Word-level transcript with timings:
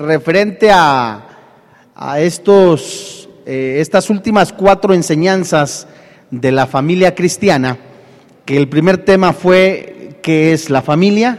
referente 0.00 0.70
a, 0.70 1.28
a 1.94 2.20
estos, 2.20 3.28
eh, 3.46 3.76
estas 3.80 4.08
últimas 4.10 4.52
cuatro 4.52 4.94
enseñanzas 4.94 5.86
de 6.30 6.52
la 6.52 6.66
familia 6.66 7.14
cristiana, 7.14 7.78
que 8.44 8.56
el 8.56 8.68
primer 8.68 9.04
tema 9.04 9.32
fue 9.32 10.18
qué 10.22 10.52
es 10.52 10.70
la 10.70 10.82
familia, 10.82 11.38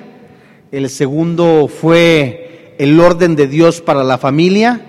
el 0.72 0.90
segundo 0.90 1.68
fue 1.68 2.76
el 2.78 3.00
orden 3.00 3.36
de 3.36 3.48
Dios 3.48 3.82
para 3.82 4.04
la 4.04 4.18
familia, 4.18 4.82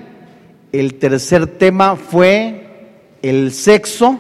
el 0.71 0.95
tercer 0.95 1.47
tema 1.47 1.97
fue 1.97 2.63
el 3.23 3.53
sexo, 3.53 4.19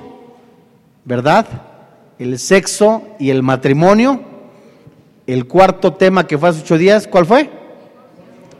¿verdad? 1.05 1.46
El 2.19 2.39
sexo 2.39 3.03
y 3.19 3.30
el 3.30 3.43
matrimonio. 3.43 4.21
El 5.27 5.46
cuarto 5.46 5.95
tema 5.95 6.27
que 6.27 6.37
fue 6.37 6.48
hace 6.48 6.62
ocho 6.62 6.77
días, 6.77 7.07
¿cuál 7.07 7.27
fue? 7.27 7.61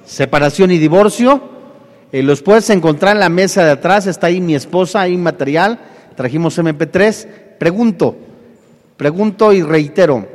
Separación 0.05 0.71
y 0.71 0.79
divorcio. 0.79 1.41
Eh, 2.12 2.23
los 2.23 2.43
puedes 2.43 2.68
encontrar 2.71 3.14
en 3.17 3.21
la 3.21 3.29
mesa 3.29 3.64
de 3.64 3.71
atrás, 3.71 4.07
está 4.07 4.27
ahí 4.27 4.40
mi 4.40 4.54
esposa, 4.54 5.00
ahí 5.00 5.17
material, 5.17 5.79
trajimos 6.14 6.58
MP3. 6.58 7.27
Pregunto, 7.58 8.17
pregunto 8.99 9.53
y 9.53 9.63
reitero, 9.63 10.27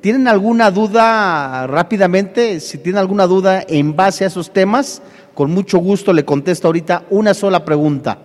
¿tienen 0.00 0.28
alguna 0.28 0.70
duda 0.70 1.66
rápidamente? 1.66 2.58
Si 2.60 2.78
tienen 2.78 3.00
alguna 3.00 3.26
duda 3.26 3.62
en 3.68 3.94
base 3.94 4.24
a 4.24 4.28
esos 4.28 4.50
temas, 4.50 5.02
con 5.34 5.50
mucho 5.50 5.78
gusto 5.78 6.14
le 6.14 6.24
contesto 6.24 6.68
ahorita 6.68 7.04
una 7.10 7.34
sola 7.34 7.64
pregunta. 7.66 8.18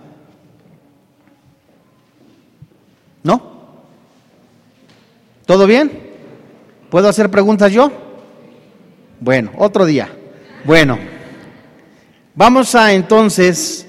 ¿No? 3.23 3.51
¿Todo 5.45 5.67
bien? 5.67 5.91
¿Puedo 6.89 7.09
hacer 7.09 7.29
preguntas 7.29 7.73
yo? 7.73 7.91
Bueno, 9.19 9.51
otro 9.57 9.85
día. 9.85 10.20
Bueno, 10.63 10.99
vamos 12.35 12.75
a 12.75 12.93
entonces 12.93 13.87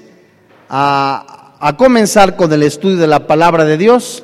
a, 0.67 1.55
a, 1.59 1.77
comenzar 1.77 2.35
con 2.35 2.51
el 2.51 2.63
estudio 2.63 2.97
de 2.97 3.05
la 3.05 3.27
palabra 3.27 3.63
de 3.63 3.77
Dios. 3.77 4.23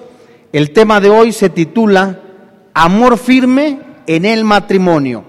El 0.52 0.72
tema 0.72 1.00
de 1.00 1.12
hoy 1.12 1.32
se 1.32 1.50
titula 1.52 2.22
Amor 2.74 3.20
firme 3.20 3.82
en 4.08 4.26
el 4.26 4.46
matrimonio. 4.46 5.26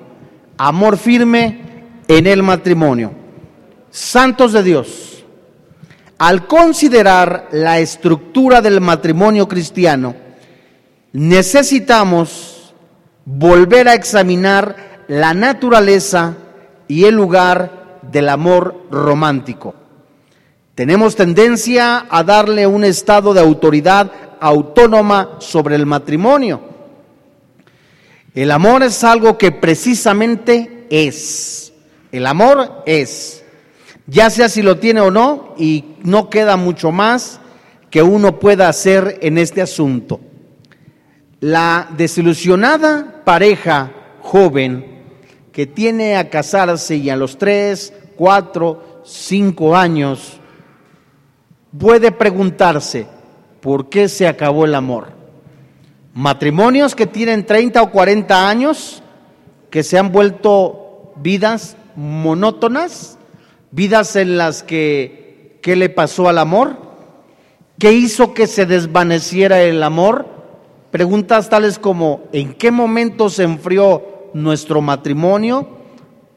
Amor 0.56 0.96
firme 0.96 1.60
en 2.08 2.26
el 2.26 2.42
matrimonio. 2.42 3.12
Santos 3.90 4.54
de 4.54 4.62
Dios, 4.62 5.22
al 6.16 6.46
considerar 6.46 7.48
la 7.52 7.80
estructura 7.80 8.62
del 8.62 8.80
matrimonio 8.80 9.46
cristiano, 9.46 10.14
necesitamos 11.12 12.72
volver 13.26 13.88
a 13.88 13.94
examinar 13.94 15.04
la 15.06 15.34
naturaleza 15.34 16.34
y 16.90 17.04
el 17.04 17.14
lugar 17.14 18.00
del 18.10 18.28
amor 18.28 18.88
romántico. 18.90 19.76
Tenemos 20.74 21.14
tendencia 21.14 22.06
a 22.10 22.24
darle 22.24 22.66
un 22.66 22.82
estado 22.82 23.32
de 23.32 23.38
autoridad 23.38 24.10
autónoma 24.40 25.36
sobre 25.38 25.76
el 25.76 25.86
matrimonio. 25.86 26.60
El 28.34 28.50
amor 28.50 28.82
es 28.82 29.04
algo 29.04 29.38
que 29.38 29.52
precisamente 29.52 30.88
es. 30.90 31.72
El 32.10 32.26
amor 32.26 32.82
es. 32.86 33.44
Ya 34.08 34.28
sea 34.28 34.48
si 34.48 34.60
lo 34.60 34.78
tiene 34.78 35.00
o 35.00 35.12
no, 35.12 35.54
y 35.56 35.94
no 36.02 36.28
queda 36.28 36.56
mucho 36.56 36.90
más 36.90 37.40
que 37.88 38.02
uno 38.02 38.40
pueda 38.40 38.68
hacer 38.68 39.20
en 39.22 39.38
este 39.38 39.62
asunto. 39.62 40.18
La 41.38 41.88
desilusionada 41.96 43.22
pareja 43.24 43.92
joven 44.22 44.89
que 45.60 45.66
tiene 45.66 46.16
a 46.16 46.30
casarse 46.30 46.96
y 46.96 47.10
a 47.10 47.16
los 47.16 47.36
tres, 47.36 47.92
cuatro, 48.16 49.02
cinco 49.04 49.76
años 49.76 50.40
puede 51.78 52.12
preguntarse, 52.12 53.06
¿por 53.60 53.90
qué 53.90 54.08
se 54.08 54.26
acabó 54.26 54.64
el 54.64 54.74
amor? 54.74 55.08
Matrimonios 56.14 56.94
que 56.94 57.06
tienen 57.06 57.44
30 57.44 57.82
o 57.82 57.90
40 57.90 58.48
años, 58.48 59.02
que 59.68 59.82
se 59.82 59.98
han 59.98 60.12
vuelto 60.12 61.12
vidas 61.16 61.76
monótonas, 61.94 63.18
vidas 63.70 64.16
en 64.16 64.38
las 64.38 64.62
que, 64.62 65.58
¿qué 65.60 65.76
le 65.76 65.90
pasó 65.90 66.30
al 66.30 66.38
amor? 66.38 66.78
¿Qué 67.78 67.92
hizo 67.92 68.32
que 68.32 68.46
se 68.46 68.64
desvaneciera 68.64 69.60
el 69.60 69.82
amor? 69.82 70.26
Preguntas 70.90 71.50
tales 71.50 71.78
como, 71.78 72.22
¿en 72.32 72.54
qué 72.54 72.70
momento 72.70 73.28
se 73.28 73.42
enfrió 73.42 74.19
nuestro 74.34 74.80
matrimonio? 74.80 75.68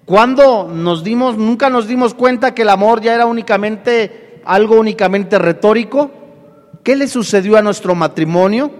¿Cuándo 0.05 0.67
nos 0.67 1.03
dimos, 1.03 1.37
nunca 1.37 1.69
nos 1.69 1.87
dimos 1.87 2.13
cuenta 2.13 2.53
que 2.53 2.63
el 2.63 2.69
amor 2.69 3.01
ya 3.01 3.15
era 3.15 3.25
únicamente 3.25 4.41
algo 4.45 4.79
únicamente 4.79 5.39
retórico? 5.39 6.11
¿Qué 6.83 6.95
le 6.95 7.07
sucedió 7.07 7.57
a 7.57 7.61
nuestro 7.61 7.95
matrimonio? 7.95 8.71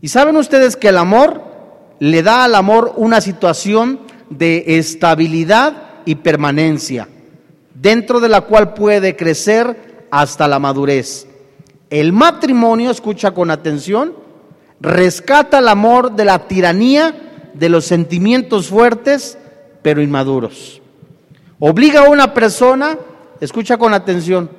Y 0.00 0.08
saben 0.08 0.36
ustedes 0.36 0.76
que 0.76 0.88
el 0.88 0.98
amor 0.98 1.42
le 2.00 2.22
da 2.24 2.42
al 2.42 2.56
amor 2.56 2.94
una 2.96 3.20
situación 3.20 4.00
de 4.28 4.64
estabilidad 4.78 6.00
y 6.04 6.16
permanencia, 6.16 7.06
dentro 7.74 8.18
de 8.18 8.28
la 8.28 8.40
cual 8.40 8.74
puede 8.74 9.14
crecer 9.14 10.06
hasta 10.10 10.48
la 10.48 10.58
madurez. 10.58 11.28
El 11.90 12.12
matrimonio, 12.12 12.90
escucha 12.90 13.30
con 13.30 13.52
atención, 13.52 14.14
rescata 14.80 15.60
el 15.60 15.68
amor 15.68 16.16
de 16.16 16.24
la 16.24 16.48
tiranía 16.48 17.31
de 17.54 17.68
los 17.68 17.84
sentimientos 17.84 18.68
fuertes 18.68 19.38
pero 19.82 20.02
inmaduros. 20.02 20.80
Obliga 21.58 22.06
a 22.06 22.10
una 22.10 22.34
persona, 22.34 22.98
escucha 23.40 23.76
con 23.76 23.94
atención, 23.94 24.50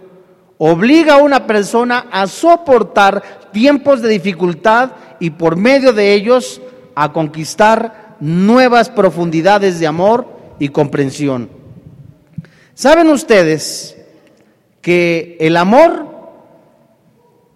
obliga 0.58 1.16
a 1.16 1.24
una 1.24 1.48
persona 1.48 2.08
a 2.12 2.28
soportar 2.28 3.50
tiempos 3.52 4.02
de 4.02 4.10
dificultad 4.10 4.92
y 5.20 5.32
por 5.32 5.56
medio 5.56 5.94
de 5.94 6.14
ellos 6.14 6.62
a 6.96 7.12
conquistar 7.12 8.16
nuevas 8.20 8.90
profundidades 8.90 9.80
de 9.80 9.88
amor 9.88 10.28
y 10.60 10.70
comprensión. 10.70 11.50
¿Saben 12.74 13.10
ustedes 13.10 13.98
que 14.82 15.38
el 15.40 15.58
amor 15.58 16.14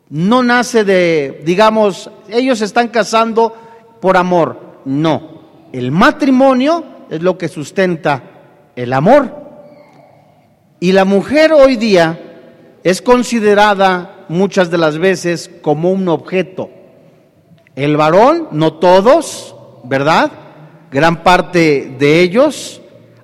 no 0.09 0.43
nace 0.43 0.83
de, 0.83 1.41
digamos, 1.45 2.09
ellos 2.29 2.61
están 2.61 2.87
casando 2.87 3.53
por 3.99 4.17
amor. 4.17 4.66
No, 4.87 5.67
el 5.73 5.91
matrimonio 5.91 6.81
es 7.09 7.21
lo 7.21 7.37
que 7.37 7.49
sustenta 7.49 8.23
el 8.73 8.93
amor. 8.93 9.29
Y 10.79 10.93
la 10.93 11.03
mujer 11.03 11.51
hoy 11.51 11.75
día 11.75 12.17
es 12.85 13.01
considerada 13.01 14.25
muchas 14.29 14.71
de 14.71 14.77
las 14.77 14.97
veces 14.97 15.51
como 15.61 15.91
un 15.91 16.07
objeto. 16.07 16.69
El 17.75 17.97
varón, 17.97 18.47
no 18.51 18.75
todos, 18.75 19.57
¿verdad? 19.83 20.31
Gran 20.89 21.21
parte 21.21 21.93
de 21.99 22.21
ellos 22.21 22.81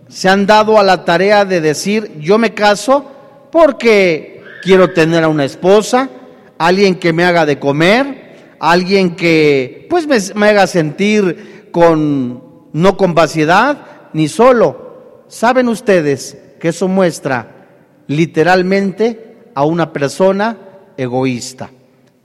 se 0.09 0.28
han 0.28 0.46
dado 0.46 0.78
a 0.78 0.84
la 0.84 1.06
tarea 1.06 1.46
de 1.46 1.62
decir, 1.62 2.19
yo 2.19 2.38
me 2.38 2.53
caso 2.53 3.09
porque 3.53 4.44
quiero 4.63 4.91
tener 4.91 5.23
a 5.23 5.29
una 5.29 5.46
esposa, 5.46 6.09
alguien 6.57 6.96
que 6.96 7.13
me 7.13 7.23
haga 7.23 7.46
de 7.46 7.57
comer, 7.57 8.22
alguien 8.72 9.18
que 9.18 9.88
pues 9.90 10.07
me, 10.35 10.47
haga 10.47 10.68
sentir 10.68 11.68
con 11.72 12.69
no 12.72 12.96
con 12.96 13.13
vaciedad 13.13 14.09
ni 14.13 14.29
solo. 14.29 15.24
¿Saben 15.28 15.68
ustedes 15.68 16.38
que 16.62 16.69
eso 16.69 16.88
muestra 16.88 17.68
literalmente 18.07 19.50
a 19.53 19.66
una 19.66 19.91
persona 19.91 20.57
egoísta? 20.96 21.72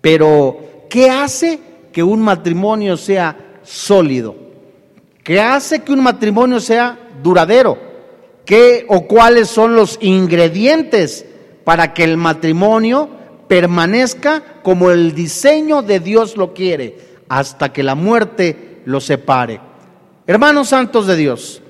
Pero 0.00 0.84
¿qué 0.88 1.10
hace 1.10 1.58
que 1.92 2.04
un 2.04 2.20
matrimonio 2.20 2.96
sea 2.96 3.36
sólido? 3.64 4.36
¿Qué 5.24 5.40
hace 5.40 5.80
que 5.80 5.92
un 5.92 6.04
matrimonio 6.04 6.60
sea 6.60 6.96
duradero? 7.20 7.78
¿Qué 8.44 8.86
o 8.88 9.08
cuáles 9.08 9.48
son 9.48 9.74
los 9.74 9.98
ingredientes 10.00 11.26
para 11.64 11.92
que 11.92 12.04
el 12.04 12.16
matrimonio 12.16 13.17
permanezca 13.48 14.42
como 14.62 14.90
el 14.90 15.14
diseño 15.14 15.82
de 15.82 16.00
Dios 16.00 16.36
lo 16.36 16.54
quiere, 16.54 16.98
hasta 17.28 17.72
que 17.72 17.82
la 17.82 17.94
muerte 17.94 18.82
lo 18.84 19.00
separe. 19.00 19.60
Hermanos 20.26 20.68
santos 20.68 21.06
de 21.06 21.16
Dios, 21.16 21.62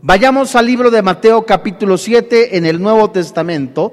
vayamos 0.00 0.54
al 0.54 0.66
libro 0.66 0.90
de 0.90 1.02
Mateo 1.02 1.44
capítulo 1.44 1.98
7 1.98 2.56
en 2.56 2.64
el 2.64 2.80
Nuevo 2.80 3.10
Testamento, 3.10 3.92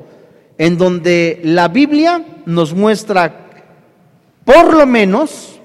en 0.57 0.77
donde 0.77 1.41
la 1.43 1.67
Biblia 1.67 2.23
nos 2.45 2.73
muestra 2.73 3.47
por 4.45 4.73
lo 4.73 4.85
menos 4.85 5.59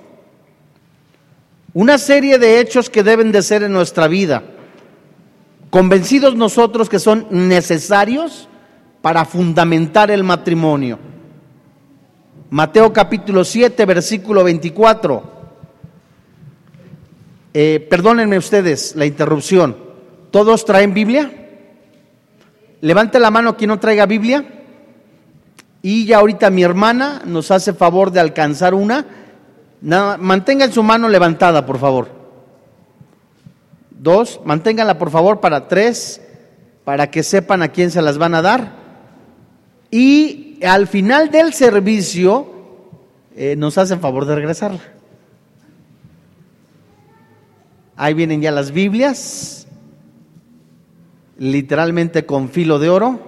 una 1.74 1.98
serie 1.98 2.38
de 2.38 2.60
hechos 2.60 2.88
que 2.88 3.02
deben 3.02 3.32
de 3.32 3.42
ser 3.42 3.62
en 3.62 3.72
nuestra 3.72 4.08
vida, 4.08 4.42
convencidos 5.68 6.34
nosotros 6.34 6.88
que 6.88 6.98
son 6.98 7.26
necesarios 7.30 8.48
para 9.02 9.26
fundamentar 9.26 10.10
el 10.10 10.24
matrimonio. 10.24 10.98
Mateo 12.50 12.92
capítulo 12.92 13.44
7, 13.44 13.84
versículo 13.86 14.44
24. 14.44 15.36
Eh, 17.54 17.86
perdónenme 17.90 18.38
ustedes 18.38 18.94
la 18.94 19.04
interrupción. 19.04 19.76
¿Todos 20.30 20.64
traen 20.64 20.94
Biblia? 20.94 21.32
Levante 22.82 23.18
la 23.18 23.32
mano 23.32 23.56
quien 23.56 23.68
no 23.68 23.80
traiga 23.80 24.06
Biblia. 24.06 24.44
Y 25.82 26.06
ya 26.06 26.18
ahorita 26.18 26.50
mi 26.50 26.62
hermana 26.62 27.22
nos 27.24 27.50
hace 27.50 27.72
favor 27.72 28.12
de 28.12 28.20
alcanzar 28.20 28.74
una. 28.74 29.06
Nada, 29.80 30.16
mantengan 30.16 30.72
su 30.72 30.84
mano 30.84 31.08
levantada, 31.08 31.66
por 31.66 31.78
favor. 31.78 32.08
Dos, 33.90 34.40
manténganla 34.44 34.98
por 34.98 35.10
favor 35.10 35.40
para 35.40 35.66
tres, 35.66 36.20
para 36.84 37.10
que 37.10 37.24
sepan 37.24 37.62
a 37.62 37.68
quién 37.68 37.90
se 37.90 38.02
las 38.02 38.18
van 38.18 38.34
a 38.36 38.42
dar. 38.42 38.72
Y 39.90 40.45
al 40.64 40.86
final 40.86 41.30
del 41.30 41.52
servicio 41.52 42.46
eh, 43.34 43.54
nos 43.56 43.78
hacen 43.78 44.00
favor 44.00 44.24
de 44.24 44.34
regresarla. 44.34 44.80
Ahí 47.96 48.14
vienen 48.14 48.42
ya 48.42 48.50
las 48.50 48.72
Biblias, 48.72 49.66
literalmente 51.38 52.26
con 52.26 52.48
filo 52.50 52.78
de 52.78 52.90
oro 52.90 53.20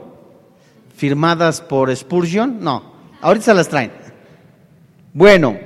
firmadas 0.94 1.60
por 1.60 1.94
Spurgeon. 1.94 2.58
No, 2.60 2.92
ahorita 3.20 3.46
se 3.46 3.54
las 3.54 3.68
traen. 3.68 3.92
Bueno, 5.14 5.56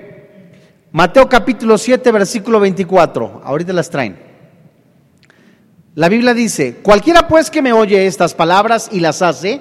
Mateo 0.93 1.29
capítulo 1.29 1.79
7, 1.79 2.13
versículo 2.13 2.61
24. 2.61 3.41
Ahorita 3.45 3.73
las 3.73 3.91
traen. 3.91 4.19
La 5.95 6.09
Biblia 6.09 6.33
dice, 6.35 6.77
cualquiera 6.77 7.27
pues 7.29 7.51
que 7.51 7.63
me 7.63 7.73
oye 7.73 8.07
estas 8.07 8.35
palabras 8.35 8.89
y 8.93 9.01
las 9.01 9.21
hace, 9.21 9.61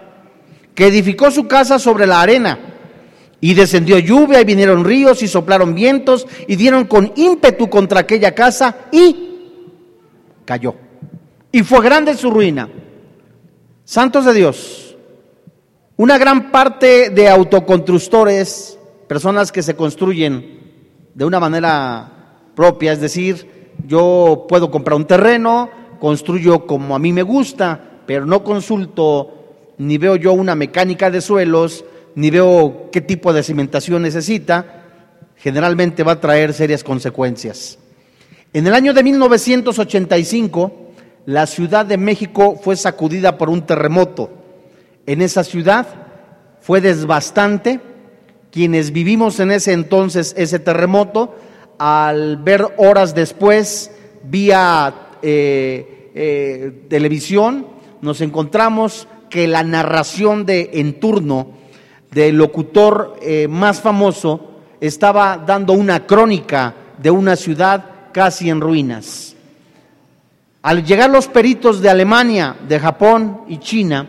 que 0.75 0.87
edificó 0.87 1.31
su 1.31 1.47
casa 1.47 1.79
sobre 1.79 2.07
la 2.07 2.21
arena, 2.21 2.71
y 3.41 3.55
descendió 3.55 3.97
lluvia 3.97 4.39
y 4.39 4.45
vinieron 4.45 4.85
ríos 4.85 5.23
y 5.23 5.27
soplaron 5.27 5.73
vientos 5.73 6.27
y 6.47 6.55
dieron 6.55 6.85
con 6.85 7.11
ímpetu 7.15 7.69
contra 7.69 8.01
aquella 8.01 8.35
casa 8.35 8.75
y 8.91 9.29
cayó. 10.45 10.75
Y 11.51 11.63
fue 11.63 11.81
grande 11.81 12.15
su 12.15 12.29
ruina. 12.29 12.69
Santos 13.83 14.25
de 14.25 14.33
Dios, 14.33 14.95
una 15.97 16.19
gran 16.19 16.51
parte 16.51 17.09
de 17.09 17.27
autoconstructores, 17.27 18.77
personas 19.07 19.51
que 19.51 19.63
se 19.63 19.75
construyen 19.75 20.59
de 21.13 21.25
una 21.25 21.39
manera 21.39 22.37
propia, 22.55 22.93
es 22.93 23.01
decir, 23.01 23.73
yo 23.87 24.45
puedo 24.47 24.69
comprar 24.69 24.95
un 24.95 25.07
terreno, 25.07 25.69
construyo 25.99 26.65
como 26.67 26.95
a 26.95 26.99
mí 26.99 27.11
me 27.11 27.23
gusta, 27.23 28.01
pero 28.05 28.25
no 28.25 28.43
consulto, 28.43 29.40
ni 29.81 29.97
veo 29.97 30.15
yo 30.15 30.33
una 30.33 30.55
mecánica 30.55 31.09
de 31.09 31.21
suelos, 31.21 31.85
ni 32.15 32.29
veo 32.29 32.89
qué 32.91 33.01
tipo 33.01 33.33
de 33.33 33.43
cimentación 33.43 34.01
necesita, 34.01 34.83
generalmente 35.37 36.03
va 36.03 36.13
a 36.13 36.19
traer 36.19 36.53
serias 36.53 36.83
consecuencias. 36.83 37.79
En 38.53 38.67
el 38.67 38.73
año 38.73 38.93
de 38.93 39.03
1985, 39.03 40.71
la 41.25 41.47
Ciudad 41.47 41.85
de 41.85 41.97
México 41.97 42.59
fue 42.61 42.75
sacudida 42.75 43.37
por 43.37 43.49
un 43.49 43.65
terremoto 43.65 44.41
en 45.05 45.21
esa 45.21 45.43
ciudad 45.43 45.87
fue 46.61 46.81
desbastante. 46.81 47.79
Quienes 48.51 48.91
vivimos 48.91 49.39
en 49.39 49.51
ese 49.51 49.73
entonces 49.73 50.33
ese 50.37 50.59
terremoto, 50.59 51.35
al 51.79 52.37
ver 52.37 52.67
horas 52.77 53.15
después 53.15 53.91
vía 54.23 54.93
eh, 55.21 56.11
eh, 56.13 56.85
televisión, 56.89 57.67
nos 58.01 58.21
encontramos 58.21 59.07
que 59.31 59.47
la 59.47 59.63
narración 59.63 60.45
de 60.45 60.69
en 60.73 60.99
turno 60.99 61.47
del 62.11 62.35
locutor 62.35 63.17
eh, 63.21 63.47
más 63.47 63.81
famoso 63.81 64.51
estaba 64.79 65.37
dando 65.37 65.73
una 65.73 66.05
crónica 66.05 66.75
de 67.01 67.09
una 67.09 67.35
ciudad 67.35 68.11
casi 68.11 68.49
en 68.49 68.61
ruinas. 68.61 69.35
Al 70.61 70.85
llegar 70.85 71.09
los 71.09 71.27
peritos 71.27 71.81
de 71.81 71.89
Alemania, 71.89 72.55
de 72.67 72.79
Japón 72.79 73.41
y 73.47 73.57
China, 73.57 74.07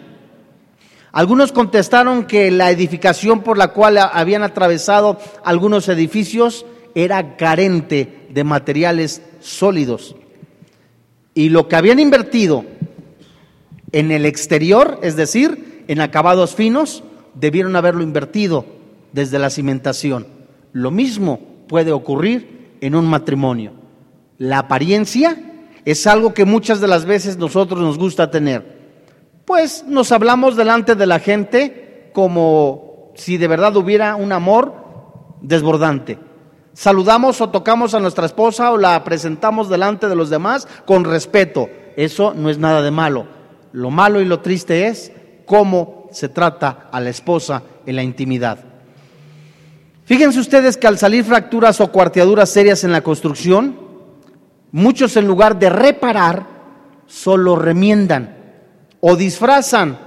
algunos 1.12 1.52
contestaron 1.52 2.24
que 2.24 2.50
la 2.50 2.70
edificación 2.70 3.42
por 3.42 3.56
la 3.56 3.68
cual 3.68 3.98
habían 3.98 4.42
atravesado 4.42 5.18
algunos 5.44 5.88
edificios 5.88 6.66
era 6.94 7.36
carente 7.36 8.26
de 8.30 8.44
materiales 8.44 9.22
sólidos. 9.40 10.16
Y 11.34 11.48
lo 11.48 11.68
que 11.68 11.76
habían 11.76 12.00
invertido 12.00 12.64
en 13.92 14.10
el 14.10 14.26
exterior, 14.26 14.98
es 15.02 15.16
decir, 15.16 15.84
en 15.88 16.00
acabados 16.00 16.54
finos, 16.54 17.04
debieron 17.34 17.76
haberlo 17.76 18.02
invertido 18.02 18.64
desde 19.12 19.38
la 19.38 19.50
cimentación. 19.50 20.26
Lo 20.72 20.90
mismo 20.90 21.40
puede 21.68 21.92
ocurrir 21.92 22.76
en 22.80 22.94
un 22.94 23.06
matrimonio. 23.06 23.72
La 24.38 24.58
apariencia 24.58 25.36
es 25.84 26.06
algo 26.06 26.34
que 26.34 26.44
muchas 26.44 26.80
de 26.80 26.88
las 26.88 27.04
veces 27.04 27.36
nosotros 27.36 27.80
nos 27.80 27.98
gusta 27.98 28.30
tener 28.30 28.82
pues 29.44 29.84
nos 29.86 30.12
hablamos 30.12 30.56
delante 30.56 30.94
de 30.94 31.06
la 31.06 31.18
gente 31.18 32.10
como 32.12 33.12
si 33.14 33.36
de 33.36 33.48
verdad 33.48 33.76
hubiera 33.76 34.16
un 34.16 34.32
amor 34.32 34.74
desbordante. 35.40 36.18
Saludamos 36.72 37.40
o 37.40 37.50
tocamos 37.50 37.94
a 37.94 38.00
nuestra 38.00 38.26
esposa 38.26 38.72
o 38.72 38.78
la 38.78 39.02
presentamos 39.04 39.68
delante 39.68 40.08
de 40.08 40.16
los 40.16 40.30
demás 40.30 40.66
con 40.86 41.04
respeto. 41.04 41.68
Eso 41.96 42.32
no 42.34 42.48
es 42.48 42.58
nada 42.58 42.80
de 42.82 42.90
malo. 42.90 43.26
Lo 43.72 43.90
malo 43.90 44.20
y 44.20 44.24
lo 44.24 44.40
triste 44.40 44.86
es 44.86 45.12
cómo 45.46 46.08
se 46.12 46.28
trata 46.28 46.88
a 46.92 47.00
la 47.00 47.10
esposa 47.10 47.62
en 47.86 47.96
la 47.96 48.02
intimidad. 48.02 48.58
Fíjense 50.04 50.40
ustedes 50.40 50.76
que 50.76 50.86
al 50.86 50.98
salir 50.98 51.24
fracturas 51.24 51.80
o 51.80 51.90
cuarteaduras 51.90 52.50
serias 52.50 52.84
en 52.84 52.92
la 52.92 53.00
construcción, 53.00 53.76
muchos 54.72 55.16
en 55.16 55.26
lugar 55.26 55.58
de 55.58 55.70
reparar, 55.70 56.46
solo 57.06 57.56
remiendan 57.56 58.36
o 59.00 59.16
disfrazan 59.16 59.98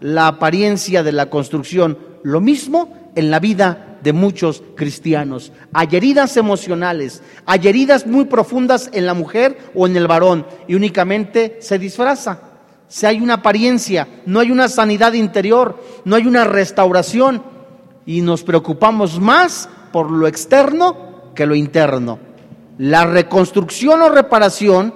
la 0.00 0.26
apariencia 0.26 1.02
de 1.02 1.12
la 1.12 1.30
construcción. 1.30 1.98
Lo 2.22 2.40
mismo 2.40 3.12
en 3.14 3.30
la 3.30 3.40
vida 3.40 3.98
de 4.02 4.12
muchos 4.12 4.62
cristianos. 4.74 5.52
Hay 5.72 5.88
heridas 5.92 6.36
emocionales, 6.36 7.22
hay 7.46 7.68
heridas 7.68 8.06
muy 8.06 8.24
profundas 8.24 8.90
en 8.92 9.06
la 9.06 9.14
mujer 9.14 9.58
o 9.74 9.86
en 9.86 9.96
el 9.96 10.08
varón 10.08 10.46
y 10.66 10.74
únicamente 10.74 11.58
se 11.60 11.78
disfraza. 11.78 12.51
Si 12.92 13.06
hay 13.06 13.22
una 13.22 13.34
apariencia, 13.36 14.06
no 14.26 14.38
hay 14.38 14.50
una 14.50 14.68
sanidad 14.68 15.14
interior, 15.14 15.82
no 16.04 16.14
hay 16.14 16.26
una 16.26 16.44
restauración. 16.44 17.42
Y 18.04 18.20
nos 18.20 18.42
preocupamos 18.42 19.18
más 19.18 19.70
por 19.92 20.10
lo 20.10 20.26
externo 20.26 21.32
que 21.34 21.46
lo 21.46 21.54
interno. 21.54 22.18
La 22.76 23.06
reconstrucción 23.06 24.02
o 24.02 24.10
reparación 24.10 24.92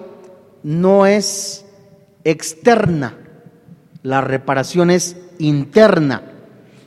no 0.63 1.07
es 1.07 1.65
externa, 2.23 3.17
la 4.03 4.21
reparación 4.21 4.91
es 4.91 5.17
interna. 5.39 6.21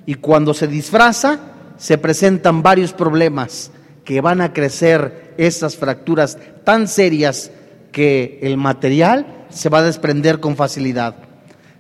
Y 0.05 0.13
cuando 0.13 0.53
se 0.53 0.67
disfraza 0.67 1.39
se 1.75 1.97
presentan 1.97 2.61
varios 2.61 2.93
problemas 2.93 3.71
que 4.05 4.21
van 4.21 4.41
a 4.41 4.53
crecer 4.53 5.33
esas 5.39 5.75
fracturas 5.75 6.37
tan 6.63 6.87
serias 6.87 7.49
que 7.91 8.37
el 8.43 8.57
material 8.57 9.38
se 9.49 9.69
va 9.69 9.79
a 9.79 9.83
desprender 9.83 10.39
con 10.39 10.55
facilidad. 10.55 11.15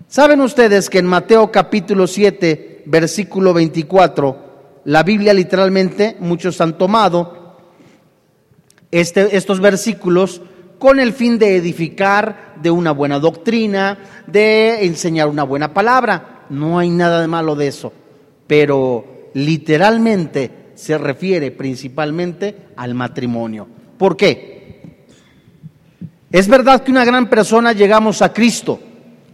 ¿Saben 0.07 0.41
ustedes 0.41 0.89
que 0.89 0.99
en 0.99 1.05
Mateo 1.05 1.51
capítulo 1.51 2.07
7, 2.07 2.83
versículo 2.85 3.53
24, 3.53 4.81
la 4.85 5.03
Biblia 5.03 5.33
literalmente, 5.33 6.17
muchos 6.19 6.59
han 6.61 6.77
tomado 6.77 7.57
este, 8.91 9.37
estos 9.37 9.59
versículos 9.59 10.41
con 10.79 10.99
el 10.99 11.13
fin 11.13 11.37
de 11.37 11.57
edificar 11.57 12.55
de 12.61 12.71
una 12.71 12.91
buena 12.91 13.19
doctrina, 13.19 13.99
de 14.25 14.85
enseñar 14.85 15.27
una 15.27 15.43
buena 15.43 15.73
palabra. 15.73 16.45
No 16.49 16.79
hay 16.79 16.89
nada 16.89 17.21
de 17.21 17.27
malo 17.27 17.55
de 17.55 17.67
eso, 17.67 17.93
pero 18.47 19.29
literalmente 19.33 20.71
se 20.73 20.97
refiere 20.97 21.51
principalmente 21.51 22.69
al 22.77 22.95
matrimonio. 22.95 23.67
¿Por 23.97 24.15
qué? 24.17 24.58
Es 26.31 26.47
verdad 26.47 26.83
que 26.83 26.91
una 26.91 27.05
gran 27.05 27.29
persona 27.29 27.73
llegamos 27.73 28.21
a 28.21 28.33
Cristo, 28.33 28.79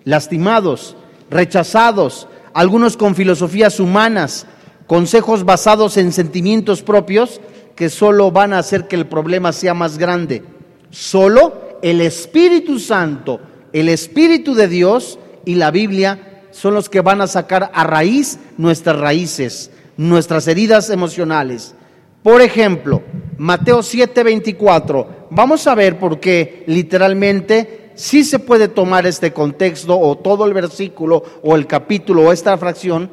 lastimados, 0.05 0.95
rechazados, 1.29 2.27
algunos 2.53 2.95
con 2.95 3.15
filosofías 3.15 3.81
humanas, 3.81 4.47
consejos 4.87 5.43
basados 5.43 5.97
en 5.97 6.13
sentimientos 6.13 6.81
propios 6.81 7.41
que 7.75 7.89
solo 7.89 8.31
van 8.31 8.53
a 8.53 8.59
hacer 8.59 8.87
que 8.87 8.95
el 8.95 9.07
problema 9.07 9.51
sea 9.51 9.73
más 9.73 9.97
grande. 9.97 10.43
Solo 10.89 11.79
el 11.81 11.99
Espíritu 11.99 12.79
Santo, 12.79 13.41
el 13.73 13.89
Espíritu 13.89 14.55
de 14.55 14.69
Dios 14.69 15.19
y 15.43 15.55
la 15.55 15.71
Biblia 15.71 16.43
son 16.51 16.73
los 16.73 16.87
que 16.87 17.01
van 17.01 17.19
a 17.19 17.27
sacar 17.27 17.71
a 17.73 17.83
raíz 17.83 18.39
nuestras 18.57 18.97
raíces, 18.97 19.69
nuestras 19.97 20.47
heridas 20.47 20.89
emocionales. 20.89 21.75
Por 22.23 22.41
ejemplo, 22.41 23.03
Mateo 23.37 23.79
7:24. 23.81 25.27
Vamos 25.29 25.67
a 25.67 25.75
ver 25.75 25.99
por 25.99 26.19
qué 26.19 26.63
literalmente 26.67 27.91
sí 27.95 28.23
se 28.23 28.39
puede 28.39 28.67
tomar 28.67 29.05
este 29.05 29.33
contexto 29.33 29.99
o 29.99 30.17
todo 30.17 30.45
el 30.45 30.53
versículo 30.53 31.23
o 31.43 31.55
el 31.55 31.67
capítulo 31.67 32.23
o 32.23 32.31
esta 32.31 32.57
fracción 32.57 33.09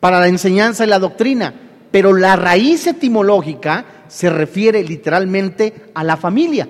para 0.00 0.20
la 0.20 0.28
enseñanza 0.28 0.84
y 0.84 0.88
la 0.88 0.98
doctrina, 0.98 1.54
pero 1.90 2.12
la 2.12 2.36
raíz 2.36 2.86
etimológica 2.86 4.04
se 4.08 4.30
refiere 4.30 4.82
literalmente 4.84 5.90
a 5.94 6.04
la 6.04 6.16
familia. 6.16 6.68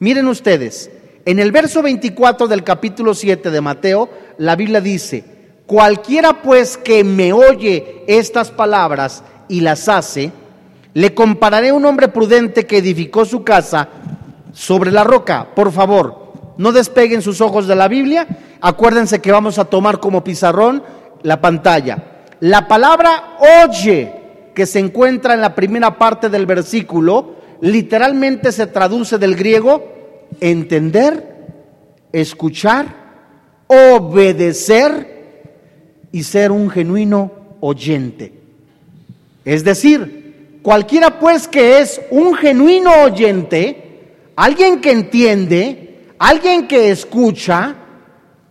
Miren 0.00 0.28
ustedes, 0.28 0.90
en 1.24 1.38
el 1.38 1.50
verso 1.50 1.82
24 1.82 2.46
del 2.46 2.62
capítulo 2.62 3.14
7 3.14 3.50
de 3.50 3.60
Mateo, 3.60 4.08
la 4.38 4.54
Biblia 4.54 4.80
dice, 4.80 5.24
cualquiera 5.66 6.42
pues 6.42 6.76
que 6.76 7.02
me 7.04 7.32
oye 7.32 8.04
estas 8.06 8.50
palabras 8.50 9.24
y 9.48 9.60
las 9.60 9.88
hace, 9.88 10.30
le 10.94 11.14
compararé 11.14 11.68
a 11.68 11.74
un 11.74 11.84
hombre 11.84 12.08
prudente 12.08 12.66
que 12.66 12.78
edificó 12.78 13.24
su 13.24 13.44
casa 13.44 13.88
sobre 14.52 14.90
la 14.90 15.04
roca. 15.04 15.48
Por 15.54 15.72
favor, 15.72 16.32
no 16.56 16.72
despeguen 16.72 17.22
sus 17.22 17.40
ojos 17.40 17.66
de 17.66 17.76
la 17.76 17.88
Biblia. 17.88 18.26
Acuérdense 18.60 19.20
que 19.20 19.32
vamos 19.32 19.58
a 19.58 19.66
tomar 19.66 20.00
como 20.00 20.24
pizarrón 20.24 20.82
la 21.22 21.40
pantalla. 21.40 22.26
La 22.40 22.66
palabra 22.68 23.36
oye, 23.64 24.12
que 24.54 24.66
se 24.66 24.80
encuentra 24.80 25.34
en 25.34 25.40
la 25.40 25.54
primera 25.54 25.98
parte 25.98 26.28
del 26.28 26.46
versículo, 26.46 27.36
literalmente 27.60 28.52
se 28.52 28.66
traduce 28.66 29.18
del 29.18 29.36
griego 29.36 29.84
entender, 30.40 31.46
escuchar, 32.12 32.86
obedecer 33.66 35.18
y 36.12 36.22
ser 36.22 36.50
un 36.50 36.70
genuino 36.70 37.30
oyente. 37.60 38.32
Es 39.44 39.64
decir, 39.64 40.17
cualquiera 40.68 41.18
pues 41.18 41.48
que 41.48 41.80
es 41.80 41.98
un 42.10 42.34
genuino 42.34 42.92
oyente, 43.04 44.12
alguien 44.36 44.82
que 44.82 44.90
entiende, 44.90 46.12
alguien 46.18 46.68
que 46.68 46.90
escucha 46.90 47.74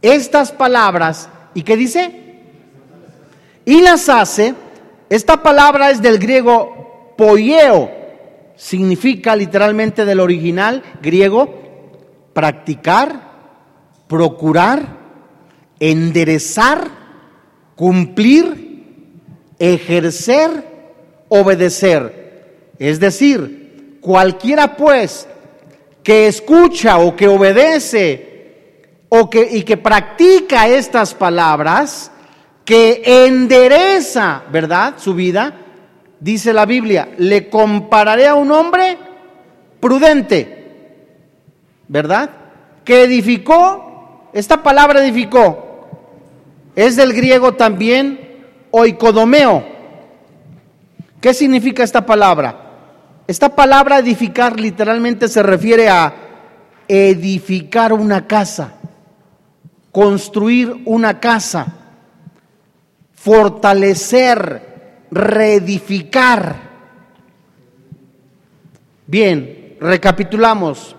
estas 0.02 0.52
palabras 0.52 1.30
y 1.54 1.62
que 1.62 1.78
dice, 1.78 2.42
y 3.66 3.82
las 3.82 4.10
hace, 4.10 4.56
esta 5.12 5.44
palabra 5.44 5.92
es 5.92 6.02
del 6.02 6.18
griego 6.18 7.14
poieo, 7.16 7.92
significa 8.56 9.36
literalmente 9.36 10.04
del 10.04 10.20
original 10.20 10.82
griego 11.04 11.54
practicar, 12.34 13.22
procurar, 14.08 14.88
enderezar, 15.80 16.90
cumplir, 17.76 19.14
ejercer, 19.60 20.67
obedecer. 21.30 22.74
Es 22.80 23.00
decir, 23.00 23.98
cualquiera 24.02 24.76
pues 24.76 25.28
que 26.04 26.28
escucha 26.28 27.00
o 27.00 27.16
que 27.16 27.28
obedece 27.28 28.28
o 29.10 29.30
que, 29.30 29.48
y 29.52 29.64
que 29.64 29.78
practica 29.78 30.68
estas 30.68 31.14
palabras, 31.14 32.12
que 32.66 33.02
endereza, 33.26 34.44
¿verdad? 34.52 34.96
Su 34.98 35.14
vida, 35.14 35.54
dice 36.20 36.54
la 36.54 36.66
Biblia, 36.66 37.10
le 37.18 37.50
compararé 37.50 38.28
a 38.28 38.36
un 38.36 38.52
hombre 38.52 38.98
prudente, 39.80 40.66
¿verdad? 41.88 42.30
Que 42.84 43.04
edificó, 43.04 44.30
esta 44.34 44.62
palabra 44.62 45.04
edificó, 45.04 45.88
es 46.76 46.96
del 46.96 47.14
griego 47.14 47.54
también 47.54 48.20
oikodomeo. 48.72 49.77
¿Qué 51.22 51.34
significa 51.34 51.84
esta 51.84 52.06
palabra? 52.06 52.64
Esta 53.28 53.56
palabra 53.56 54.00
edificar 54.00 54.60
literalmente 54.60 55.28
se 55.28 55.44
refiere 55.44 55.90
a 55.90 56.14
edificar 56.88 57.92
una 57.94 58.28
casa, 58.28 58.74
construir 59.92 60.82
una 60.86 61.20
casa 61.20 61.78
fortalecer, 63.28 64.62
reedificar. 65.12 66.56
Bien, 69.06 69.76
recapitulamos. 69.82 70.96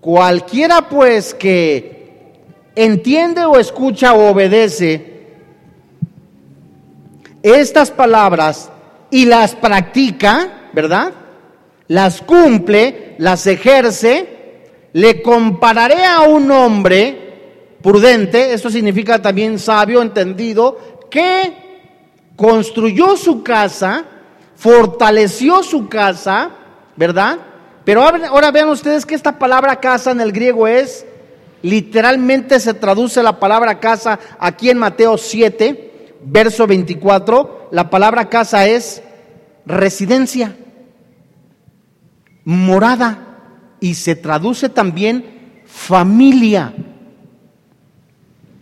Cualquiera 0.00 0.88
pues 0.88 1.34
que 1.34 2.44
entiende 2.76 3.44
o 3.44 3.58
escucha 3.58 4.14
o 4.14 4.30
obedece 4.30 5.26
estas 7.42 7.90
palabras 7.90 8.70
y 9.12 9.26
las 9.26 9.54
practica, 9.54 10.70
¿verdad? 10.72 11.12
Las 11.86 12.22
cumple, 12.22 13.14
las 13.18 13.46
ejerce, 13.46 14.62
le 14.94 15.20
compararé 15.20 16.06
a 16.06 16.22
un 16.22 16.50
hombre 16.50 17.76
prudente, 17.82 18.54
esto 18.54 18.70
significa 18.70 19.20
también 19.20 19.58
sabio, 19.58 20.00
entendido, 20.00 20.78
que 21.10 21.52
construyó 22.36 23.18
su 23.18 23.42
casa, 23.42 24.04
fortaleció 24.56 25.62
su 25.62 25.90
casa, 25.90 26.50
¿verdad? 26.96 27.38
Pero 27.84 28.02
ahora 28.02 28.50
vean 28.50 28.70
ustedes 28.70 29.04
que 29.04 29.14
esta 29.14 29.38
palabra 29.38 29.76
casa 29.76 30.10
en 30.12 30.22
el 30.22 30.32
griego 30.32 30.66
es, 30.66 31.04
literalmente 31.60 32.58
se 32.60 32.72
traduce 32.72 33.22
la 33.22 33.38
palabra 33.38 33.78
casa 33.78 34.18
aquí 34.38 34.70
en 34.70 34.78
Mateo 34.78 35.18
7, 35.18 35.91
verso 36.24 36.66
24, 36.66 37.68
la 37.70 37.90
palabra 37.90 38.28
casa 38.28 38.66
es 38.66 39.02
residencia, 39.66 40.56
morada, 42.44 43.28
y 43.80 43.94
se 43.94 44.14
traduce 44.14 44.68
también 44.68 45.62
familia. 45.66 46.72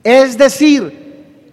Es 0.02 0.38
decir, 0.38 1.00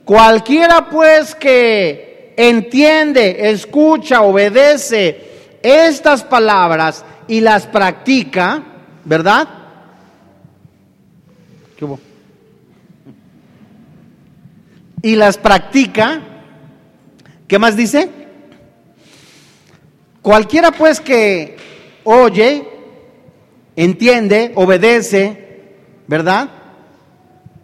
Cualquiera 0.08 0.88
pues 0.90 1.36
que 1.36 2.34
entiende, 2.38 3.50
escucha, 3.52 4.22
obedece 4.22 5.60
estas 5.62 6.24
palabras 6.24 7.04
y 7.28 7.42
las 7.42 7.68
practica, 7.68 8.64
¿verdad? 9.04 9.50
¿Qué 11.76 11.84
hubo? 11.84 12.00
Y 15.08 15.16
las 15.16 15.38
practica, 15.38 16.22
¿qué 17.48 17.58
más 17.58 17.78
dice? 17.78 18.10
Cualquiera 20.22 20.74
pues 20.74 21.00
que 21.00 21.56
oye, 22.04 22.68
entiende, 23.78 24.52
obedece, 24.56 25.72
¿verdad? 26.08 26.50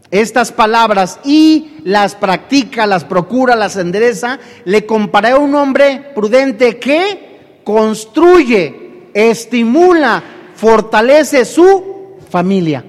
estas 0.10 0.54
palabras 0.54 1.20
y 1.26 1.80
las 1.84 2.16
practica, 2.16 2.88
las 2.88 3.04
procura, 3.04 3.58
las 3.58 3.76
endereza, 3.76 4.40
le 4.64 4.86
comparé 4.86 5.32
a 5.32 5.38
un 5.38 5.54
hombre 5.54 6.12
prudente 6.16 6.80
que 6.80 7.60
construye, 7.66 9.10
estimula, 9.14 10.24
fortalece 10.56 11.44
su 11.44 12.20
familia. 12.30 12.86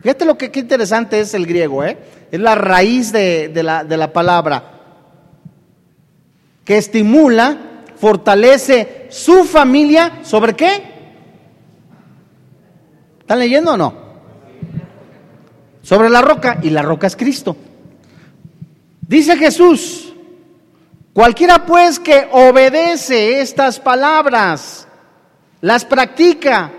Fíjate 0.00 0.24
lo 0.24 0.38
que 0.38 0.52
qué 0.52 0.60
interesante 0.60 1.18
es 1.18 1.34
el 1.34 1.44
griego, 1.44 1.82
¿eh? 1.82 1.98
Es 2.30 2.40
la 2.40 2.54
raíz 2.54 3.12
de, 3.12 3.50
la 3.62 4.12
palabra. 4.12 4.64
Que 6.64 6.78
estimula, 6.78 7.56
fortalece 7.96 9.06
su 9.10 9.44
familia, 9.44 10.20
¿sobre 10.22 10.54
qué? 10.54 10.82
¿Están 13.20 13.38
leyendo 13.38 13.72
o 13.72 13.76
no? 13.76 14.10
sobre 15.82 16.08
la 16.08 16.22
roca 16.22 16.58
y 16.62 16.70
la 16.70 16.82
roca 16.82 17.06
es 17.06 17.16
Cristo. 17.16 17.56
Dice 19.00 19.36
Jesús, 19.36 20.14
cualquiera 21.12 21.66
pues 21.66 21.98
que 21.98 22.28
obedece 22.30 23.40
estas 23.40 23.80
palabras, 23.80 24.86
las 25.60 25.84
practica, 25.84 26.70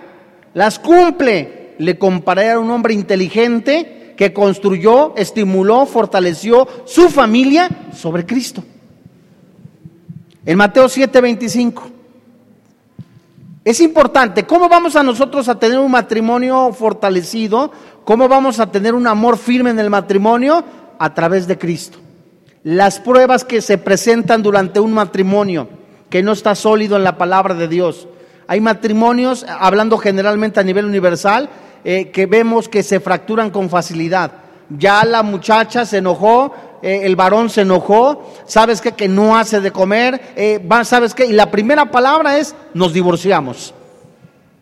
las 0.53 0.79
cumple, 0.79 1.75
le 1.77 1.97
compararé 1.97 2.51
a 2.51 2.59
un 2.59 2.69
hombre 2.69 2.93
inteligente 2.93 4.00
que 4.15 4.33
construyó, 4.33 5.13
estimuló, 5.15 5.85
fortaleció 5.85 6.67
su 6.85 7.09
familia 7.09 7.69
sobre 7.93 8.25
Cristo. 8.25 8.63
En 10.45 10.57
Mateo 10.57 10.85
7:25. 10.85 11.83
Es 13.63 13.79
importante, 13.79 14.45
¿cómo 14.45 14.67
vamos 14.67 14.95
a 14.95 15.03
nosotros 15.03 15.47
a 15.47 15.59
tener 15.59 15.77
un 15.77 15.91
matrimonio 15.91 16.73
fortalecido? 16.73 17.71
¿Cómo 18.03 18.27
vamos 18.27 18.59
a 18.59 18.71
tener 18.71 18.95
un 18.95 19.05
amor 19.05 19.37
firme 19.37 19.69
en 19.69 19.77
el 19.77 19.91
matrimonio? 19.91 20.63
A 20.97 21.13
través 21.13 21.45
de 21.45 21.59
Cristo. 21.59 21.99
Las 22.63 22.99
pruebas 22.99 23.43
que 23.45 23.61
se 23.61 23.77
presentan 23.77 24.41
durante 24.41 24.79
un 24.79 24.93
matrimonio 24.93 25.67
que 26.09 26.23
no 26.23 26.31
está 26.31 26.55
sólido 26.55 26.97
en 26.97 27.03
la 27.03 27.17
palabra 27.17 27.53
de 27.53 27.67
Dios. 27.67 28.07
Hay 28.47 28.59
matrimonios, 28.59 29.45
hablando 29.47 29.97
generalmente 29.97 30.59
a 30.59 30.63
nivel 30.63 30.85
universal, 30.85 31.49
eh, 31.83 32.11
que 32.11 32.25
vemos 32.25 32.69
que 32.69 32.83
se 32.83 32.99
fracturan 32.99 33.49
con 33.49 33.69
facilidad. 33.69 34.31
ya 34.69 35.03
la 35.03 35.21
muchacha 35.21 35.85
se 35.85 35.97
enojó, 35.97 36.53
eh, 36.81 37.01
el 37.03 37.15
varón 37.15 37.49
se 37.49 37.61
enojó, 37.61 38.25
¿sabes? 38.45 38.81
Que 38.81 39.07
no 39.07 39.37
hace 39.37 39.59
de 39.59 39.71
comer, 39.71 40.33
eh, 40.35 40.65
¿sabes 40.83 41.13
qué? 41.13 41.25
Y 41.25 41.33
la 41.33 41.51
primera 41.51 41.91
palabra 41.91 42.37
es, 42.37 42.55
nos 42.73 42.93
divorciamos. 42.93 43.73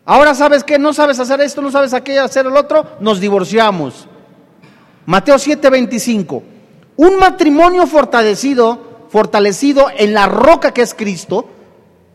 Ahora 0.04 0.34
sabes 0.34 0.64
qué, 0.64 0.78
no 0.78 0.92
sabes 0.92 1.20
hacer 1.20 1.40
esto, 1.40 1.62
no 1.62 1.70
sabes 1.70 1.94
aquello, 1.94 2.24
hacer 2.24 2.46
el 2.46 2.56
otro, 2.56 2.84
nos 3.00 3.20
divorciamos. 3.20 4.08
Mateo 5.06 5.36
7:25. 5.36 6.42
Un 6.96 7.18
matrimonio 7.18 7.86
fortalecido, 7.86 9.06
fortalecido 9.08 9.86
en 9.96 10.12
la 10.12 10.26
roca 10.26 10.72
que 10.72 10.82
es 10.82 10.94
Cristo, 10.94 11.48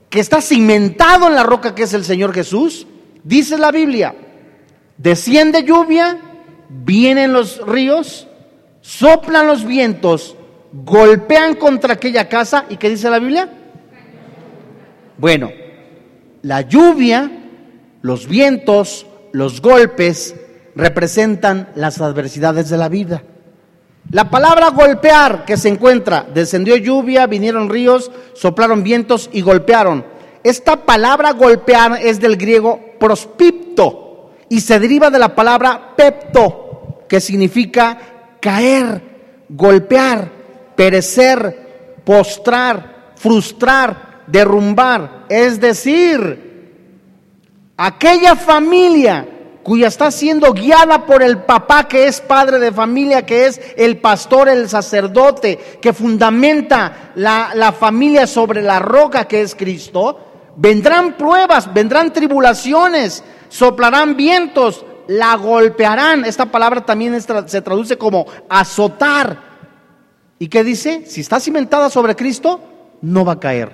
que 0.10 0.20
está 0.20 0.42
cimentado 0.42 1.28
en 1.28 1.36
la 1.36 1.44
roca 1.44 1.74
que 1.74 1.84
es 1.84 1.94
el 1.94 2.06
Señor 2.06 2.34
Jesús, 2.34 2.86
dice 3.24 3.58
la 3.58 3.72
Biblia, 3.72 4.16
desciende 4.98 5.64
lluvia, 5.64 6.20
vienen 6.70 7.34
los 7.34 7.66
ríos, 7.66 8.28
soplan 8.82 9.48
los 9.48 9.66
vientos, 9.66 10.36
golpean 10.72 11.56
contra 11.56 11.94
aquella 11.94 12.30
casa 12.30 12.66
y 12.70 12.78
¿qué 12.78 12.90
dice 12.90 13.10
la 13.10 13.20
Biblia? 13.20 13.50
Bueno, 15.18 15.52
la 16.42 16.62
lluvia 16.62 17.32
los 18.06 18.28
vientos, 18.28 19.08
los 19.32 19.64
golpes 19.64 20.36
representan 20.76 21.70
las 21.74 22.02
adversidades 22.02 22.70
de 22.70 22.78
la 22.78 22.88
vida. 22.88 23.24
La 24.12 24.30
palabra 24.30 24.70
golpear 24.70 25.44
que 25.44 25.58
se 25.58 25.70
encuentra, 25.70 26.24
descendió 26.32 26.76
lluvia, 26.76 27.26
vinieron 27.26 27.68
ríos, 27.68 28.12
soplaron 28.36 28.84
vientos 28.84 29.28
y 29.34 29.42
golpearon. 29.42 30.06
Esta 30.44 30.86
palabra 30.86 31.32
golpear 31.32 31.98
es 32.00 32.20
del 32.20 32.38
griego 32.38 32.80
prospipto 33.00 34.05
y 34.50 34.62
se 34.62 34.80
deriva 34.80 35.10
de 35.10 35.20
la 35.20 35.36
palabra 35.36 35.96
pepto, 35.96 37.06
que 37.08 37.20
significa 37.20 37.98
caer, 38.40 39.46
golpear, 39.50 40.30
perecer, 40.76 42.02
postrar, 42.04 43.14
frustrar, 43.16 44.24
derrumbar. 44.28 45.26
Es 45.30 45.60
decir, 45.60 46.46
Aquella 47.78 48.38
familia 48.38 49.28
cuya 49.62 49.88
está 49.88 50.10
siendo 50.12 50.54
guiada 50.54 51.06
por 51.06 51.22
el 51.24 51.40
papá 51.40 51.88
que 51.88 52.08
es 52.08 52.22
padre 52.22 52.60
de 52.60 52.72
familia, 52.72 53.26
que 53.26 53.48
es 53.48 53.60
el 53.76 53.98
pastor, 53.98 54.48
el 54.48 54.70
sacerdote, 54.70 55.80
que 55.82 55.92
fundamenta 55.92 57.12
la, 57.16 57.52
la 57.54 57.72
familia 57.72 58.28
sobre 58.28 58.62
la 58.62 58.80
roca 58.80 59.26
que 59.26 59.42
es 59.42 59.56
Cristo, 59.56 60.25
vendrán 60.56 61.18
pruebas, 61.18 61.74
vendrán 61.74 62.14
tribulaciones, 62.14 63.24
soplarán 63.50 64.16
vientos, 64.16 64.86
la 65.08 65.36
golpearán. 65.36 66.26
Esta 66.26 66.46
palabra 66.46 66.86
también 66.86 67.20
se 67.22 67.62
traduce 67.62 67.98
como 67.98 68.26
azotar. 68.50 69.56
¿Y 70.40 70.48
qué 70.48 70.64
dice? 70.64 71.06
Si 71.06 71.22
está 71.22 71.40
cimentada 71.40 71.90
sobre 71.90 72.16
Cristo, 72.16 72.60
no 73.02 73.24
va 73.24 73.34
a 73.34 73.40
caer. 73.40 73.72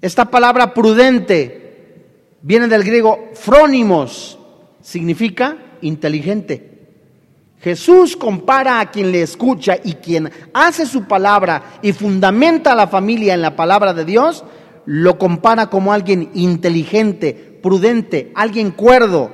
Esta 0.00 0.26
palabra 0.26 0.74
prudente 0.74 2.06
viene 2.42 2.68
del 2.68 2.84
griego 2.84 3.30
frónimos, 3.34 4.38
significa 4.80 5.56
inteligente. 5.80 6.78
Jesús 7.60 8.16
compara 8.16 8.78
a 8.78 8.90
quien 8.90 9.10
le 9.10 9.22
escucha 9.22 9.76
y 9.82 9.94
quien 9.94 10.30
hace 10.54 10.86
su 10.86 11.04
palabra 11.04 11.78
y 11.82 11.92
fundamenta 11.92 12.72
a 12.72 12.76
la 12.76 12.86
familia 12.86 13.34
en 13.34 13.42
la 13.42 13.56
palabra 13.56 13.92
de 13.92 14.04
Dios, 14.04 14.44
lo 14.90 15.18
compara 15.18 15.66
como 15.66 15.92
alguien 15.92 16.30
inteligente, 16.32 17.34
prudente, 17.62 18.32
alguien 18.34 18.70
cuerdo. 18.70 19.30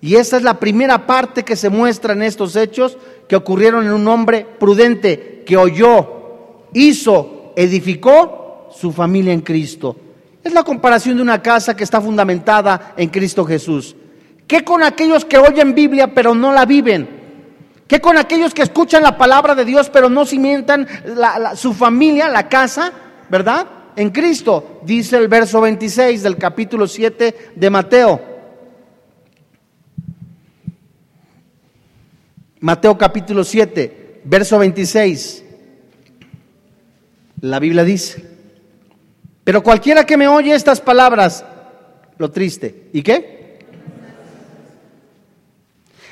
Y 0.00 0.16
esa 0.16 0.36
es 0.36 0.42
la 0.42 0.58
primera 0.58 1.06
parte 1.06 1.44
que 1.44 1.54
se 1.54 1.68
muestra 1.68 2.12
en 2.12 2.22
estos 2.22 2.56
hechos 2.56 2.98
que 3.28 3.36
ocurrieron 3.36 3.86
en 3.86 3.92
un 3.92 4.08
hombre 4.08 4.44
prudente 4.58 5.44
que 5.46 5.56
oyó, 5.56 6.64
hizo, 6.74 7.52
edificó 7.54 8.68
su 8.72 8.90
familia 8.90 9.32
en 9.32 9.42
Cristo. 9.42 9.94
Es 10.42 10.52
la 10.52 10.64
comparación 10.64 11.18
de 11.18 11.22
una 11.22 11.40
casa 11.40 11.76
que 11.76 11.84
está 11.84 12.00
fundamentada 12.00 12.94
en 12.96 13.10
Cristo 13.10 13.44
Jesús. 13.44 13.94
¿Qué 14.48 14.64
con 14.64 14.82
aquellos 14.82 15.24
que 15.24 15.38
oyen 15.38 15.72
Biblia 15.72 16.12
pero 16.12 16.34
no 16.34 16.50
la 16.50 16.66
viven? 16.66 17.08
¿Qué 17.86 18.00
con 18.00 18.18
aquellos 18.18 18.52
que 18.54 18.62
escuchan 18.62 19.04
la 19.04 19.16
palabra 19.16 19.54
de 19.54 19.64
Dios 19.64 19.88
pero 19.88 20.10
no 20.10 20.26
cimientan 20.26 20.88
su 21.54 21.74
familia, 21.74 22.28
la 22.28 22.48
casa, 22.48 22.92
verdad? 23.30 23.77
En 23.98 24.10
Cristo, 24.10 24.78
dice 24.84 25.16
el 25.16 25.26
verso 25.26 25.60
26 25.60 26.22
del 26.22 26.36
capítulo 26.36 26.86
7 26.86 27.50
de 27.56 27.68
Mateo. 27.68 28.20
Mateo 32.60 32.96
capítulo 32.96 33.42
7, 33.42 34.20
verso 34.22 34.56
26. 34.60 35.44
La 37.40 37.58
Biblia 37.58 37.82
dice, 37.82 38.24
pero 39.42 39.64
cualquiera 39.64 40.06
que 40.06 40.16
me 40.16 40.28
oye 40.28 40.54
estas 40.54 40.80
palabras, 40.80 41.44
lo 42.18 42.30
triste, 42.30 42.90
¿y 42.92 43.02
qué? 43.02 43.66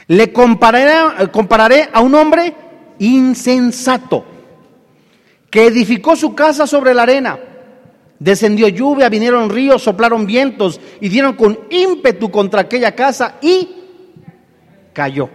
Le 0.08 0.32
compararé, 0.32 1.30
compararé 1.30 1.88
a 1.92 2.00
un 2.00 2.16
hombre 2.16 2.52
insensato 2.98 4.24
que 5.48 5.66
edificó 5.66 6.16
su 6.16 6.34
casa 6.34 6.66
sobre 6.66 6.92
la 6.92 7.04
arena. 7.04 7.38
Descendió 8.18 8.68
lluvia, 8.68 9.08
vinieron 9.08 9.50
ríos, 9.50 9.82
soplaron 9.82 10.26
vientos 10.26 10.80
y 11.00 11.08
dieron 11.08 11.34
con 11.34 11.58
ímpetu 11.70 12.30
contra 12.30 12.62
aquella 12.62 12.94
casa 12.94 13.36
y 13.42 13.68
cayó. 14.92 15.28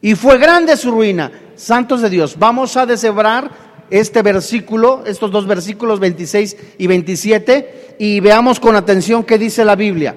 Y 0.00 0.14
fue 0.14 0.38
grande 0.38 0.76
su 0.76 0.90
ruina. 0.90 1.30
Santos 1.54 2.00
de 2.00 2.08
Dios, 2.08 2.38
vamos 2.38 2.76
a 2.76 2.86
deshebrar 2.86 3.50
este 3.90 4.22
versículo, 4.22 5.02
estos 5.06 5.30
dos 5.30 5.46
versículos 5.46 5.98
26 5.98 6.56
y 6.78 6.86
27, 6.86 7.96
y 7.98 8.20
veamos 8.20 8.60
con 8.60 8.76
atención 8.76 9.24
qué 9.24 9.38
dice 9.38 9.64
la 9.64 9.76
Biblia. 9.76 10.14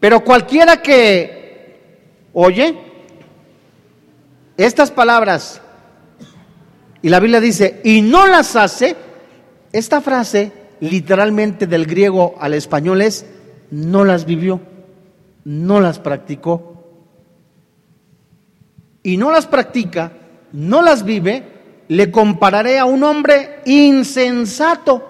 Pero 0.00 0.24
cualquiera 0.24 0.82
que 0.82 1.78
oye 2.32 2.76
estas 4.56 4.90
palabras, 4.90 5.60
y 7.02 7.08
la 7.08 7.20
Biblia 7.20 7.40
dice, 7.40 7.80
y 7.84 8.00
no 8.00 8.26
las 8.26 8.56
hace, 8.56 8.96
esta 9.72 10.00
frase 10.00 10.61
literalmente 10.82 11.68
del 11.68 11.86
griego 11.86 12.34
al 12.40 12.54
español 12.54 13.02
es, 13.02 13.24
no 13.70 14.04
las 14.04 14.24
vivió, 14.24 14.60
no 15.44 15.80
las 15.80 16.00
practicó. 16.00 16.82
Y 19.04 19.16
no 19.16 19.30
las 19.30 19.46
practica, 19.46 20.12
no 20.52 20.82
las 20.82 21.04
vive, 21.04 21.84
le 21.86 22.10
compararé 22.10 22.80
a 22.80 22.84
un 22.84 23.04
hombre 23.04 23.60
insensato. 23.64 25.08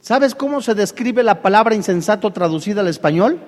¿Sabes 0.00 0.34
cómo 0.34 0.60
se 0.60 0.74
describe 0.74 1.22
la 1.22 1.40
palabra 1.40 1.74
insensato 1.74 2.34
traducida 2.34 2.82
al 2.82 2.88
español? 2.88 3.40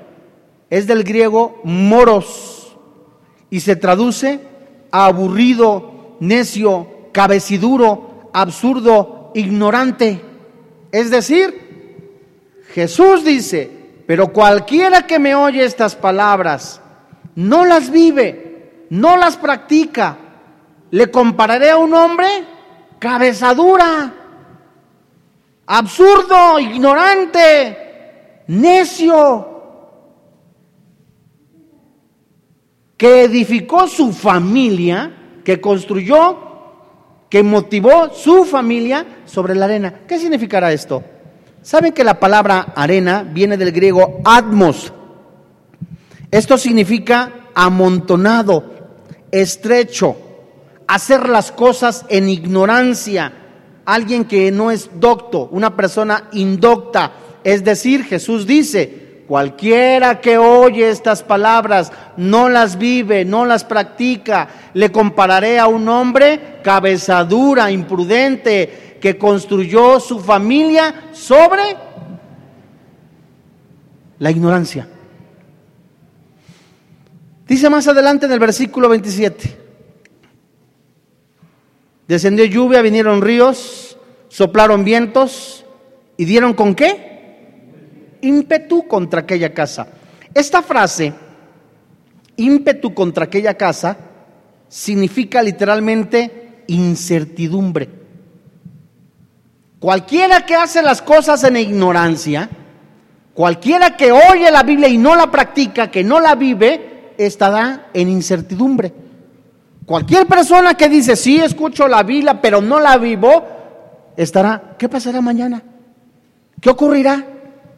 Es 0.71 0.87
del 0.87 1.05
griego 1.05 1.61
moros 1.63 2.75
y 3.51 3.61
se 3.61 3.77
traduce 3.77 4.41
aburrido, 4.91 6.17
necio, 6.21 6.89
cabeciduro, 7.13 8.31
absurdo, 8.33 9.16
ignorante. 9.37 10.21
Es 10.91 11.11
decir, 11.11 12.63
Jesús 12.73 13.25
dice, 13.25 13.71
pero 14.07 14.33
cualquiera 14.33 15.07
que 15.07 15.19
me 15.19 15.35
oye 15.35 15.65
estas 15.65 15.95
palabras, 15.95 16.81
no 17.35 17.65
las 17.65 17.91
vive, 17.91 18.87
no 18.91 19.17
las 19.17 19.37
practica, 19.37 20.17
le 20.91 21.11
compararé 21.11 21.71
a 21.71 21.77
un 21.77 21.93
hombre 21.93 22.27
cabezadura, 22.99 24.15
absurdo, 25.67 26.59
ignorante, 26.59 28.43
necio, 28.47 29.53
que 32.97 33.25
edificó 33.25 33.87
su 33.87 34.15
familia, 34.15 35.41
que 35.45 35.61
construyó, 35.61 36.46
que 37.29 37.43
motivó 37.43 38.11
su 38.15 38.45
familia 38.45 39.05
sobre 39.25 39.55
la 39.55 39.65
arena. 39.65 40.01
¿Qué 40.07 40.19
significará 40.19 40.73
esto? 40.73 41.03
¿Saben 41.63 41.93
que 41.93 42.05
la 42.05 42.21
palabra 42.21 42.73
arena 42.77 43.23
viene 43.29 43.57
del 43.57 43.73
griego 43.73 44.21
atmos? 44.25 44.93
Esto 46.31 46.59
significa 46.59 47.49
amontonado, 47.55 48.65
estrecho, 49.31 50.17
hacer 50.87 51.29
las 51.29 51.51
cosas 51.51 52.05
en 52.09 52.29
ignorancia, 52.29 53.33
alguien 53.85 54.25
que 54.25 54.53
no 54.53 54.71
es 54.71 54.91
docto, 54.95 55.49
una 55.51 55.77
persona 55.77 56.29
indocta. 56.33 57.13
Es 57.43 57.65
decir, 57.65 58.05
Jesús 58.05 58.47
dice, 58.47 59.06
cualquiera 59.27 60.21
que 60.21 60.39
oye 60.39 60.89
estas 60.89 61.23
palabras, 61.23 61.93
no 62.17 62.49
las 62.49 62.79
vive, 62.79 63.25
no 63.25 63.45
las 63.45 63.65
practica, 63.65 64.49
le 64.75 64.93
compararé 64.93 65.59
a 65.59 65.67
un 65.67 65.89
hombre 65.89 66.61
cabezadura, 66.63 67.71
imprudente, 67.71 68.97
que 69.01 69.19
construyó 69.19 70.01
su 70.01 70.21
familia 70.21 71.11
sobre 71.13 71.63
la 74.19 74.31
ignorancia. 74.31 74.89
Dice 77.47 77.71
más 77.71 77.87
adelante 77.87 78.27
en 78.27 78.33
el 78.33 78.41
versículo 78.41 78.89
27. 78.89 79.67
Descendió 82.09 82.45
lluvia, 82.45 82.83
vinieron 82.83 83.21
ríos, 83.21 83.97
soplaron 84.29 84.85
vientos 84.85 85.65
y 86.17 86.25
dieron 86.25 86.55
con 86.55 86.75
qué? 86.75 87.16
Ímpetu 88.21 88.87
contra 88.87 89.21
aquella 89.21 89.53
casa. 89.53 89.87
Esta 90.35 90.63
frase, 90.63 91.13
ímpetu 92.37 92.93
contra 92.93 93.25
aquella 93.25 93.55
casa, 93.55 93.97
significa 94.69 95.43
literalmente 95.43 96.65
incertidumbre. 96.67 97.89
Cualquiera 99.79 100.45
que 100.45 100.55
hace 100.55 100.83
las 100.83 101.03
cosas 101.03 101.45
en 101.45 101.57
ignorancia, 101.57 102.49
cualquiera 103.35 103.97
que 103.97 104.13
oye 104.13 104.51
la 104.51 104.63
Biblia 104.63 104.89
y 104.89 104.99
no 104.99 105.15
la 105.15 105.31
practica, 105.31 105.91
que 105.91 106.03
no 106.03 106.21
la 106.21 106.35
vive, 106.35 107.13
estará 107.19 107.89
en 107.95 108.09
incertidumbre. 108.09 108.93
Cualquier 109.85 110.27
persona 110.27 110.75
que 110.75 110.89
dice, 110.89 111.15
sí, 111.15 111.39
escucho 111.39 111.87
la 111.87 112.03
Biblia, 112.03 112.41
pero 112.41 112.61
no 112.61 112.81
la 112.81 112.99
vivo, 112.99 113.45
estará, 114.17 114.75
¿qué 114.79 114.89
pasará 114.89 115.21
mañana? 115.21 115.63
¿Qué 116.61 116.71
ocurrirá? 116.71 117.25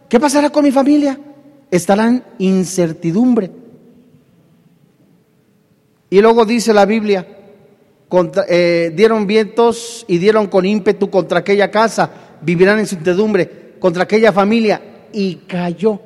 ¿Qué 0.08 0.18
pasará 0.18 0.50
con 0.50 0.64
mi 0.64 0.70
familia? 0.70 1.18
Estará 1.70 2.06
en 2.06 2.24
incertidumbre. 2.38 3.50
Y 6.10 6.20
luego 6.20 6.46
dice 6.46 6.72
la 6.72 6.86
Biblia, 6.86 7.26
eh, 8.48 8.92
dieron 8.94 9.26
vientos 9.26 10.06
y 10.08 10.16
dieron 10.16 10.46
con 10.46 10.64
ímpetu 10.64 11.10
contra 11.10 11.40
aquella 11.40 11.70
casa, 11.70 12.10
vivirán 12.40 12.76
en 12.76 12.84
incertidumbre, 12.84 13.74
contra 13.78 14.04
aquella 14.04 14.32
familia, 14.32 14.80
y 15.12 15.36
cayó. 15.46 16.00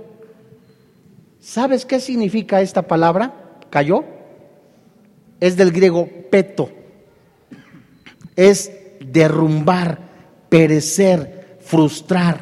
¿Sabes 1.41 1.87
qué 1.87 2.01
significa 2.01 2.61
esta 2.61 2.83
palabra? 2.83 3.59
¿Cayó? 3.71 4.05
Es 5.39 5.57
del 5.57 5.71
griego 5.71 6.09
peto. 6.31 6.71
Es 8.35 8.73
derrumbar, 9.01 9.99
perecer, 10.49 11.59
frustrar, 11.61 12.41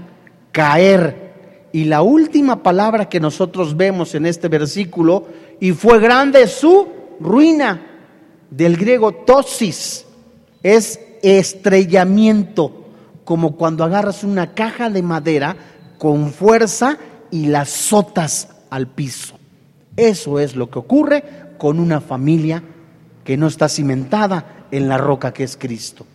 caer. 0.53 1.30
Y 1.73 1.85
la 1.85 2.03
última 2.03 2.63
palabra 2.63 3.09
que 3.09 3.21
nosotros 3.21 3.77
vemos 3.77 4.15
en 4.15 4.27
este 4.27 4.49
versículo, 4.49 5.27
y 5.61 5.73
fue 5.73 6.01
grande 6.01 6.47
su 6.47 6.89
ruina, 7.21 7.87
del 8.51 8.77
griego 8.77 9.13
tosis, 9.13 10.05
es 10.63 10.99
estrellamiento, 11.23 12.89
como 13.25 13.57
cuando 13.57 13.85
agarras 13.85 14.25
una 14.25 14.55
caja 14.55 14.91
de 14.91 15.03
madera 15.03 15.57
con 15.99 16.33
fuerza 16.33 16.99
y 17.31 17.47
la 17.47 17.61
azotas 17.61 18.49
al 18.71 18.89
piso. 18.89 19.37
Eso 19.97 20.41
es 20.41 20.57
lo 20.57 20.71
que 20.71 20.79
ocurre 20.79 21.25
con 21.59 21.79
una 21.79 22.01
familia 22.01 22.63
que 23.23 23.37
no 23.37 23.47
está 23.47 23.69
cimentada 23.69 24.67
en 24.71 24.89
la 24.89 24.99
roca 24.99 25.33
que 25.33 25.45
es 25.45 25.57
Cristo. 25.57 26.07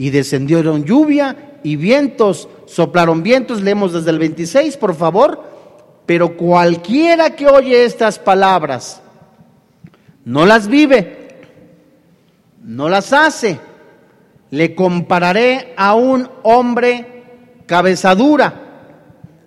Y 0.00 0.08
descendieron 0.08 0.86
lluvia 0.86 1.58
y 1.62 1.76
vientos, 1.76 2.48
soplaron 2.64 3.22
vientos, 3.22 3.60
leemos 3.60 3.92
desde 3.92 4.08
el 4.08 4.18
26, 4.18 4.78
por 4.78 4.94
favor, 4.94 5.44
pero 6.06 6.38
cualquiera 6.38 7.36
que 7.36 7.46
oye 7.46 7.84
estas 7.84 8.18
palabras, 8.18 9.02
no 10.24 10.46
las 10.46 10.68
vive, 10.68 11.28
no 12.64 12.88
las 12.88 13.12
hace, 13.12 13.60
le 14.48 14.74
compararé 14.74 15.74
a 15.76 15.94
un 15.94 16.30
hombre 16.44 17.24
cabezadura, 17.66 18.54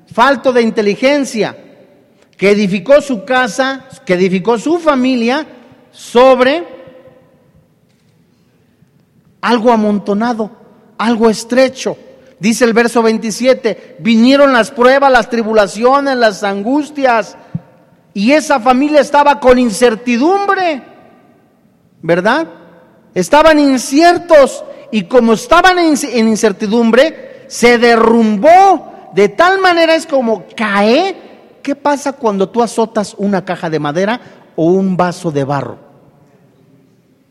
falto 0.06 0.54
de 0.54 0.62
inteligencia, 0.62 1.58
que 2.38 2.52
edificó 2.52 3.02
su 3.02 3.26
casa, 3.26 3.88
que 4.06 4.14
edificó 4.14 4.60
su 4.60 4.78
familia 4.78 5.48
sobre 5.90 6.73
algo 9.44 9.72
amontonado, 9.72 10.50
algo 10.98 11.30
estrecho. 11.30 11.98
Dice 12.40 12.66
el 12.66 12.74
verso 12.74 13.04
27, 13.04 13.98
vinieron 14.00 14.54
las 14.54 14.72
pruebas, 14.72 15.12
las 15.12 15.30
tribulaciones, 15.30 16.18
las 16.18 16.44
angustias, 16.44 17.38
y 18.14 18.32
esa 18.32 18.60
familia 18.60 19.02
estaba 19.02 19.40
con 19.40 19.60
incertidumbre, 19.60 20.82
¿verdad? 22.02 22.48
Estaban 23.14 23.60
inciertos 23.60 24.64
y 24.92 25.04
como 25.04 25.34
estaban 25.34 25.78
en 25.78 26.28
incertidumbre, 26.28 27.46
se 27.48 27.78
derrumbó. 27.78 29.12
De 29.14 29.30
tal 29.30 29.60
manera 29.60 29.96
es 29.96 30.06
como 30.06 30.46
cae. 30.56 31.16
¿Qué 31.62 31.76
pasa 31.76 32.14
cuando 32.14 32.50
tú 32.50 32.62
azotas 32.62 33.16
una 33.18 33.44
caja 33.46 33.70
de 33.70 33.80
madera 33.80 34.20
o 34.56 34.66
un 34.66 34.96
vaso 34.96 35.32
de 35.32 35.44
barro? 35.44 35.78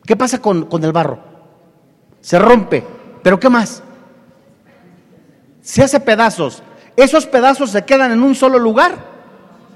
¿Qué 0.04 0.16
pasa 0.16 0.40
con, 0.40 0.66
con 0.66 0.82
el 0.84 0.92
barro? 0.92 1.31
Se 2.22 2.38
rompe. 2.38 2.82
¿Pero 3.22 3.38
qué 3.38 3.50
más? 3.50 3.82
Se 5.60 5.82
hace 5.82 6.00
pedazos. 6.00 6.62
Esos 6.96 7.26
pedazos 7.26 7.70
se 7.70 7.84
quedan 7.84 8.12
en 8.12 8.22
un 8.22 8.34
solo 8.34 8.58
lugar 8.58 9.12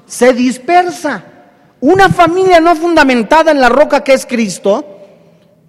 se 0.06 0.32
dispersa. 0.32 1.24
Una 1.80 2.08
familia 2.08 2.60
no 2.60 2.74
fundamentada 2.74 3.50
en 3.50 3.60
la 3.60 3.68
roca 3.68 4.02
que 4.02 4.14
es 4.14 4.24
Cristo, 4.24 4.84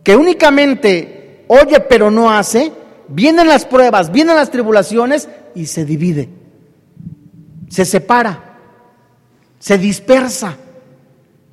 que 0.03 0.15
únicamente 0.15 1.43
oye 1.47 1.79
pero 1.81 2.09
no 2.09 2.31
hace, 2.31 2.71
vienen 3.09 3.47
las 3.47 3.65
pruebas, 3.65 4.11
vienen 4.11 4.35
las 4.35 4.51
tribulaciones 4.51 5.27
y 5.53 5.65
se 5.65 5.85
divide, 5.85 6.29
se 7.69 7.83
separa, 7.83 8.57
se 9.59 9.77
dispersa. 9.77 10.55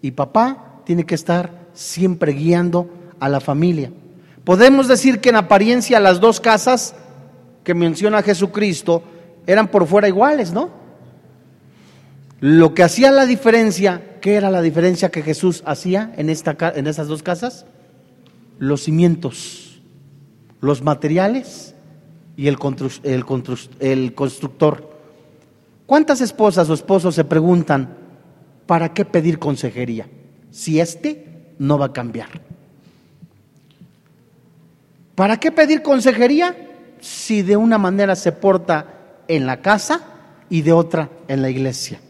Y 0.01 0.13
papá 0.13 0.83
tiene 0.85 1.05
que 1.05 1.15
estar 1.15 1.69
siempre 1.73 2.33
guiando 2.33 2.89
a 3.19 3.29
la 3.29 3.41
familia. 3.41 3.91
Podemos 4.45 4.89
decir 4.89 5.21
que 5.21 5.31
en 5.31 5.37
apariencia 5.37 5.99
las 6.01 6.21
dos 6.21 6.41
casas 6.41 6.95
que 7.65 7.75
menciona 7.75 8.23
Jesucristo 8.23 9.03
eran 9.47 9.69
por 9.69 9.87
fuera 9.87 10.07
iguales, 10.07 10.53
¿no? 10.53 10.71
Lo 12.41 12.75
que 12.75 12.83
hacía 12.83 13.11
la 13.11 13.25
diferencia, 13.25 14.19
¿qué 14.21 14.35
era 14.35 14.51
la 14.51 14.61
diferencia 14.61 15.11
que 15.11 15.23
Jesús 15.23 15.63
hacía 15.65 16.13
en, 16.19 16.29
esta, 16.29 16.57
en 16.75 16.87
estas 16.87 17.09
dos 17.09 17.23
casas? 17.23 17.65
Los 18.59 18.83
cimientos, 18.83 19.81
los 20.61 20.83
materiales 20.83 21.75
y 22.37 22.49
el, 22.49 22.59
el, 23.03 23.25
el 23.81 24.15
constructor. 24.15 24.91
¿Cuántas 25.87 26.21
esposas 26.21 26.69
o 26.69 26.75
esposos 26.75 27.15
se 27.15 27.25
preguntan, 27.25 27.97
¿para 28.67 28.93
qué 28.93 29.07
pedir 29.07 29.39
consejería? 29.39 30.07
Si 30.51 30.81
este 30.81 31.55
no 31.59 31.79
va 31.79 31.87
a 31.87 31.93
cambiar. 31.95 32.29
¿Para 35.15 35.39
qué 35.39 35.53
pedir 35.53 35.83
consejería 35.83 36.57
si 37.01 37.43
de 37.43 37.57
una 37.57 37.79
manera 37.79 38.17
se 38.17 38.33
porta 38.33 38.87
en 39.29 39.47
la 39.47 39.61
casa 39.61 40.01
y 40.51 40.63
de 40.63 40.73
otra 40.73 41.09
en 41.29 41.43
la 41.43 41.51
iglesia? 41.51 42.01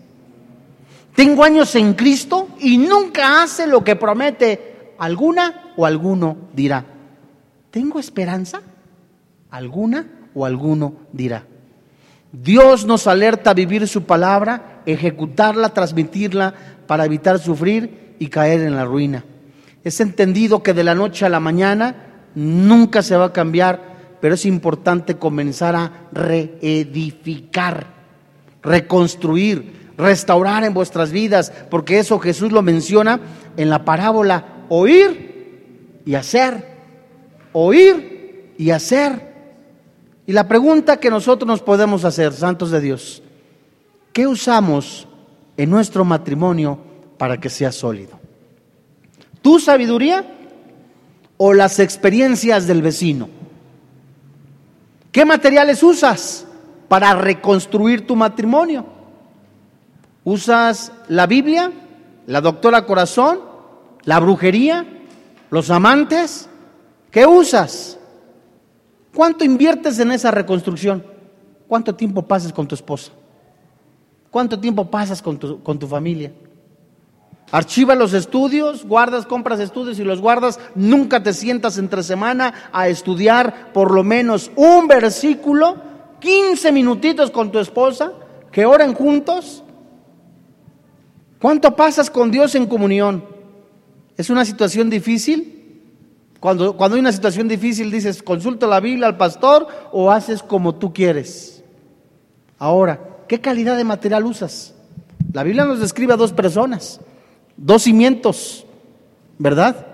Tengo 1.15 1.45
años 1.45 1.75
en 1.77 1.95
Cristo 1.95 2.49
y 2.61 2.79
nunca 2.79 3.43
hace 3.43 3.67
lo 3.67 3.85
que 3.85 3.97
promete. 3.97 4.95
Alguna 4.99 5.73
o 5.77 5.87
alguno 5.87 6.37
dirá. 6.55 6.85
¿Tengo 7.71 8.01
esperanza? 8.01 8.63
Alguna 9.51 10.07
o 10.35 10.47
alguno 10.47 10.95
dirá. 11.13 11.45
Dios 12.33 12.85
nos 12.85 13.07
alerta 13.07 13.51
a 13.51 13.55
vivir 13.55 13.87
su 13.87 14.05
palabra, 14.05 14.83
ejecutarla, 14.87 15.69
transmitirla 15.69 16.53
para 16.87 17.05
evitar 17.05 17.39
sufrir 17.39 18.17
y 18.19 18.27
caer 18.29 18.63
en 18.63 18.75
la 18.75 18.85
ruina. 18.85 19.25
Es 19.85 20.01
entendido 20.01 20.63
que 20.63 20.75
de 20.75 20.83
la 20.83 20.97
noche 20.97 21.27
a 21.27 21.29
la 21.29 21.39
mañana 21.39 22.14
nunca 22.35 23.03
se 23.03 23.17
va 23.17 23.27
a 23.27 23.33
cambiar, 23.33 24.17
pero 24.21 24.35
es 24.35 24.47
importante 24.47 25.17
comenzar 25.17 25.77
a 25.77 26.09
reedificar, 26.13 27.87
reconstruir, 28.63 29.93
restaurar 29.97 30.65
en 30.65 30.75
vuestras 30.75 31.13
vidas, 31.13 31.53
porque 31.71 31.99
eso 31.99 32.19
Jesús 32.19 32.53
lo 32.53 32.63
menciona 32.63 33.21
en 33.57 33.71
la 33.71 33.85
parábola, 33.85 34.65
oír 34.69 36.03
y 36.05 36.15
hacer, 36.15 36.67
oír 37.53 38.55
y 38.59 38.71
hacer. 38.71 39.35
Y 40.27 40.33
la 40.33 40.49
pregunta 40.49 40.97
que 40.97 41.11
nosotros 41.11 41.47
nos 41.47 41.63
podemos 41.63 42.05
hacer, 42.05 42.33
santos 42.33 42.71
de 42.71 42.81
Dios, 42.81 43.23
¿qué 44.13 44.27
usamos 44.27 45.07
en 45.57 45.71
nuestro 45.71 46.05
matrimonio 46.05 46.79
para 47.19 47.39
que 47.39 47.51
sea 47.51 47.71
sólido? 47.71 48.19
¿Tu 49.43 49.61
sabiduría 49.61 50.25
o 51.37 51.53
las 51.53 51.79
experiencias 51.79 52.67
del 52.67 52.83
vecino? 52.83 53.29
¿Qué 55.13 55.25
materiales 55.25 55.83
usas 55.83 56.47
para 56.89 57.15
reconstruir 57.15 58.07
tu 58.07 58.17
matrimonio? 58.17 58.85
¿Usas 60.25 60.93
la 61.09 61.27
Biblia, 61.27 61.71
la 62.27 62.41
doctora 62.41 62.87
corazón, 62.87 63.41
la 64.05 64.19
brujería, 64.19 64.87
los 65.51 65.71
amantes? 65.71 66.49
¿Qué 67.11 67.27
usas? 67.27 67.99
¿Cuánto 69.15 69.45
inviertes 69.45 69.99
en 70.01 70.11
esa 70.11 70.31
reconstrucción? 70.31 71.05
¿Cuánto 71.69 71.95
tiempo 71.95 72.23
pasas 72.23 72.53
con 72.53 72.67
tu 72.67 72.75
esposa? 72.75 73.13
¿Cuánto 74.31 74.59
tiempo 74.59 74.91
pasas 74.91 75.23
con 75.23 75.39
tu, 75.39 75.63
con 75.63 75.79
tu 75.79 75.87
familia? 75.87 76.33
Archiva 77.55 77.95
los 77.95 78.15
estudios, 78.15 78.85
guardas, 78.85 79.27
compras 79.27 79.61
estudios 79.61 80.01
y 80.01 80.03
los 80.03 80.21
guardas. 80.21 80.59
Nunca 80.75 81.23
te 81.23 81.33
sientas 81.33 81.79
entre 81.79 82.03
semana 82.03 82.53
a 82.73 82.89
estudiar 82.89 83.73
por 83.73 83.93
lo 83.93 84.03
menos 84.03 84.51
un 84.57 84.89
versículo, 84.89 85.77
15 86.19 86.73
minutitos 86.73 87.31
con 87.31 87.53
tu 87.53 87.61
esposa, 87.61 88.13
que 88.51 88.67
oren 88.67 88.93
juntos. 88.93 89.63
¿Cuánto 91.41 91.77
pasas 91.77 92.11
con 92.11 92.33
Dios 92.33 92.57
en 92.57 92.67
comunión? 92.67 93.25
¿Es 94.17 94.31
una 94.31 94.45
situación 94.45 94.91
difícil? 94.91 95.81
Cuando, 96.41 96.77
cuando 96.77 96.97
hay 96.97 97.01
una 97.03 97.13
situación 97.13 97.47
difícil 97.47 97.89
dices, 97.89 98.21
consulta 98.21 98.67
la 98.67 98.81
Biblia 98.81 99.07
al 99.07 99.17
pastor 99.17 99.69
o 99.93 100.11
haces 100.11 100.43
como 100.43 100.75
tú 100.75 100.93
quieres. 100.93 101.63
Ahora, 102.59 102.99
¿qué 103.29 103.41
calidad 103.41 103.77
de 103.77 103.85
material 103.85 104.27
usas? 104.27 104.75
La 105.33 105.45
Biblia 105.45 105.65
nos 105.65 105.79
describe 105.79 106.15
a 106.15 106.17
dos 106.17 106.33
personas 106.33 106.99
dos 107.57 107.83
cimientos, 107.83 108.67
¿verdad? 109.39 109.87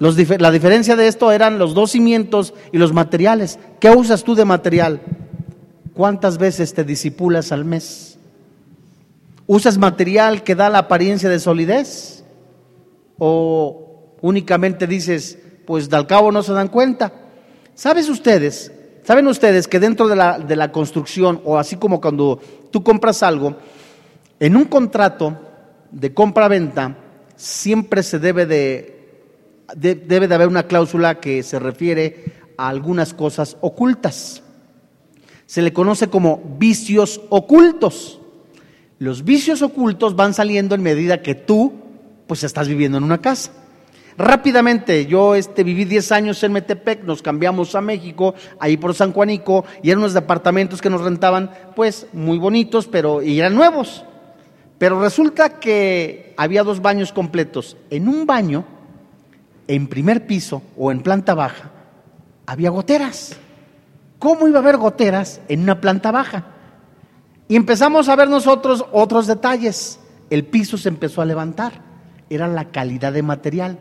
la 0.00 0.50
diferencia 0.50 0.96
de 0.96 1.08
esto 1.08 1.30
eran 1.30 1.58
los 1.58 1.74
dos 1.74 1.90
cimientos 1.90 2.54
y 2.72 2.78
los 2.78 2.94
materiales. 2.94 3.58
¿Qué 3.80 3.90
usas 3.90 4.24
tú 4.24 4.34
de 4.34 4.46
material? 4.46 5.02
¿Cuántas 5.92 6.38
veces 6.38 6.72
te 6.72 6.84
disipulas 6.84 7.52
al 7.52 7.66
mes? 7.66 8.18
¿Usas 9.46 9.76
material 9.76 10.42
que 10.42 10.54
da 10.54 10.70
la 10.70 10.78
apariencia 10.78 11.28
de 11.28 11.38
solidez? 11.38 12.24
¿O 13.18 14.14
únicamente 14.22 14.86
dices, 14.86 15.38
pues 15.66 15.92
al 15.92 16.06
cabo 16.06 16.32
no 16.32 16.42
se 16.42 16.54
dan 16.54 16.68
cuenta? 16.68 17.12
¿Sabes 17.74 18.08
ustedes? 18.08 18.72
¿Saben 19.02 19.26
ustedes 19.26 19.68
que 19.68 19.80
dentro 19.80 20.08
de 20.08 20.16
la, 20.16 20.38
de 20.38 20.56
la 20.56 20.72
construcción, 20.72 21.42
o 21.44 21.58
así 21.58 21.76
como 21.76 22.00
cuando 22.00 22.40
tú 22.70 22.82
compras 22.82 23.22
algo, 23.22 23.56
en 24.38 24.56
un 24.56 24.64
contrato 24.64 25.49
de 25.90 26.14
compra-venta 26.14 26.96
siempre 27.36 28.02
se 28.02 28.18
debe 28.18 28.46
de, 28.46 29.24
debe 29.74 30.28
de 30.28 30.34
haber 30.34 30.48
una 30.48 30.64
cláusula 30.64 31.20
que 31.20 31.42
se 31.42 31.58
refiere 31.58 32.32
a 32.56 32.68
algunas 32.68 33.14
cosas 33.14 33.56
ocultas. 33.60 34.42
Se 35.46 35.62
le 35.62 35.72
conoce 35.72 36.08
como 36.08 36.56
vicios 36.58 37.20
ocultos. 37.30 38.20
Los 38.98 39.24
vicios 39.24 39.62
ocultos 39.62 40.14
van 40.14 40.34
saliendo 40.34 40.74
en 40.74 40.82
medida 40.82 41.22
que 41.22 41.34
tú 41.34 41.72
pues 42.26 42.44
estás 42.44 42.68
viviendo 42.68 42.98
en 42.98 43.04
una 43.04 43.20
casa. 43.20 43.52
Rápidamente, 44.18 45.06
yo 45.06 45.34
este, 45.34 45.64
viví 45.64 45.86
10 45.86 46.12
años 46.12 46.42
en 46.44 46.52
Metepec, 46.52 47.04
nos 47.04 47.22
cambiamos 47.22 47.74
a 47.74 47.80
México, 47.80 48.34
ahí 48.58 48.76
por 48.76 48.94
San 48.94 49.12
Juanico, 49.12 49.64
y 49.82 49.88
eran 49.88 50.00
unos 50.00 50.12
departamentos 50.12 50.82
que 50.82 50.90
nos 50.90 51.00
rentaban, 51.00 51.50
pues 51.74 52.06
muy 52.12 52.36
bonitos, 52.36 52.86
pero 52.86 53.22
y 53.22 53.40
eran 53.40 53.54
nuevos. 53.54 54.04
Pero 54.80 54.98
resulta 54.98 55.60
que 55.60 56.32
había 56.38 56.64
dos 56.64 56.80
baños 56.80 57.12
completos. 57.12 57.76
En 57.90 58.08
un 58.08 58.24
baño, 58.24 58.64
en 59.68 59.88
primer 59.88 60.26
piso 60.26 60.62
o 60.74 60.90
en 60.90 61.02
planta 61.02 61.34
baja, 61.34 61.70
había 62.46 62.70
goteras. 62.70 63.36
¿Cómo 64.18 64.48
iba 64.48 64.58
a 64.58 64.62
haber 64.62 64.78
goteras 64.78 65.42
en 65.48 65.60
una 65.64 65.82
planta 65.82 66.10
baja? 66.12 66.46
Y 67.46 67.56
empezamos 67.56 68.08
a 68.08 68.16
ver 68.16 68.30
nosotros 68.30 68.86
otros 68.90 69.26
detalles. 69.26 70.00
El 70.30 70.46
piso 70.46 70.78
se 70.78 70.88
empezó 70.88 71.20
a 71.20 71.26
levantar. 71.26 71.82
Era 72.30 72.48
la 72.48 72.70
calidad 72.70 73.12
de 73.12 73.22
material. 73.22 73.78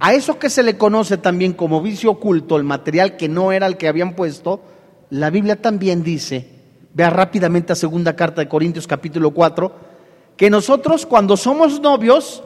A 0.00 0.14
eso 0.14 0.38
que 0.38 0.48
se 0.48 0.62
le 0.62 0.78
conoce 0.78 1.18
también 1.18 1.52
como 1.52 1.82
vicio 1.82 2.10
oculto, 2.10 2.56
el 2.56 2.64
material 2.64 3.18
que 3.18 3.28
no 3.28 3.52
era 3.52 3.66
el 3.66 3.76
que 3.76 3.88
habían 3.88 4.16
puesto, 4.16 4.62
la 5.10 5.28
Biblia 5.28 5.60
también 5.60 6.02
dice, 6.02 6.48
vea 6.94 7.10
rápidamente 7.10 7.74
a 7.74 7.76
segunda 7.76 8.16
carta 8.16 8.40
de 8.40 8.48
Corintios 8.48 8.86
capítulo 8.86 9.32
4, 9.32 9.92
que 10.36 10.50
nosotros 10.50 11.06
cuando 11.06 11.36
somos 11.36 11.80
novios 11.80 12.42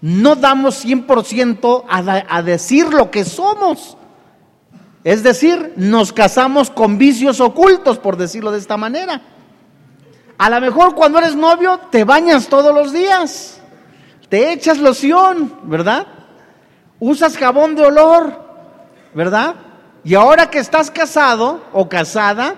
no 0.00 0.36
damos 0.36 0.84
100% 0.84 1.84
a, 1.88 2.36
a 2.36 2.42
decir 2.42 2.92
lo 2.92 3.10
que 3.10 3.24
somos. 3.24 3.96
Es 5.02 5.22
decir, 5.22 5.72
nos 5.76 6.12
casamos 6.12 6.70
con 6.70 6.98
vicios 6.98 7.40
ocultos, 7.40 7.98
por 7.98 8.16
decirlo 8.16 8.52
de 8.52 8.58
esta 8.58 8.76
manera. 8.76 9.20
A 10.36 10.50
lo 10.50 10.60
mejor 10.60 10.94
cuando 10.94 11.18
eres 11.18 11.36
novio 11.36 11.78
te 11.90 12.04
bañas 12.04 12.48
todos 12.48 12.74
los 12.74 12.92
días, 12.92 13.60
te 14.28 14.52
echas 14.52 14.78
loción, 14.78 15.60
¿verdad? 15.64 16.06
Usas 16.98 17.36
jabón 17.36 17.74
de 17.74 17.84
olor, 17.86 18.44
¿verdad? 19.14 19.54
Y 20.04 20.14
ahora 20.14 20.50
que 20.50 20.58
estás 20.58 20.90
casado 20.90 21.62
o 21.72 21.88
casada, 21.88 22.56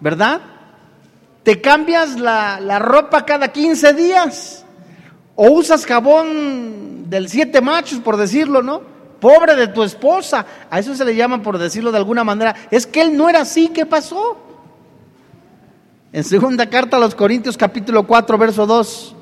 ¿verdad? 0.00 0.40
Te 1.42 1.60
cambias 1.60 2.18
la, 2.18 2.78
ropa 2.78 3.24
cada 3.24 3.48
15 3.48 3.92
días 3.94 4.64
o 5.34 5.50
usas 5.50 5.86
jabón 5.86 7.10
del 7.10 7.28
siete 7.28 7.60
machos, 7.60 7.98
por 8.00 8.16
decirlo, 8.16 8.62
¿no? 8.62 8.82
Pobre 9.20 9.54
de 9.54 9.68
tu 9.68 9.82
esposa, 9.82 10.44
a 10.70 10.78
eso 10.78 10.94
se 10.94 11.04
le 11.04 11.14
llama, 11.14 11.42
por 11.42 11.58
decirlo 11.58 11.92
de 11.92 11.98
alguna 11.98 12.24
manera, 12.24 12.54
es 12.70 12.86
que 12.86 13.02
él 13.02 13.16
no 13.16 13.28
era 13.28 13.42
así, 13.42 13.68
¿qué 13.68 13.86
pasó? 13.86 14.36
En 16.12 16.24
segunda 16.24 16.68
carta 16.68 16.96
a 16.96 17.00
los 17.00 17.14
Corintios 17.14 17.56
capítulo 17.56 18.06
4, 18.06 18.38
verso 18.38 18.66
2, 18.66 19.16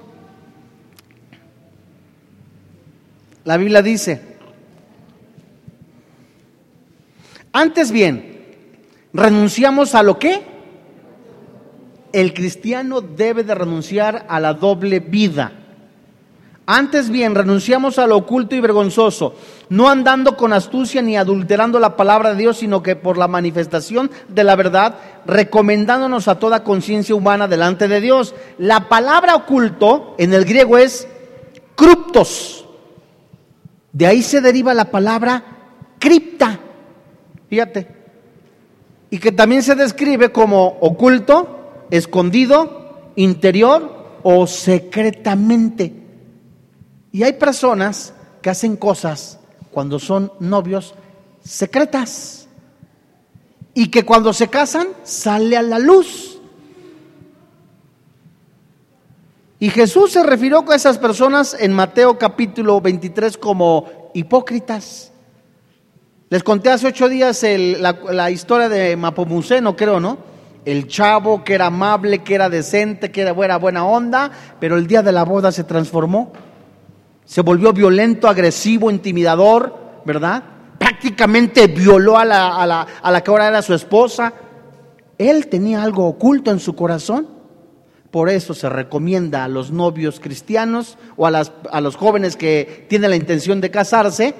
la 3.44 3.56
Biblia 3.56 3.82
dice, 3.82 4.36
antes 7.52 7.90
bien, 7.90 8.46
renunciamos 9.12 9.94
a 9.94 10.02
lo 10.02 10.18
que? 10.18 10.49
El 12.12 12.34
cristiano 12.34 13.00
debe 13.00 13.44
de 13.44 13.54
renunciar 13.54 14.26
a 14.28 14.40
la 14.40 14.54
doble 14.54 15.00
vida. 15.00 15.52
Antes 16.72 17.10
bien, 17.10 17.34
renunciamos 17.34 17.98
a 17.98 18.06
lo 18.06 18.16
oculto 18.16 18.54
y 18.54 18.60
vergonzoso, 18.60 19.34
no 19.70 19.88
andando 19.88 20.36
con 20.36 20.52
astucia 20.52 21.02
ni 21.02 21.16
adulterando 21.16 21.80
la 21.80 21.96
palabra 21.96 22.30
de 22.30 22.36
Dios, 22.36 22.58
sino 22.58 22.80
que 22.80 22.94
por 22.94 23.18
la 23.18 23.26
manifestación 23.26 24.08
de 24.28 24.44
la 24.44 24.54
verdad, 24.54 24.94
recomendándonos 25.26 26.28
a 26.28 26.38
toda 26.38 26.62
conciencia 26.62 27.16
humana 27.16 27.48
delante 27.48 27.88
de 27.88 28.00
Dios. 28.00 28.36
La 28.56 28.88
palabra 28.88 29.34
oculto 29.34 30.14
en 30.16 30.32
el 30.32 30.44
griego 30.44 30.78
es 30.78 31.08
criptos. 31.74 32.64
De 33.92 34.06
ahí 34.06 34.22
se 34.22 34.40
deriva 34.40 34.72
la 34.72 34.92
palabra 34.92 35.42
cripta. 35.98 36.60
Fíjate. 37.48 37.88
Y 39.10 39.18
que 39.18 39.32
también 39.32 39.64
se 39.64 39.74
describe 39.74 40.30
como 40.30 40.78
oculto, 40.80 41.59
escondido, 41.90 43.12
interior 43.16 44.20
o 44.22 44.46
secretamente. 44.46 45.92
Y 47.12 47.22
hay 47.22 47.34
personas 47.34 48.14
que 48.42 48.50
hacen 48.50 48.76
cosas 48.76 49.38
cuando 49.70 49.98
son 49.98 50.32
novios 50.40 50.94
secretas 51.42 52.48
y 53.74 53.88
que 53.88 54.04
cuando 54.04 54.32
se 54.32 54.48
casan 54.48 54.88
sale 55.04 55.56
a 55.56 55.62
la 55.62 55.78
luz. 55.78 56.38
Y 59.58 59.68
Jesús 59.68 60.12
se 60.12 60.22
refirió 60.22 60.64
a 60.70 60.74
esas 60.74 60.96
personas 60.98 61.54
en 61.58 61.72
Mateo 61.72 62.18
capítulo 62.18 62.80
23 62.80 63.36
como 63.36 64.10
hipócritas. 64.14 65.12
Les 66.30 66.42
conté 66.42 66.70
hace 66.70 66.86
ocho 66.86 67.08
días 67.08 67.42
la, 67.42 67.98
la, 68.10 68.30
historia 68.30 68.68
de 68.68 68.96
Mapomuceno, 68.96 69.76
creo, 69.76 70.00
¿no? 70.00 70.29
El 70.64 70.86
chavo 70.86 71.42
que 71.42 71.54
era 71.54 71.66
amable, 71.66 72.22
que 72.22 72.34
era 72.34 72.48
decente, 72.48 73.10
que 73.10 73.22
era 73.22 73.32
buena, 73.32 73.56
buena 73.56 73.84
onda, 73.84 74.30
pero 74.58 74.76
el 74.76 74.86
día 74.86 75.02
de 75.02 75.12
la 75.12 75.24
boda 75.24 75.52
se 75.52 75.64
transformó. 75.64 76.32
Se 77.24 77.40
volvió 77.42 77.72
violento, 77.72 78.28
agresivo, 78.28 78.90
intimidador, 78.90 80.02
¿verdad? 80.04 80.42
Prácticamente 80.78 81.66
violó 81.66 82.18
a 82.18 82.24
la, 82.24 82.56
a 82.56 82.66
la, 82.66 82.86
a 83.02 83.10
la 83.10 83.22
que 83.22 83.30
ahora 83.30 83.48
era 83.48 83.62
su 83.62 83.74
esposa. 83.74 84.32
Él 85.16 85.46
tenía 85.46 85.82
algo 85.82 86.06
oculto 86.06 86.50
en 86.50 86.60
su 86.60 86.74
corazón. 86.74 87.28
Por 88.10 88.28
eso 88.28 88.54
se 88.54 88.68
recomienda 88.68 89.44
a 89.44 89.48
los 89.48 89.70
novios 89.70 90.18
cristianos 90.18 90.98
o 91.16 91.26
a, 91.26 91.30
las, 91.30 91.52
a 91.70 91.80
los 91.80 91.94
jóvenes 91.94 92.36
que 92.36 92.86
tienen 92.88 93.10
la 93.10 93.16
intención 93.16 93.60
de 93.60 93.70
casarse, 93.70 94.34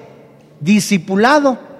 discipulado 0.59 1.70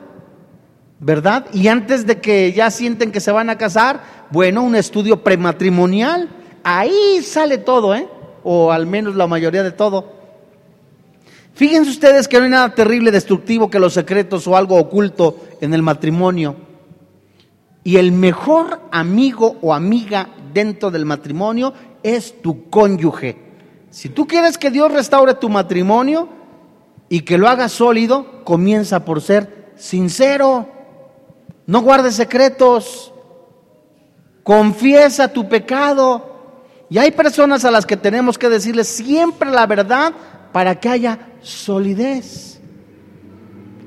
¿verdad? 1.01 1.47
Y 1.51 1.67
antes 1.67 2.05
de 2.05 2.21
que 2.21 2.53
ya 2.53 2.69
sienten 2.69 3.11
que 3.11 3.19
se 3.19 3.31
van 3.31 3.49
a 3.49 3.57
casar, 3.57 4.27
bueno, 4.29 4.61
un 4.61 4.75
estudio 4.75 5.23
prematrimonial, 5.23 6.29
ahí 6.63 7.21
sale 7.23 7.57
todo, 7.57 7.95
¿eh? 7.95 8.07
O 8.43 8.71
al 8.71 8.85
menos 8.85 9.15
la 9.15 9.25
mayoría 9.25 9.63
de 9.63 9.71
todo. 9.71 10.13
Fíjense 11.55 11.89
ustedes 11.89 12.27
que 12.27 12.37
no 12.37 12.43
hay 12.45 12.51
nada 12.51 12.75
terrible, 12.75 13.09
destructivo 13.09 13.69
que 13.69 13.79
los 13.79 13.93
secretos 13.93 14.47
o 14.47 14.55
algo 14.55 14.77
oculto 14.77 15.37
en 15.59 15.73
el 15.73 15.81
matrimonio. 15.81 16.55
Y 17.83 17.97
el 17.97 18.11
mejor 18.11 18.81
amigo 18.91 19.57
o 19.61 19.73
amiga 19.73 20.29
dentro 20.53 20.91
del 20.91 21.05
matrimonio 21.05 21.73
es 22.03 22.43
tu 22.43 22.69
cónyuge. 22.69 23.37
Si 23.89 24.09
tú 24.09 24.27
quieres 24.27 24.59
que 24.59 24.69
Dios 24.69 24.91
restaure 24.93 25.33
tu 25.33 25.49
matrimonio 25.49 26.29
y 27.09 27.21
que 27.21 27.39
lo 27.39 27.47
haga 27.47 27.69
sólido, 27.69 28.43
comienza 28.43 29.03
por 29.03 29.19
ser 29.19 29.71
sincero. 29.77 30.80
No 31.71 31.79
guardes 31.79 32.15
secretos. 32.15 33.13
Confiesa 34.43 35.31
tu 35.31 35.47
pecado. 35.47 36.57
Y 36.89 36.97
hay 36.97 37.11
personas 37.11 37.63
a 37.63 37.71
las 37.71 37.85
que 37.85 37.95
tenemos 37.95 38.37
que 38.37 38.49
decirles 38.49 38.89
siempre 38.89 39.49
la 39.49 39.65
verdad 39.67 40.11
para 40.51 40.77
que 40.81 40.89
haya 40.89 41.17
solidez. 41.41 42.59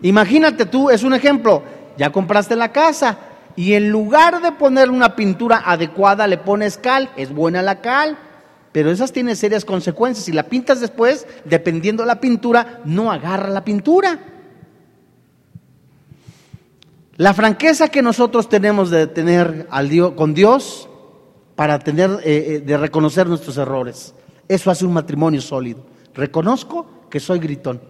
Imagínate 0.00 0.64
tú, 0.64 0.88
es 0.88 1.02
un 1.02 1.12
ejemplo, 1.12 1.62
ya 1.98 2.10
compraste 2.10 2.56
la 2.56 2.72
casa 2.72 3.18
y 3.54 3.74
en 3.74 3.90
lugar 3.90 4.40
de 4.40 4.52
poner 4.52 4.88
una 4.88 5.14
pintura 5.14 5.62
adecuada 5.66 6.26
le 6.26 6.38
pones 6.38 6.78
cal, 6.78 7.10
es 7.18 7.34
buena 7.34 7.60
la 7.60 7.82
cal, 7.82 8.16
pero 8.72 8.90
esas 8.90 9.12
tienen 9.12 9.36
serias 9.36 9.66
consecuencias. 9.66 10.24
Si 10.24 10.32
la 10.32 10.44
pintas 10.44 10.80
después, 10.80 11.26
dependiendo 11.44 12.02
de 12.02 12.06
la 12.06 12.18
pintura, 12.18 12.80
no 12.86 13.12
agarra 13.12 13.50
la 13.50 13.62
pintura. 13.62 14.33
La 17.16 17.32
franqueza 17.32 17.88
que 17.88 18.02
nosotros 18.02 18.48
tenemos 18.48 18.90
de 18.90 19.06
tener 19.06 19.68
al 19.70 19.88
Dios, 19.88 20.14
con 20.16 20.34
Dios 20.34 20.88
para 21.54 21.78
tener, 21.78 22.10
eh, 22.24 22.56
eh, 22.56 22.60
de 22.60 22.76
reconocer 22.76 23.28
nuestros 23.28 23.56
errores, 23.56 24.14
eso 24.48 24.70
hace 24.70 24.84
un 24.84 24.92
matrimonio 24.92 25.40
sólido. 25.40 25.86
Reconozco 26.12 26.86
que 27.08 27.20
soy 27.20 27.38
gritón. 27.38 27.80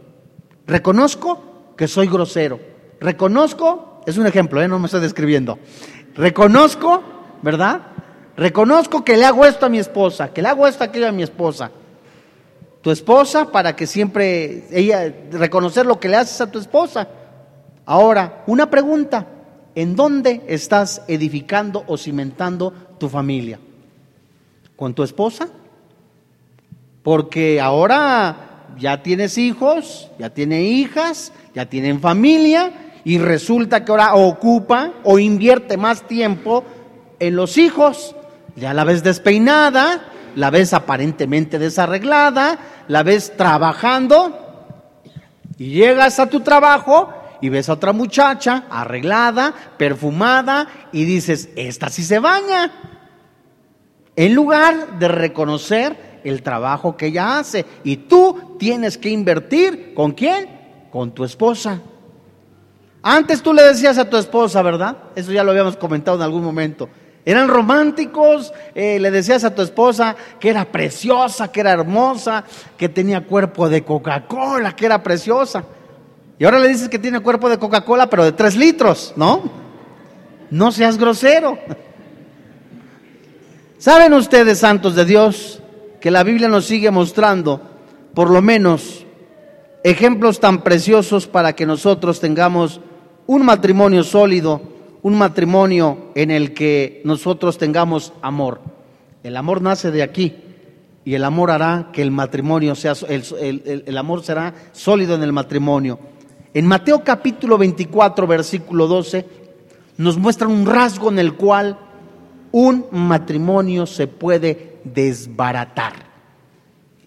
Reconozco 0.66 1.72
que 1.74 1.88
soy 1.88 2.06
grosero. 2.06 2.60
Reconozco, 3.00 4.02
es 4.04 4.18
un 4.18 4.26
ejemplo, 4.26 4.60
¿eh? 4.60 4.68
no 4.68 4.78
me 4.78 4.87
estoy 4.87 5.00
describiendo. 5.00 5.58
Reconozco, 6.14 7.02
¿verdad? 7.40 7.80
Reconozco 8.37 9.04
que 9.04 9.16
le 9.16 9.24
hago 9.24 9.46
esto 9.46 9.64
a 9.64 9.70
mi 9.70 9.78
esposa, 9.78 10.34
que 10.34 10.42
le 10.42 10.48
hago 10.48 10.66
esto 10.66 10.84
a 10.84 10.88
aquello 10.88 11.08
a 11.08 11.12
mi 11.12 11.22
esposa. 11.22 11.70
Tu 12.82 12.90
esposa, 12.90 13.50
para 13.50 13.74
que 13.74 13.87
siempre 13.87 14.64
ella, 14.70 15.10
reconocer 15.30 15.87
lo 15.87 15.98
que 15.98 16.10
le 16.10 16.16
haces 16.16 16.42
a 16.42 16.50
tu 16.50 16.58
esposa. 16.58 17.08
Ahora, 17.86 18.44
una 18.46 18.70
pregunta, 18.70 19.26
¿en 19.74 19.94
dónde 19.94 20.42
estás 20.46 21.02
edificando 21.06 21.84
o 21.86 21.98
cimentando 21.98 22.72
tu 22.98 23.08
familia? 23.08 23.58
¿Con 24.76 24.94
tu 24.94 25.02
esposa? 25.02 25.48
Porque 27.02 27.60
ahora 27.60 28.66
ya 28.78 29.02
tienes 29.02 29.36
hijos, 29.36 30.10
ya 30.18 30.30
tienes 30.30 30.64
hijas, 30.64 31.32
ya 31.54 31.66
tienen 31.66 32.00
familia 32.00 32.72
y 33.04 33.18
resulta 33.18 33.84
que 33.84 33.92
ahora 33.92 34.14
ocupa 34.14 34.92
o 35.04 35.18
invierte 35.18 35.76
más 35.76 36.08
tiempo 36.08 36.64
en 37.20 37.36
los 37.36 37.58
hijos. 37.58 38.16
Ya 38.56 38.72
la 38.72 38.84
ves 38.84 39.02
despeinada, 39.02 40.04
la 40.36 40.50
ves 40.50 40.72
aparentemente 40.72 41.58
desarreglada, 41.58 42.58
la 42.88 43.02
ves 43.02 43.36
trabajando 43.36 44.38
y 45.58 45.70
llegas 45.70 46.18
a 46.18 46.30
tu 46.30 46.40
trabajo 46.40 47.12
y 47.44 47.50
ves 47.50 47.68
a 47.68 47.74
otra 47.74 47.92
muchacha 47.92 48.64
arreglada, 48.70 49.52
perfumada 49.76 50.66
y 50.92 51.04
dices, 51.04 51.50
esta 51.57 51.90
sí 51.90 52.02
se 52.02 52.18
baña. 52.18 52.72
En 54.16 54.35
lugar 54.35 54.98
de 54.98 55.09
reconocer 55.09 56.20
el 56.24 56.42
trabajo 56.42 56.96
que 56.96 57.09
ella 57.09 57.38
hace. 57.38 57.66
Y 57.85 57.98
tú 57.98 58.57
tienes 58.59 58.96
que 58.96 59.11
invertir 59.11 59.92
con 59.92 60.12
quién? 60.12 60.88
Con 60.90 61.12
tu 61.12 61.22
esposa. 61.22 61.83
Antes 63.02 63.42
tú 63.42 63.52
le 63.52 63.62
decías 63.62 63.98
a 63.98 64.09
tu 64.09 64.16
esposa, 64.16 64.62
¿verdad? 64.62 64.96
Eso 65.14 65.30
ya 65.30 65.44
lo 65.44 65.50
habíamos 65.50 65.76
comentado 65.76 66.16
en 66.16 66.22
algún 66.22 66.44
momento. 66.44 66.88
Eran 67.26 67.48
románticos, 67.48 68.54
eh, 68.74 68.98
le 68.98 69.11
decías 69.11 69.44
a 69.44 69.54
tu 69.54 69.61
esposa 69.61 70.16
que 70.40 70.48
era 70.48 70.64
preciosa, 70.64 71.52
que 71.52 71.61
era 71.61 71.72
hermosa, 71.72 72.42
que 72.78 72.88
tenía 72.88 73.26
cuerpo 73.26 73.68
de 73.68 73.85
Coca-Cola, 73.85 74.74
que 74.74 74.87
era 74.87 75.02
preciosa. 75.02 75.62
Y 76.38 76.44
ahora 76.44 76.58
le 76.58 76.68
dices 76.68 76.88
que 76.88 76.98
tiene 76.98 77.20
cuerpo 77.20 77.48
de 77.48 77.58
Coca-Cola, 77.58 78.10
pero 78.10 78.24
de 78.24 78.32
tres 78.32 78.56
litros, 78.56 79.12
¿no? 79.16 79.42
No 80.50 80.72
seas 80.72 80.98
grosero. 80.98 81.58
¿Saben 83.78 84.12
ustedes, 84.14 84.58
santos 84.58 84.94
de 84.94 85.04
Dios, 85.04 85.60
que 86.00 86.10
la 86.10 86.22
Biblia 86.22 86.48
nos 86.48 86.66
sigue 86.66 86.90
mostrando, 86.90 87.60
por 88.14 88.30
lo 88.30 88.42
menos, 88.42 89.06
ejemplos 89.84 90.40
tan 90.40 90.62
preciosos 90.62 91.26
para 91.26 91.54
que 91.54 91.66
nosotros 91.66 92.18
tengamos 92.18 92.80
un 93.26 93.44
matrimonio 93.44 94.02
sólido, 94.02 94.60
un 95.02 95.16
matrimonio 95.16 96.10
en 96.14 96.30
el 96.30 96.54
que 96.54 97.02
nosotros 97.04 97.58
tengamos 97.58 98.12
amor. 98.22 98.60
El 99.22 99.36
amor 99.36 99.62
nace 99.62 99.90
de 99.90 100.02
aquí 100.02 100.34
y 101.04 101.14
el 101.14 101.24
amor 101.24 101.50
hará 101.50 101.90
que 101.92 102.02
el 102.02 102.10
matrimonio 102.10 102.74
sea, 102.74 102.94
el, 103.08 103.82
el 103.86 103.96
amor 103.98 104.24
será 104.24 104.54
sólido 104.72 105.14
en 105.14 105.22
el 105.22 105.32
matrimonio. 105.32 105.98
En 106.54 106.66
Mateo 106.66 107.02
capítulo 107.02 107.58
24, 107.58 108.28
versículo 108.28 108.86
12, 108.86 109.26
nos 109.98 110.16
muestra 110.16 110.46
un 110.46 110.64
rasgo 110.64 111.10
en 111.10 111.18
el 111.18 111.34
cual 111.34 111.76
un 112.52 112.86
matrimonio 112.92 113.86
se 113.86 114.06
puede 114.06 114.76
desbaratar. 114.84 115.94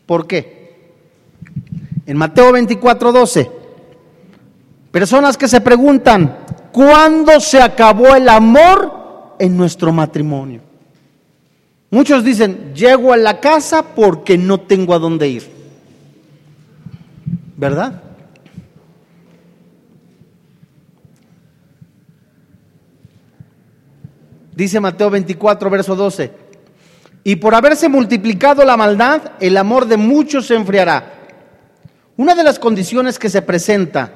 ¿Por 0.05 0.27
qué? 0.27 0.91
En 2.05 2.17
Mateo 2.17 2.51
24, 2.51 3.13
12, 3.13 3.51
personas 4.91 5.38
que 5.38 5.47
se 5.47 5.62
preguntan, 5.62 6.39
¿cuándo 6.73 7.39
se 7.39 7.62
acabó 7.62 8.15
el 8.15 8.27
amor 8.27 9.36
en 9.39 9.55
nuestro 9.55 9.93
matrimonio? 9.93 10.60
Muchos 11.89 12.25
dicen, 12.25 12.73
llego 12.75 13.13
a 13.13 13.17
la 13.17 13.39
casa 13.39 13.81
porque 13.95 14.38
no 14.38 14.60
tengo 14.60 14.93
a 14.93 14.99
dónde 14.99 15.29
ir. 15.29 15.49
¿Verdad? 17.55 18.03
Dice 24.58 24.80
Mateo 24.80 25.12
24, 25.12 25.70
verso 25.70 25.96
12. 25.96 26.32
Y 27.24 27.36
por 27.36 27.54
haberse 27.54 27.89
multiplicado 27.89 28.65
la 28.65 28.76
maldad, 28.76 29.34
el 29.39 29.56
amor 29.56 29.86
de 29.86 29.98
muchos 29.98 30.48
se 30.48 30.56
enfriará. 30.56 31.13
Una 32.15 32.34
de 32.34 32.43
las 32.43 32.58
condiciones 32.58 33.20
que 33.20 33.30
se 33.30 33.43
presenta 33.43 34.13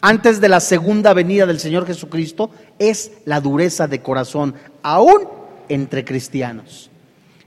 antes 0.00 0.40
de 0.40 0.48
la 0.48 0.60
segunda 0.60 1.12
venida 1.14 1.46
del 1.46 1.58
Señor 1.58 1.84
Jesucristo 1.84 2.50
es 2.78 3.10
la 3.24 3.40
dureza 3.40 3.88
de 3.88 4.02
corazón, 4.02 4.54
aún 4.84 5.26
entre 5.68 6.04
cristianos. 6.04 6.92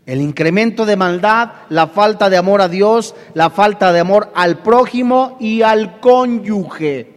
El 0.06 0.20
incremento 0.20 0.86
de 0.86 0.98
maldad, 0.98 1.52
la 1.70 1.88
falta 1.88 2.30
de 2.30 2.36
amor 2.36 2.62
a 2.62 2.68
Dios, 2.68 3.16
la 3.34 3.50
falta 3.50 3.94
de 3.94 4.02
amor 4.02 4.30
al 4.36 4.58
prójimo 4.58 5.38
y 5.40 5.62
al 5.62 6.02
cónyuge. 6.02 7.14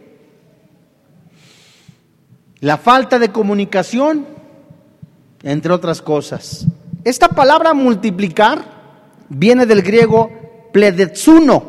La 2.61 2.77
falta 2.77 3.19
de 3.19 3.29
comunicación, 3.29 4.25
entre 5.43 5.71
otras 5.71 6.01
cosas. 6.01 6.65
Esta 7.03 7.29
palabra 7.29 7.73
multiplicar 7.73 8.63
viene 9.29 9.65
del 9.65 9.81
griego 9.81 10.29
pledetsuno, 10.73 11.63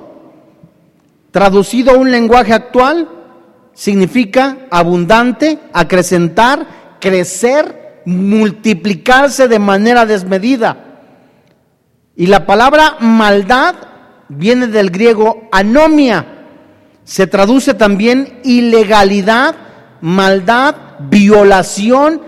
traducido 1.30 1.92
a 1.92 1.96
un 1.96 2.10
lenguaje 2.10 2.52
actual, 2.52 3.08
significa 3.72 4.58
abundante, 4.70 5.58
acrecentar, 5.72 6.98
crecer, 7.00 8.02
multiplicarse 8.04 9.46
de 9.46 9.58
manera 9.58 10.06
desmedida. 10.06 10.76
Y 12.16 12.26
la 12.26 12.46
palabra 12.46 12.96
maldad 13.00 13.76
viene 14.28 14.66
del 14.66 14.90
griego 14.90 15.48
anomia, 15.52 16.26
se 17.04 17.26
traduce 17.26 17.74
también 17.74 18.40
ilegalidad, 18.44 19.54
maldad, 20.00 20.74
violación, 21.00 22.22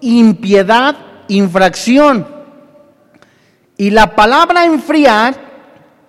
impiedad, 0.00 0.96
infracción. 1.28 2.26
Y 3.76 3.90
la 3.90 4.14
palabra 4.14 4.64
enfriar 4.64 5.36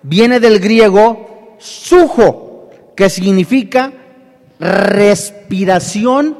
viene 0.02 0.40
del 0.40 0.58
griego 0.60 1.56
sujo, 1.58 2.70
que 2.96 3.10
significa 3.10 3.92
respiración 4.58 6.36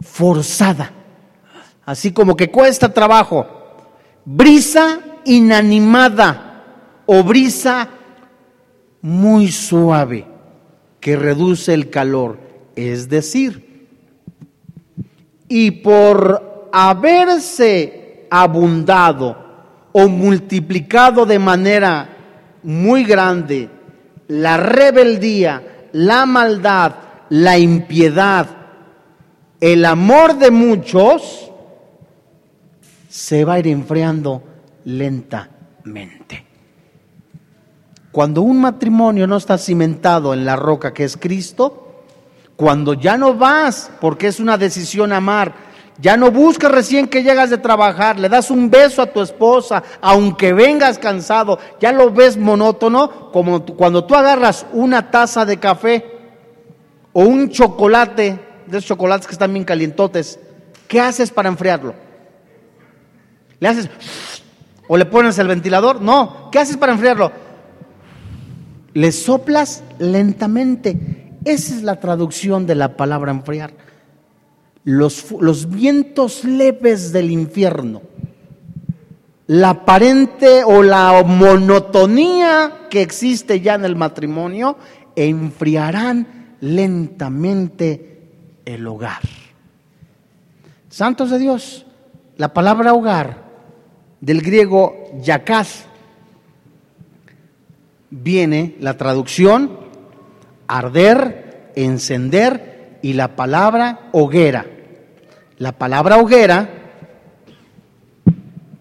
forzada. 0.00 0.92
Así 1.84 2.12
como 2.12 2.36
que 2.36 2.50
cuesta 2.50 2.92
trabajo. 2.92 3.46
Brisa 4.24 5.00
inanimada 5.24 7.02
o 7.06 7.22
brisa 7.22 7.88
muy 9.00 9.50
suave 9.50 10.26
que 11.00 11.16
reduce 11.16 11.72
el 11.72 11.88
calor. 11.88 12.38
Es 12.76 13.08
decir, 13.08 13.67
y 15.48 15.70
por 15.70 16.68
haberse 16.72 18.26
abundado 18.30 19.36
o 19.92 20.08
multiplicado 20.08 21.24
de 21.24 21.38
manera 21.38 22.08
muy 22.62 23.04
grande 23.04 23.70
la 24.28 24.58
rebeldía, 24.58 25.88
la 25.92 26.26
maldad, 26.26 26.94
la 27.30 27.58
impiedad, 27.58 28.46
el 29.60 29.84
amor 29.84 30.38
de 30.38 30.50
muchos, 30.50 31.50
se 33.08 33.44
va 33.44 33.54
a 33.54 33.58
ir 33.58 33.68
enfriando 33.68 34.42
lentamente. 34.84 36.44
Cuando 38.12 38.42
un 38.42 38.60
matrimonio 38.60 39.26
no 39.26 39.36
está 39.36 39.58
cimentado 39.58 40.34
en 40.34 40.44
la 40.44 40.56
roca 40.56 40.92
que 40.92 41.04
es 41.04 41.16
Cristo, 41.16 41.87
cuando 42.58 42.94
ya 42.94 43.16
no 43.16 43.34
vas, 43.34 43.88
porque 44.00 44.26
es 44.26 44.40
una 44.40 44.58
decisión 44.58 45.12
amar, 45.12 45.68
Ya 46.00 46.16
no 46.16 46.30
buscas 46.30 46.70
recién 46.70 47.06
que 47.08 47.22
llegas 47.24 47.50
de 47.50 47.58
trabajar, 47.58 48.18
le 48.18 48.28
das 48.28 48.52
un 48.52 48.68
beso 48.70 49.02
a 49.02 49.06
tu 49.06 49.20
esposa, 49.20 49.82
aunque 50.00 50.52
vengas 50.52 50.96
cansado, 50.96 51.58
ya 51.80 51.90
lo 51.90 52.12
ves 52.12 52.36
monótono, 52.36 53.30
como 53.32 53.64
cuando 53.64 54.04
tú 54.04 54.14
agarras 54.14 54.64
una 54.72 55.10
taza 55.10 55.44
de 55.44 55.56
café 55.56 56.04
o 57.12 57.22
un 57.22 57.50
chocolate, 57.50 58.38
de 58.66 58.78
esos 58.78 58.86
chocolates 58.86 59.26
que 59.26 59.32
están 59.32 59.52
bien 59.52 59.64
calientotes, 59.64 60.38
¿qué 60.86 61.00
haces 61.00 61.32
para 61.32 61.48
enfriarlo? 61.48 61.94
¿Le 63.58 63.68
haces 63.68 63.88
o 64.86 64.96
le 64.96 65.04
pones 65.04 65.36
el 65.38 65.48
ventilador? 65.48 66.00
No, 66.00 66.48
¿qué 66.52 66.60
haces 66.60 66.76
para 66.76 66.92
enfriarlo? 66.92 67.32
Le 68.94 69.10
soplas 69.10 69.82
lentamente. 69.98 71.17
Esa 71.44 71.74
es 71.74 71.82
la 71.82 72.00
traducción 72.00 72.66
de 72.66 72.74
la 72.74 72.96
palabra 72.96 73.30
enfriar 73.30 73.72
los, 74.88 75.68
vientos 75.68 76.44
leves 76.44 77.12
del 77.12 77.30
infierno, 77.30 78.00
la 79.46 79.70
aparente 79.70 80.64
o 80.64 80.82
la 80.82 81.22
monotonía 81.26 82.86
que 82.88 83.02
existe 83.02 83.60
ya 83.60 83.74
en 83.74 83.84
el 83.84 83.96
matrimonio, 83.96 84.78
enfriarán 85.14 86.56
lentamente 86.60 88.30
el 88.64 88.86
hogar. 88.86 89.20
Santos 90.88 91.30
de 91.30 91.38
Dios, 91.38 91.84
la 92.38 92.54
palabra 92.54 92.94
hogar 92.94 93.44
del 94.22 94.40
griego 94.40 95.10
yakaz 95.20 95.84
viene 98.10 98.74
la 98.80 98.96
traducción 98.96 99.87
arder, 100.68 101.72
encender 101.74 102.98
y 103.02 103.14
la 103.14 103.34
palabra 103.34 104.10
hoguera. 104.12 104.66
La 105.56 105.72
palabra 105.72 106.18
hoguera 106.18 106.68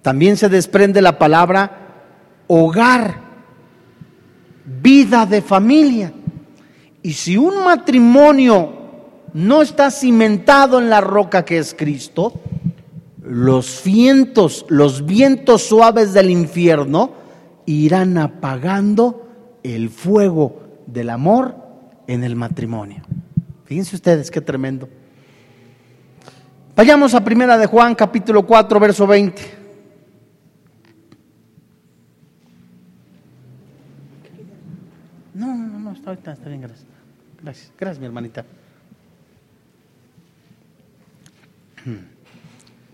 también 0.02 0.38
se 0.38 0.50
desprende 0.50 1.02
la 1.02 1.18
palabra 1.18 1.72
hogar, 2.48 3.20
vida 4.82 5.26
de 5.26 5.42
familia. 5.42 6.14
Y 7.02 7.14
si 7.14 7.38
un 7.38 7.64
matrimonio 7.64 8.74
no 9.34 9.62
está 9.62 9.92
cimentado 9.92 10.80
en 10.80 10.90
la 10.90 11.02
roca 11.02 11.46
que 11.46 11.58
es 11.58 11.74
Cristo, 11.74 12.34
los 13.22 13.82
vientos, 13.84 14.66
los 14.70 15.06
vientos 15.06 15.64
suaves 15.64 16.14
del 16.14 16.30
infierno 16.30 17.12
irán 17.66 18.18
apagando 18.18 19.28
el 19.64 19.90
fuego 19.90 20.62
del 20.86 21.10
amor 21.10 21.66
en 22.08 22.24
el 22.24 22.36
matrimonio. 22.36 23.03
Fíjense 23.66 23.95
ustedes 23.95 24.32
qué 24.32 24.41
tremendo. 24.41 24.89
Vayamos 26.76 27.14
a 27.14 27.24
Primera 27.24 27.58
de 27.58 27.66
Juan, 27.66 27.95
capítulo 27.95 28.45
4, 28.45 28.80
verso 28.80 29.05
20. 29.05 29.41
No, 35.34 35.53
no, 35.53 35.80
no, 35.80 35.91
está, 35.91 36.14
está, 36.14 36.34
bien, 36.45 36.62
gracias. 36.62 36.88
Gracias, 37.41 37.72
gracias, 37.78 37.99
mi 37.99 38.05
hermanita. 38.05 38.45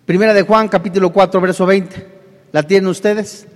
Primera 0.05 0.33
de 0.33 0.41
Juan, 0.41 0.67
capítulo 0.67 1.11
4, 1.11 1.41
verso 1.41 1.65
20. 1.65 2.07
¿La 2.51 2.63
tienen 2.63 2.87
ustedes? 2.87 3.47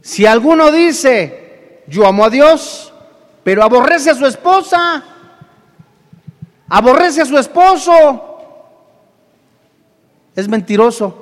Si 0.00 0.26
alguno 0.26 0.70
dice, 0.72 1.41
yo 1.86 2.06
amo 2.06 2.24
a 2.24 2.30
Dios, 2.30 2.92
pero 3.42 3.62
aborrece 3.62 4.10
a 4.10 4.14
su 4.14 4.26
esposa, 4.26 5.02
aborrece 6.68 7.22
a 7.22 7.26
su 7.26 7.36
esposo, 7.38 8.38
es 10.34 10.48
mentiroso. 10.48 11.18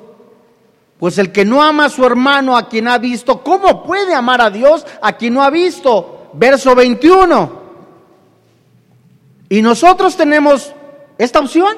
Pues 0.99 1.17
el 1.17 1.31
que 1.31 1.43
no 1.43 1.63
ama 1.63 1.85
a 1.85 1.89
su 1.89 2.05
hermano, 2.05 2.55
a 2.55 2.69
quien 2.69 2.87
ha 2.87 2.99
visto, 2.99 3.43
¿cómo 3.43 3.83
puede 3.83 4.13
amar 4.13 4.39
a 4.39 4.51
Dios 4.51 4.85
a 5.01 5.13
quien 5.13 5.33
no 5.33 5.41
ha 5.41 5.49
visto? 5.49 6.29
Verso 6.33 6.75
21. 6.75 7.61
Y 9.49 9.63
nosotros 9.63 10.15
tenemos 10.15 10.71
esta 11.17 11.39
opción. 11.39 11.75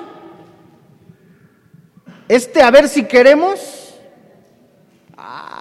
Este, 2.28 2.62
a 2.62 2.70
ver 2.70 2.90
si 2.90 3.06
queremos. 3.06 3.96
Ah. 5.18 5.53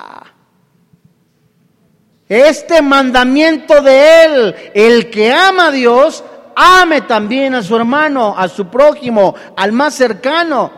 Este 2.33 2.81
mandamiento 2.81 3.83
de 3.83 4.25
Él, 4.25 4.55
el 4.73 5.11
que 5.11 5.31
ama 5.31 5.67
a 5.67 5.71
Dios, 5.71 6.25
ame 6.57 7.03
también 7.03 7.55
a 7.55 7.63
su 7.63 7.77
hermano, 7.77 8.35
a 8.35 8.49
su 8.49 8.69
prójimo, 8.69 9.35
al 9.55 9.73
más 9.73 9.93
cercano. 9.93 10.71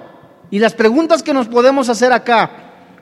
Y 0.51 0.59
las 0.59 0.75
preguntas 0.75 1.23
que 1.23 1.33
nos 1.33 1.47
podemos 1.47 1.89
hacer 1.89 2.13
acá, 2.13 2.51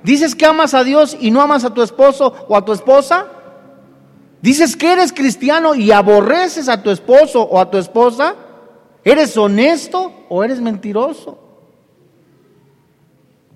¿dices 0.03 0.34
que 0.34 0.44
amas 0.44 0.74
a 0.74 0.84
Dios 0.84 1.16
y 1.18 1.30
no 1.30 1.40
amas 1.40 1.64
a 1.64 1.72
tu 1.72 1.80
esposo 1.80 2.44
o 2.46 2.55
a 2.55 2.62
tu 2.62 2.74
esposa? 2.74 3.24
¿Dices 4.42 4.76
que 4.76 4.92
eres 4.92 5.14
cristiano 5.14 5.74
y 5.74 5.90
aborreces 5.90 6.68
a 6.68 6.82
tu 6.82 6.90
esposo 6.90 7.40
o 7.40 7.59
a 7.59 7.70
tu 7.70 7.78
esposa? 7.78 8.34
¿Eres 9.03 9.34
honesto 9.38 10.26
o 10.28 10.44
eres 10.44 10.61
mentiroso? 10.61 11.38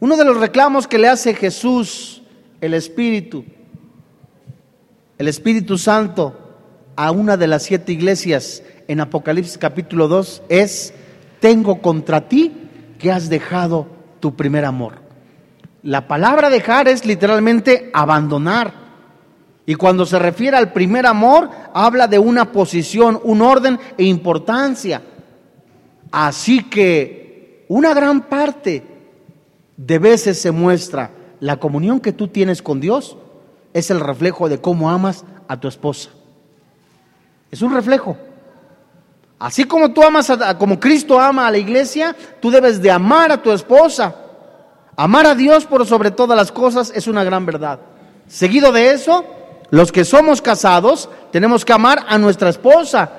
Uno 0.00 0.16
de 0.16 0.24
los 0.24 0.38
reclamos 0.38 0.88
que 0.88 0.96
le 0.96 1.08
hace 1.08 1.34
Jesús, 1.34 2.22
el 2.62 2.72
Espíritu, 2.72 3.44
el 5.18 5.28
Espíritu 5.28 5.78
Santo, 5.78 6.36
a 6.94 7.10
una 7.10 7.36
de 7.36 7.46
las 7.46 7.62
siete 7.62 7.92
iglesias 7.92 8.62
en 8.88 9.00
Apocalipsis 9.00 9.58
capítulo 9.58 10.08
2 10.08 10.42
es, 10.48 10.94
tengo 11.40 11.80
contra 11.80 12.28
ti 12.28 12.52
que 12.98 13.10
has 13.12 13.28
dejado 13.28 13.86
tu 14.20 14.34
primer 14.34 14.64
amor. 14.64 15.00
La 15.82 16.08
palabra 16.08 16.50
dejar 16.50 16.88
es 16.88 17.06
literalmente 17.06 17.90
abandonar. 17.94 18.86
Y 19.66 19.74
cuando 19.74 20.06
se 20.06 20.18
refiere 20.18 20.56
al 20.56 20.72
primer 20.72 21.06
amor, 21.06 21.50
habla 21.74 22.08
de 22.08 22.18
una 22.18 22.52
posición, 22.52 23.20
un 23.24 23.42
orden 23.42 23.78
e 23.98 24.04
importancia. 24.04 25.02
Así 26.10 26.64
que 26.64 27.64
una 27.68 27.94
gran 27.94 28.22
parte 28.22 28.82
de 29.76 29.98
veces 29.98 30.40
se 30.40 30.50
muestra 30.50 31.10
la 31.40 31.56
comunión 31.56 32.00
que 32.00 32.12
tú 32.12 32.28
tienes 32.28 32.62
con 32.62 32.80
Dios 32.80 33.16
es 33.76 33.90
el 33.90 34.00
reflejo 34.00 34.48
de 34.48 34.58
cómo 34.58 34.88
amas 34.88 35.22
a 35.48 35.60
tu 35.60 35.68
esposa. 35.68 36.08
Es 37.50 37.60
un 37.60 37.74
reflejo. 37.74 38.16
Así 39.38 39.64
como 39.64 39.92
tú 39.92 40.02
amas, 40.02 40.30
a, 40.30 40.56
como 40.56 40.80
Cristo 40.80 41.20
ama 41.20 41.46
a 41.46 41.50
la 41.50 41.58
iglesia, 41.58 42.16
tú 42.40 42.50
debes 42.50 42.80
de 42.80 42.90
amar 42.90 43.30
a 43.30 43.42
tu 43.42 43.52
esposa. 43.52 44.16
Amar 44.96 45.26
a 45.26 45.34
Dios 45.34 45.66
por 45.66 45.84
sobre 45.84 46.10
todas 46.10 46.38
las 46.38 46.50
cosas 46.50 46.90
es 46.94 47.06
una 47.06 47.22
gran 47.22 47.44
verdad. 47.44 47.78
Seguido 48.26 48.72
de 48.72 48.92
eso, 48.92 49.26
los 49.68 49.92
que 49.92 50.06
somos 50.06 50.40
casados 50.40 51.10
tenemos 51.30 51.66
que 51.66 51.74
amar 51.74 52.06
a 52.08 52.16
nuestra 52.16 52.48
esposa, 52.48 53.10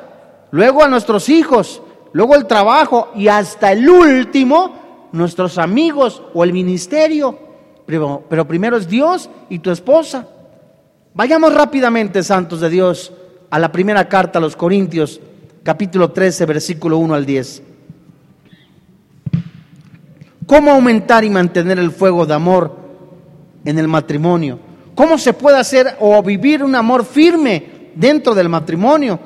luego 0.50 0.84
a 0.84 0.88
nuestros 0.88 1.30
hijos, 1.30 1.84
luego 2.14 2.34
el 2.34 2.48
trabajo 2.48 3.10
y 3.14 3.28
hasta 3.28 3.74
el 3.74 3.88
último, 3.88 5.08
nuestros 5.12 5.60
amigos 5.60 6.24
o 6.34 6.44
el 6.44 6.52
ministerio. 6.52 7.38
Pero, 7.86 8.24
pero 8.28 8.48
primero 8.48 8.76
es 8.76 8.88
Dios 8.88 9.30
y 9.50 9.60
tu 9.60 9.70
esposa. 9.70 10.28
Vayamos 11.18 11.52
rápidamente, 11.52 12.22
santos 12.22 12.62
de 12.62 12.70
Dios, 12.70 13.12
a 13.50 13.58
la 13.58 13.72
primera 13.72 14.08
carta 14.08 14.38
a 14.38 14.42
los 14.42 14.56
Corintios, 14.56 15.20
capítulo 15.64 16.12
13, 16.12 16.46
versículo 16.46 17.00
1 17.00 17.16
al 17.16 17.26
10. 17.26 17.64
¿Cómo 20.46 20.70
aumentar 20.70 21.24
y 21.24 21.32
mantener 21.32 21.80
el 21.80 21.90
fuego 21.90 22.28
de 22.28 22.36
amor 22.36 22.78
en 23.66 23.80
el 23.80 23.88
matrimonio? 23.88 24.60
¿Cómo 24.94 25.18
se 25.18 25.34
puede 25.34 25.58
hacer 25.58 25.98
o 26.00 26.22
vivir 26.22 26.64
un 26.64 26.76
amor 26.76 27.04
firme 27.04 27.90
dentro 27.96 28.36
del 28.36 28.48
matrimonio? 28.48 29.20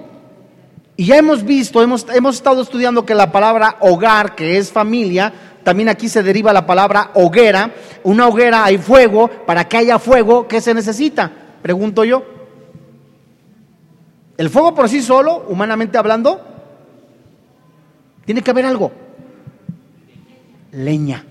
Y 0.96 1.08
ya 1.08 1.18
hemos 1.18 1.44
visto, 1.44 1.84
hemos, 1.84 2.06
hemos 2.14 2.36
estado 2.36 2.62
estudiando 2.62 3.06
que 3.06 3.16
la 3.16 3.34
palabra 3.34 3.76
hogar, 3.82 4.34
que 4.34 4.58
es 4.58 4.72
familia, 4.72 5.34
también 5.66 5.89
aquí 5.89 6.08
se 6.08 6.24
deriva 6.24 6.54
la 6.54 6.66
palabra 6.66 7.12
hoguera. 7.16 7.70
Una 8.04 8.30
hoguera 8.30 8.64
hay 8.64 8.78
fuego, 8.78 9.30
para 9.46 9.68
que 9.68 9.76
haya 9.76 10.00
fuego, 10.00 10.48
¿qué 10.48 10.62
se 10.62 10.74
necesita? 10.74 11.41
Pregunto 11.62 12.03
yo. 12.03 12.24
El 14.38 14.49
fuego 14.49 14.74
por 14.74 14.89
sí 14.89 15.01
solo, 15.01 15.45
humanamente 15.49 15.97
hablando, 15.97 16.41
tiene 18.26 18.41
que 18.41 18.51
haber 18.51 18.66
algo. 18.66 18.91
Leña. 20.72 21.26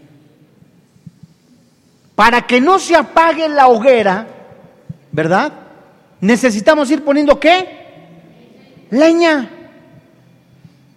Para 2.14 2.46
que 2.46 2.60
no 2.60 2.78
se 2.78 2.94
apague 2.94 3.48
la 3.48 3.68
hoguera, 3.68 4.26
¿verdad? 5.10 5.52
Necesitamos 6.20 6.90
ir 6.90 7.02
poniendo 7.02 7.40
qué? 7.40 8.86
Leña. 8.90 9.50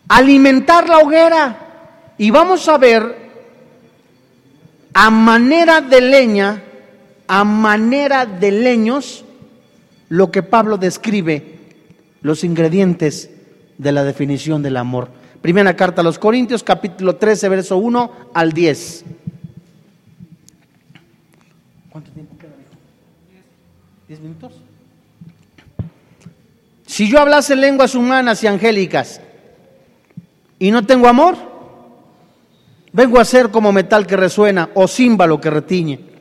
Alimentar 0.09 0.87
la 0.89 0.99
hoguera. 0.99 1.57
Y 2.17 2.29
vamos 2.29 2.67
a 2.67 2.77
ver 2.77 3.23
a 4.93 5.09
manera 5.09 5.81
de 5.81 6.01
leña, 6.01 6.61
a 7.27 7.43
manera 7.43 8.25
de 8.25 8.51
leños, 8.51 9.22
lo 10.09 10.31
que 10.31 10.43
Pablo 10.43 10.77
describe 10.77 11.59
los 12.21 12.43
ingredientes 12.43 13.29
de 13.77 13.91
la 13.91 14.03
definición 14.03 14.61
del 14.61 14.77
amor. 14.77 15.09
Primera 15.41 15.75
carta 15.75 16.01
a 16.01 16.03
los 16.03 16.19
Corintios, 16.19 16.63
capítulo 16.63 17.17
13, 17.17 17.49
verso 17.49 17.77
1 17.77 18.11
al 18.33 18.53
10. 18.53 19.05
¿Cuánto 21.89 22.11
tiempo 22.11 22.37
queda? 22.37 22.51
¿Diez 24.07 24.19
minutos? 24.21 24.53
Si 26.85 27.09
yo 27.09 27.19
hablase 27.19 27.55
lenguas 27.55 27.95
humanas 27.95 28.43
y 28.43 28.47
angélicas 28.47 29.19
y 30.59 30.71
no 30.71 30.85
tengo 30.85 31.07
amor, 31.07 31.35
vengo 32.91 33.19
a 33.19 33.25
ser 33.25 33.49
como 33.49 33.71
metal 33.71 34.07
que 34.07 34.15
resuena 34.15 34.69
o 34.75 34.87
címbalo 34.87 35.41
que 35.41 35.49
retiñe. 35.49 36.12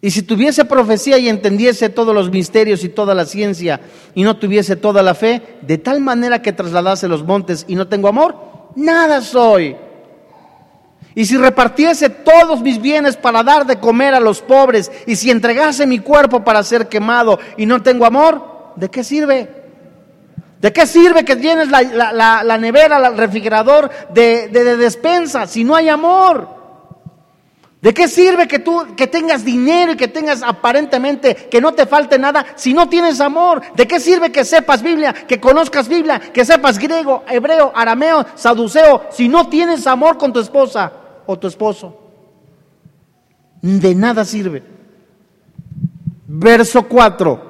Y 0.00 0.10
si 0.10 0.22
tuviese 0.22 0.64
profecía 0.64 1.18
y 1.18 1.28
entendiese 1.28 1.88
todos 1.88 2.14
los 2.14 2.30
misterios 2.30 2.84
y 2.84 2.88
toda 2.88 3.14
la 3.14 3.24
ciencia 3.24 3.80
y 4.14 4.22
no 4.22 4.36
tuviese 4.36 4.76
toda 4.76 5.02
la 5.02 5.14
fe, 5.14 5.58
de 5.62 5.78
tal 5.78 6.00
manera 6.00 6.42
que 6.42 6.52
trasladase 6.52 7.08
los 7.08 7.24
montes 7.24 7.64
y 7.66 7.74
no 7.74 7.88
tengo 7.88 8.08
amor, 8.08 8.36
nada 8.76 9.20
soy. 9.22 9.76
Y 11.14 11.24
si 11.24 11.38
repartiese 11.38 12.10
todos 12.10 12.60
mis 12.60 12.80
bienes 12.80 13.16
para 13.16 13.42
dar 13.42 13.66
de 13.66 13.80
comer 13.80 14.14
a 14.14 14.20
los 14.20 14.42
pobres 14.42 14.92
y 15.06 15.16
si 15.16 15.30
entregase 15.30 15.86
mi 15.86 15.98
cuerpo 16.00 16.44
para 16.44 16.62
ser 16.62 16.88
quemado 16.88 17.38
y 17.56 17.64
no 17.64 17.82
tengo 17.82 18.04
amor, 18.04 18.72
¿de 18.76 18.90
qué 18.90 19.02
sirve? 19.02 19.48
¿De 20.60 20.72
qué 20.72 20.86
sirve 20.86 21.24
que 21.24 21.36
tienes 21.36 21.68
la, 21.70 22.58
nevera, 22.58 23.08
el 23.08 23.16
refrigerador 23.16 23.90
de, 24.12 24.48
de, 24.48 24.76
despensa 24.76 25.46
si 25.46 25.64
no 25.64 25.74
hay 25.74 25.88
amor? 25.88 26.55
¿De 27.86 27.94
qué 27.94 28.08
sirve 28.08 28.48
que 28.48 28.58
tú 28.58 28.84
que 28.96 29.06
tengas 29.06 29.44
dinero 29.44 29.92
y 29.92 29.96
que 29.96 30.08
tengas 30.08 30.42
aparentemente 30.42 31.36
que 31.36 31.60
no 31.60 31.72
te 31.72 31.86
falte 31.86 32.18
nada 32.18 32.44
si 32.56 32.74
no 32.74 32.88
tienes 32.88 33.20
amor? 33.20 33.62
¿De 33.76 33.86
qué 33.86 34.00
sirve 34.00 34.32
que 34.32 34.44
sepas 34.44 34.82
Biblia, 34.82 35.12
que 35.12 35.38
conozcas 35.38 35.86
Biblia, 35.86 36.18
que 36.18 36.44
sepas 36.44 36.80
griego, 36.80 37.22
hebreo, 37.28 37.70
arameo, 37.72 38.26
saduceo 38.34 39.02
si 39.12 39.28
no 39.28 39.48
tienes 39.48 39.86
amor 39.86 40.18
con 40.18 40.32
tu 40.32 40.40
esposa 40.40 40.90
o 41.26 41.38
tu 41.38 41.46
esposo? 41.46 41.96
De 43.62 43.94
nada 43.94 44.24
sirve. 44.24 44.64
Verso 46.26 46.88
4. 46.88 47.40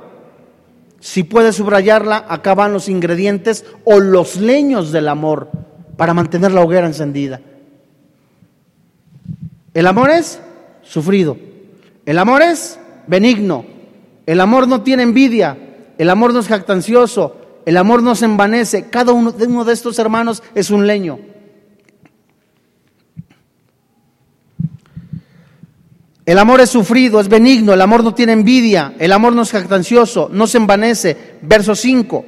Si 1.01 1.22
puedes 1.22 1.57
subrayarla, 1.57 2.26
acá 2.28 2.55
van 2.55 2.74
los 2.74 2.91
ingredientes 2.91 3.64
o 3.84 4.01
los 4.01 4.37
leños 4.37 4.93
del 4.93 5.09
amor 5.09 5.49
para 5.97 6.12
mantener 6.12 6.53
la 6.53 6.61
hoguera 6.61 6.87
encendida. 6.87 7.41
El 9.77 9.87
amor 9.87 10.09
es 10.09 10.41
sufrido. 10.81 11.37
El 12.07 12.18
amor 12.18 12.41
es 12.41 12.79
benigno. 13.07 13.66
El 14.24 14.41
amor 14.41 14.66
no 14.66 14.81
tiene 14.81 15.03
envidia. 15.03 15.59
El 15.99 16.09
amor 16.09 16.33
no 16.33 16.41
es 16.41 16.49
jactancioso. 16.49 17.37
El 17.66 17.77
amor 17.77 18.03
no 18.03 18.14
se 18.14 18.24
envanece. 18.24 18.89
Cada 18.89 19.12
uno 19.12 19.33
de, 19.33 19.45
uno 19.45 19.66
de 19.66 19.74
estos 19.74 19.99
hermanos 19.99 20.43
es 20.55 20.70
un 20.70 20.87
leño. 20.87 21.18
El 26.24 26.39
amor 26.39 26.62
es 26.62 26.70
sufrido, 26.70 27.20
es 27.20 27.29
benigno, 27.29 27.74
el 27.74 27.83
amor 27.83 28.03
no 28.03 28.14
tiene 28.14 28.33
envidia, 28.33 28.95
el 28.99 29.12
amor 29.12 29.35
no 29.35 29.43
es 29.43 29.53
jactancioso, 29.53 30.31
no 30.33 30.47
se 30.47 30.57
envanece. 30.57 31.37
Verso 31.43 31.74
5, 31.74 32.24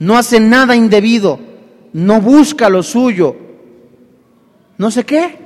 no 0.00 0.18
hace 0.18 0.40
nada 0.40 0.74
indebido, 0.74 1.38
no 1.92 2.20
busca 2.20 2.68
lo 2.68 2.82
suyo. 2.82 3.36
¿No 4.76 4.90
sé 4.90 5.04
qué? 5.04 5.43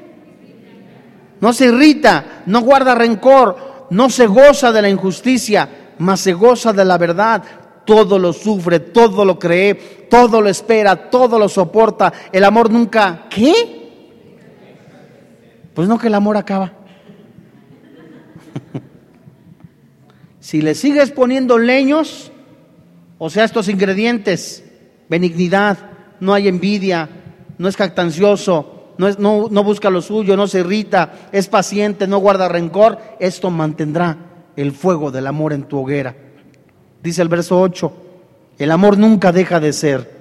No 1.41 1.53
se 1.53 1.67
irrita, 1.67 2.43
no 2.47 2.61
guarda 2.61 2.95
rencor, 2.95 3.87
no 3.91 4.11
se 4.11 4.27
goza 4.27 4.73
de 4.73 4.83
la 4.83 4.89
injusticia, 4.89 5.95
mas 5.99 6.21
se 6.21 6.33
goza 6.33 6.73
de 6.73 6.85
la 6.85 6.99
verdad. 6.99 7.43
Todo 7.85 8.19
lo 8.19 8.33
sufre, 8.33 8.81
todo 8.81 9.25
lo 9.25 9.39
cree, 9.39 9.75
todo 10.11 10.41
lo 10.41 10.49
espera, 10.49 11.11
todo 11.11 11.39
lo 11.39 11.49
soporta. 11.49 12.13
El 12.33 12.45
amor 12.45 12.71
nunca, 12.71 13.27
¿qué? 13.31 13.79
Pues 15.75 15.89
no 15.89 15.99
que 15.99 16.09
el 16.09 16.15
amor 16.15 16.37
acaba. 16.37 16.73
si 20.41 20.61
le 20.61 20.75
sigues 20.75 21.13
poniendo 21.13 21.57
leños, 21.57 22.31
o 23.17 23.31
sea, 23.31 23.45
estos 23.45 23.69
ingredientes, 23.69 24.65
benignidad, 25.09 25.79
no 26.21 26.35
hay 26.35 26.49
envidia, 26.49 27.09
no 27.59 27.69
es 27.69 27.77
jactancioso, 27.77 28.78
no, 28.99 29.09
es, 29.09 29.19
no, 29.19 29.49
no 29.51 29.65
busca 29.65 29.91
lo 29.91 30.03
suyo, 30.03 30.37
no 30.37 30.47
se 30.47 30.61
irrita, 30.61 31.13
es 31.33 31.49
paciente, 31.49 32.07
no 32.07 32.19
guarda 32.19 32.49
rencor, 32.49 32.99
esto 33.21 33.51
mantendrá 33.51 34.17
el 34.57 34.73
fuego 34.73 35.11
del 35.11 35.27
amor 35.27 35.53
en 35.53 35.63
tu 35.63 35.79
hoguera. 35.79 36.15
Dice 37.03 37.23
el 37.23 37.29
verso 37.29 37.61
8, 37.61 37.93
el 38.59 38.71
amor 38.73 38.99
nunca 38.99 39.31
deja 39.31 39.61
de 39.61 39.73
ser. 39.73 40.19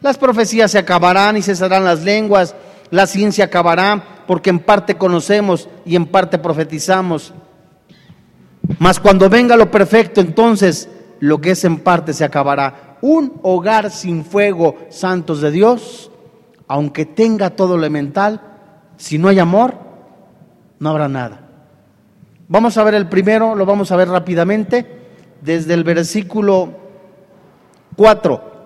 Las 0.00 0.16
profecías 0.16 0.70
se 0.70 0.78
acabarán 0.78 1.36
y 1.36 1.42
cesarán 1.42 1.84
las 1.84 2.02
lenguas, 2.02 2.54
la 2.90 3.06
ciencia 3.06 3.44
acabará 3.44 4.24
porque 4.26 4.50
en 4.50 4.60
parte 4.60 4.96
conocemos 4.96 5.68
y 5.84 5.94
en 5.94 6.06
parte 6.06 6.38
profetizamos. 6.38 7.34
Mas 8.78 8.98
cuando 8.98 9.28
venga 9.28 9.56
lo 9.56 9.70
perfecto, 9.70 10.20
entonces 10.20 10.88
lo 11.20 11.40
que 11.40 11.50
es 11.52 11.64
en 11.64 11.78
parte 11.80 12.12
se 12.12 12.24
acabará. 12.24 12.96
Un 13.02 13.34
hogar 13.42 13.90
sin 13.90 14.24
fuego, 14.24 14.76
santos 14.88 15.40
de 15.40 15.50
Dios, 15.50 16.10
aunque 16.68 17.06
tenga 17.06 17.50
todo 17.50 17.76
elemental, 17.76 18.40
si 18.96 19.18
no 19.18 19.28
hay 19.28 19.38
amor, 19.38 19.74
no 20.78 20.90
habrá 20.90 21.08
nada. 21.08 21.48
Vamos 22.48 22.76
a 22.78 22.84
ver 22.84 22.94
el 22.94 23.08
primero, 23.08 23.54
lo 23.54 23.66
vamos 23.66 23.90
a 23.90 23.96
ver 23.96 24.08
rápidamente, 24.08 24.86
desde 25.40 25.74
el 25.74 25.84
versículo 25.84 26.72
4. 27.96 28.56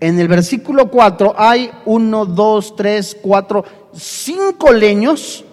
En 0.00 0.18
el 0.18 0.28
versículo 0.28 0.90
4 0.90 1.34
hay 1.36 1.70
uno, 1.84 2.24
dos, 2.24 2.74
tres, 2.74 3.16
cuatro, 3.20 3.64
cinco 3.92 4.72
leños 4.72 5.44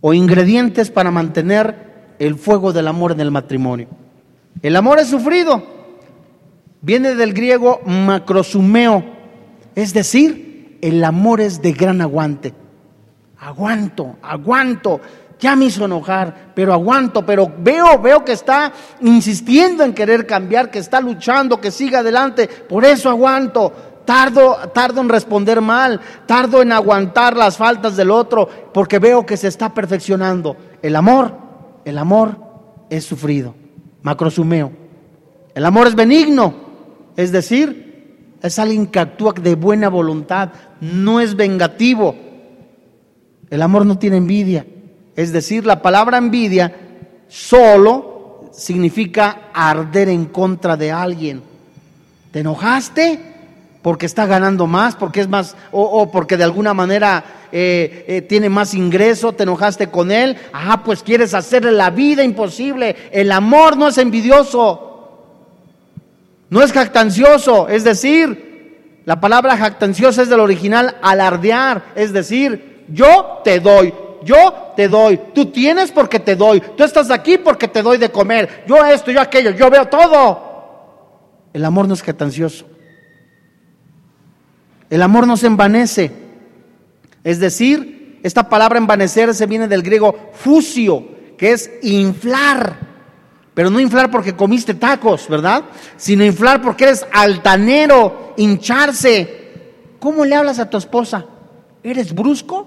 o 0.00 0.14
ingredientes 0.14 0.90
para 0.90 1.10
mantener 1.10 2.14
el 2.18 2.36
fuego 2.36 2.72
del 2.72 2.86
amor 2.86 3.12
en 3.12 3.20
el 3.20 3.30
matrimonio. 3.30 3.88
El 4.62 4.76
amor 4.76 4.98
es 4.98 5.08
sufrido. 5.08 5.62
Viene 6.82 7.14
del 7.14 7.34
griego 7.34 7.80
macrosumeo, 7.84 9.04
es 9.74 9.92
decir, 9.92 10.49
el 10.80 11.02
amor 11.04 11.40
es 11.40 11.60
de 11.62 11.72
gran 11.72 12.00
aguante. 12.00 12.54
Aguanto, 13.38 14.16
aguanto. 14.22 15.00
Ya 15.38 15.56
me 15.56 15.66
hizo 15.66 15.86
enojar, 15.86 16.52
pero 16.54 16.74
aguanto, 16.74 17.24
pero 17.24 17.50
veo, 17.58 17.98
veo 17.98 18.24
que 18.24 18.32
está 18.32 18.72
insistiendo 19.00 19.82
en 19.84 19.94
querer 19.94 20.26
cambiar, 20.26 20.70
que 20.70 20.78
está 20.78 21.00
luchando, 21.00 21.60
que 21.60 21.70
siga 21.70 22.00
adelante. 22.00 22.46
Por 22.46 22.84
eso 22.84 23.08
aguanto. 23.08 23.72
Tardo, 24.04 24.56
tardo 24.74 25.00
en 25.00 25.08
responder 25.08 25.60
mal, 25.60 26.00
tardo 26.26 26.62
en 26.62 26.72
aguantar 26.72 27.36
las 27.36 27.56
faltas 27.56 27.96
del 27.96 28.10
otro, 28.10 28.48
porque 28.72 28.98
veo 28.98 29.24
que 29.24 29.36
se 29.36 29.46
está 29.46 29.72
perfeccionando. 29.72 30.56
El 30.82 30.96
amor 30.96 31.50
el 31.84 31.98
amor 31.98 32.36
es 32.88 33.04
sufrido, 33.04 33.54
macrosumeo. 34.02 34.72
El 35.54 35.64
amor 35.64 35.86
es 35.86 35.94
benigno, 35.94 36.54
es 37.16 37.32
decir, 37.32 37.89
es 38.42 38.58
alguien 38.58 38.86
que 38.86 38.98
actúa 38.98 39.32
de 39.32 39.54
buena 39.54 39.88
voluntad, 39.88 40.50
no 40.80 41.20
es 41.20 41.36
vengativo. 41.36 42.14
El 43.50 43.62
amor 43.62 43.84
no 43.84 43.98
tiene 43.98 44.16
envidia, 44.16 44.66
es 45.16 45.32
decir, 45.32 45.66
la 45.66 45.82
palabra 45.82 46.18
envidia 46.18 46.74
solo 47.28 48.50
significa 48.52 49.50
arder 49.52 50.08
en 50.08 50.26
contra 50.26 50.76
de 50.76 50.92
alguien. 50.92 51.42
¿Te 52.30 52.40
enojaste? 52.40 53.30
porque 53.82 54.06
está 54.06 54.26
ganando 54.26 54.66
más, 54.66 54.94
porque 54.94 55.20
es 55.20 55.28
más, 55.28 55.56
o, 55.72 56.10
porque 56.10 56.36
de 56.36 56.44
alguna 56.44 56.74
manera 56.74 57.24
eh, 57.50 58.04
eh, 58.06 58.22
tiene 58.22 58.48
más 58.48 58.74
ingreso, 58.74 59.32
te 59.32 59.44
enojaste 59.44 59.88
con 59.88 60.12
él, 60.12 60.36
ah, 60.52 60.82
pues 60.84 61.02
quieres 61.02 61.32
hacerle 61.32 61.72
la 61.72 61.90
vida 61.90 62.22
imposible. 62.22 62.94
El 63.10 63.32
amor 63.32 63.76
no 63.76 63.88
es 63.88 63.98
envidioso, 63.98 64.89
no 66.50 66.62
es 66.62 66.72
jactancioso, 66.72 67.68
es 67.68 67.84
decir, 67.84 69.00
la 69.04 69.20
palabra 69.20 69.56
jactanciosa 69.56 70.22
es 70.22 70.28
del 70.28 70.40
original 70.40 70.96
alardear, 71.00 71.92
es 71.94 72.12
decir, 72.12 72.84
yo 72.88 73.40
te 73.44 73.60
doy, 73.60 73.94
yo 74.24 74.72
te 74.76 74.88
doy, 74.88 75.18
tú 75.32 75.46
tienes 75.46 75.92
porque 75.92 76.18
te 76.20 76.36
doy, 76.36 76.60
tú 76.76 76.84
estás 76.84 77.10
aquí 77.10 77.38
porque 77.38 77.68
te 77.68 77.82
doy 77.82 77.98
de 77.98 78.10
comer, 78.10 78.64
yo 78.66 78.84
esto, 78.84 79.10
yo 79.10 79.20
aquello, 79.20 79.50
yo 79.50 79.70
veo 79.70 79.86
todo. 79.86 80.50
El 81.52 81.64
amor 81.64 81.88
no 81.88 81.94
es 81.94 82.02
jactancioso. 82.02 82.66
El 84.88 85.02
amor 85.02 85.26
no 85.26 85.36
se 85.36 85.46
envanece. 85.46 86.10
Es 87.22 87.38
decir, 87.38 88.18
esta 88.22 88.48
palabra 88.48 88.78
envanecerse 88.78 89.46
viene 89.46 89.68
del 89.68 89.82
griego 89.82 90.30
fusio, 90.32 91.04
que 91.38 91.52
es 91.52 91.70
inflar. 91.82 92.89
Pero 93.54 93.70
no 93.70 93.80
inflar 93.80 94.10
porque 94.10 94.36
comiste 94.36 94.74
tacos, 94.74 95.28
¿verdad? 95.28 95.64
Sino 95.96 96.24
inflar 96.24 96.62
porque 96.62 96.84
eres 96.84 97.06
altanero, 97.12 98.34
hincharse. 98.36 99.50
¿Cómo 99.98 100.24
le 100.24 100.34
hablas 100.34 100.58
a 100.58 100.70
tu 100.70 100.76
esposa? 100.76 101.26
¿Eres 101.82 102.14
brusco? 102.14 102.66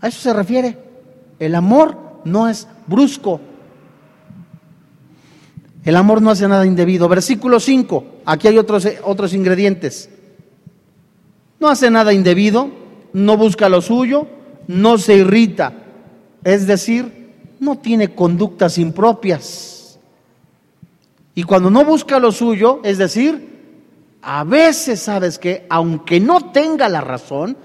A 0.00 0.08
eso 0.08 0.20
se 0.20 0.32
refiere. 0.32 0.78
El 1.38 1.54
amor 1.54 2.20
no 2.24 2.48
es 2.48 2.66
brusco. 2.86 3.40
El 5.84 5.96
amor 5.96 6.22
no 6.22 6.30
hace 6.30 6.48
nada 6.48 6.66
indebido. 6.66 7.08
Versículo 7.08 7.60
5. 7.60 8.04
Aquí 8.24 8.48
hay 8.48 8.58
otros, 8.58 8.86
otros 9.04 9.34
ingredientes. 9.34 10.10
No 11.60 11.68
hace 11.68 11.90
nada 11.90 12.12
indebido, 12.12 12.70
no 13.12 13.36
busca 13.36 13.68
lo 13.68 13.80
suyo, 13.82 14.26
no 14.68 14.98
se 14.98 15.16
irrita, 15.16 15.72
es 16.44 16.66
decir, 16.66 17.17
no 17.60 17.78
tiene 17.78 18.14
conductas 18.14 18.78
impropias. 18.78 19.98
Y 21.34 21.44
cuando 21.44 21.70
no 21.70 21.84
busca 21.84 22.18
lo 22.18 22.32
suyo, 22.32 22.80
es 22.82 22.98
decir, 22.98 23.48
a 24.22 24.44
veces 24.44 25.00
sabes 25.00 25.38
que 25.38 25.66
aunque 25.70 26.20
no 26.20 26.50
tenga 26.52 26.88
la 26.88 27.00
razón, 27.00 27.56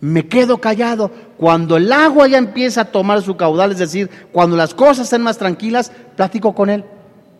me 0.00 0.28
quedo 0.28 0.58
callado. 0.58 1.10
Cuando 1.36 1.76
el 1.76 1.92
agua 1.92 2.28
ya 2.28 2.38
empieza 2.38 2.82
a 2.82 2.92
tomar 2.92 3.22
su 3.22 3.36
caudal, 3.36 3.72
es 3.72 3.78
decir, 3.78 4.08
cuando 4.32 4.56
las 4.56 4.74
cosas 4.74 5.00
estén 5.06 5.22
más 5.22 5.38
tranquilas, 5.38 5.90
platico 6.16 6.54
con 6.54 6.70
él. 6.70 6.84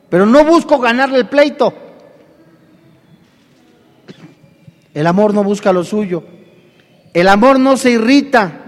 Pero 0.08 0.26
no 0.26 0.44
busco 0.44 0.78
ganarle 0.78 1.18
el 1.18 1.28
pleito. 1.28 1.72
El 4.94 5.06
amor 5.06 5.34
no 5.34 5.44
busca 5.44 5.72
lo 5.72 5.84
suyo. 5.84 6.24
El 7.12 7.28
amor 7.28 7.60
no 7.60 7.76
se 7.76 7.90
irrita. 7.92 8.65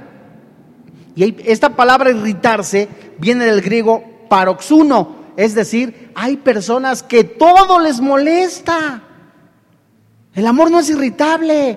Y 1.19 1.35
esta 1.51 1.71
palabra 1.71 2.11
irritarse 2.11 2.89
viene 3.19 3.45
del 3.47 3.61
griego 3.61 4.05
paroxuno, 4.29 5.17
es 5.37 5.53
decir, 5.53 6.13
hay 6.15 6.37
personas 6.37 7.03
que 7.03 7.25
todo 7.25 7.81
les 7.81 8.01
molesta. 8.01 9.03
El 10.33 10.47
amor 10.47 10.71
no 10.71 10.79
es 10.79 10.89
irritable. 10.91 11.77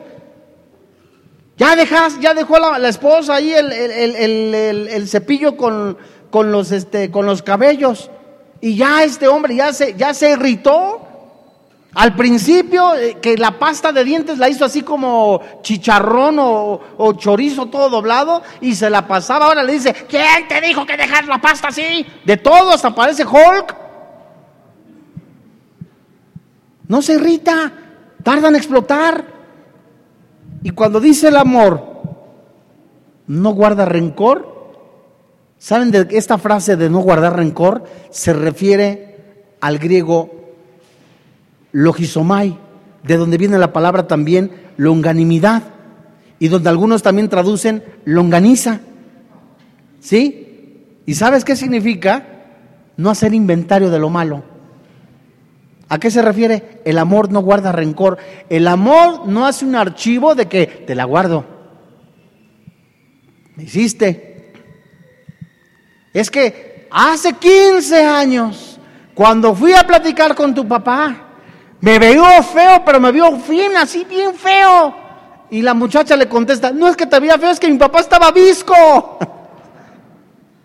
Ya 1.57 1.75
dejas, 1.75 2.19
ya 2.19 2.35
dejó 2.35 2.59
la, 2.59 2.87
esposa 2.87 3.33
ahí 3.37 3.51
el, 3.51 5.07
cepillo 5.07 5.57
con, 5.57 5.97
con, 6.29 6.51
los, 6.51 6.71
este, 6.71 7.09
con 7.09 7.25
los 7.25 7.41
cabellos. 7.41 8.11
Y 8.61 8.75
ya 8.75 9.03
este 9.03 9.27
hombre 9.27 9.55
ya 9.55 9.73
se, 9.73 9.95
ya 9.95 10.13
se 10.13 10.33
irritó. 10.33 11.01
Al 11.93 12.15
principio, 12.15 12.95
eh, 12.95 13.17
que 13.21 13.35
la 13.37 13.59
pasta 13.59 13.91
de 13.91 14.05
dientes 14.05 14.37
la 14.37 14.47
hizo 14.47 14.63
así 14.63 14.81
como 14.81 15.41
chicharrón 15.61 16.37
o, 16.39 17.13
chorizo 17.17 17.65
todo 17.65 17.89
doblado 17.89 18.41
y 18.61 18.75
se 18.75 18.89
la 18.89 19.07
pasaba. 19.07 19.47
Ahora 19.47 19.63
le 19.63 19.73
dice, 19.73 19.93
¿quién 20.07 20.47
te 20.47 20.61
dijo 20.61 20.85
que 20.85 20.95
dejar 20.95 21.27
la 21.27 21.39
pasta 21.39 21.67
así? 21.67 22.05
De 22.23 22.37
todo, 22.37 22.71
hasta 22.71 22.95
parece 22.95 23.25
Hulk. 23.25 23.75
No 26.87 27.01
se 27.01 27.13
irrita, 27.15 27.73
tarda 28.23 28.47
en 28.47 28.55
explotar. 28.55 29.25
Y 30.63 30.69
cuando 30.69 31.01
dice 31.01 31.27
el 31.27 31.35
amor, 31.35 32.01
no 33.27 33.49
guarda 33.51 33.83
rencor. 33.83 34.49
¿Saben 35.57 35.91
de 35.91 36.07
esta 36.11 36.37
frase 36.37 36.77
de 36.77 36.89
no 36.89 36.99
guardar 36.99 37.35
rencor? 37.35 37.83
Se 38.11 38.31
refiere 38.31 39.55
al 39.59 39.77
griego 39.77 40.40
logisomai, 41.71 42.57
de 43.03 43.17
donde 43.17 43.37
viene 43.37 43.57
la 43.57 43.73
palabra 43.73 44.07
también 44.07 44.51
longanimidad, 44.77 45.63
y 46.39 46.47
donde 46.47 46.69
algunos 46.69 47.03
también 47.03 47.29
traducen 47.29 47.83
longaniza. 48.05 48.79
¿Sí? 49.99 50.97
¿Y 51.05 51.13
sabes 51.13 51.45
qué 51.45 51.55
significa? 51.55 52.25
No 52.97 53.09
hacer 53.09 53.33
inventario 53.33 53.89
de 53.89 53.99
lo 53.99 54.09
malo. 54.09 54.43
¿A 55.87 55.99
qué 55.99 56.09
se 56.09 56.21
refiere? 56.21 56.81
El 56.85 56.97
amor 56.97 57.31
no 57.31 57.41
guarda 57.41 57.71
rencor. 57.71 58.17
El 58.49 58.67
amor 58.67 59.27
no 59.27 59.45
hace 59.45 59.65
un 59.65 59.75
archivo 59.75 60.35
de 60.35 60.47
que 60.47 60.65
te 60.65 60.95
la 60.95 61.03
guardo. 61.03 61.45
Me 63.55 63.63
hiciste. 63.63 64.53
Es 66.13 66.31
que 66.31 66.87
hace 66.89 67.33
15 67.33 68.03
años, 68.03 68.79
cuando 69.13 69.53
fui 69.53 69.73
a 69.73 69.83
platicar 69.83 70.33
con 70.33 70.55
tu 70.55 70.67
papá, 70.67 71.30
me 71.81 71.97
veo 71.97 72.43
feo, 72.43 72.83
pero 72.85 72.99
me 72.99 73.11
vio 73.11 73.31
bien, 73.49 73.75
así 73.75 74.05
bien 74.05 74.35
feo. 74.35 74.93
Y 75.49 75.61
la 75.61 75.73
muchacha 75.73 76.15
le 76.15 76.29
contesta, 76.29 76.71
no 76.71 76.87
es 76.87 76.95
que 76.95 77.07
te 77.07 77.19
veía 77.19 77.37
feo, 77.37 77.49
es 77.49 77.59
que 77.59 77.69
mi 77.69 77.77
papá 77.77 77.99
estaba 77.99 78.31
visco. 78.31 78.73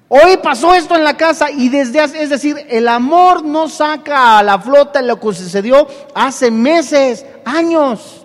Hoy 0.09 0.37
pasó 0.41 0.73
esto 0.75 0.95
en 0.95 1.03
la 1.03 1.17
casa 1.17 1.51
y 1.51 1.69
desde 1.69 2.01
hace, 2.01 2.23
es 2.23 2.31
decir, 2.31 2.57
el 2.69 2.87
amor 2.87 3.45
no 3.45 3.69
saca 3.69 4.39
a 4.39 4.43
la 4.43 4.61
flota 4.61 5.03
lo 5.03 5.19
que 5.19 5.35
sucedió 5.35 5.89
hace 6.15 6.51
meses, 6.51 7.27
años. 7.45 8.25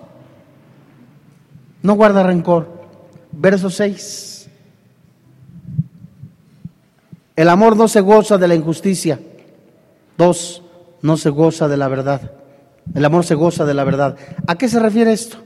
No 1.82 1.96
guarda 1.96 2.22
rencor. 2.22 2.82
Verso 3.32 3.70
6. 3.70 4.50
El 7.36 7.50
amor 7.50 7.76
no 7.76 7.88
se 7.88 8.02
goza 8.02 8.38
de 8.38 8.48
la 8.48 8.54
injusticia. 8.54 9.20
Dos, 10.18 10.62
no 11.02 11.18
se 11.18 11.30
goza 11.30 11.68
de 11.68 11.78
la 11.78 11.88
verdad. 11.88 12.41
El 12.93 13.05
amor 13.05 13.25
se 13.25 13.36
goza 13.36 13.65
de 13.65 13.73
la 13.73 13.84
verdad. 13.84 14.17
¿A 14.47 14.57
qué 14.57 14.67
se 14.67 14.79
refiere 14.79 15.13
esto? 15.13 15.38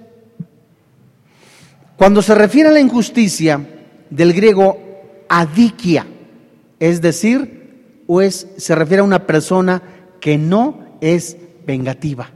Cuando 1.97 2.21
se 2.21 2.36
refiere 2.36 2.69
a 2.69 2.73
la 2.73 2.79
injusticia, 2.79 3.61
del 4.09 4.33
griego 4.33 4.77
adikia, 5.29 6.05
es 6.79 7.01
decir, 7.01 8.03
pues 8.07 8.47
se 8.57 8.75
refiere 8.75 9.01
a 9.01 9.05
una 9.05 9.25
persona 9.25 9.81
que 10.19 10.38
no 10.38 10.97
es 11.01 11.38
vengativa, 11.65 12.29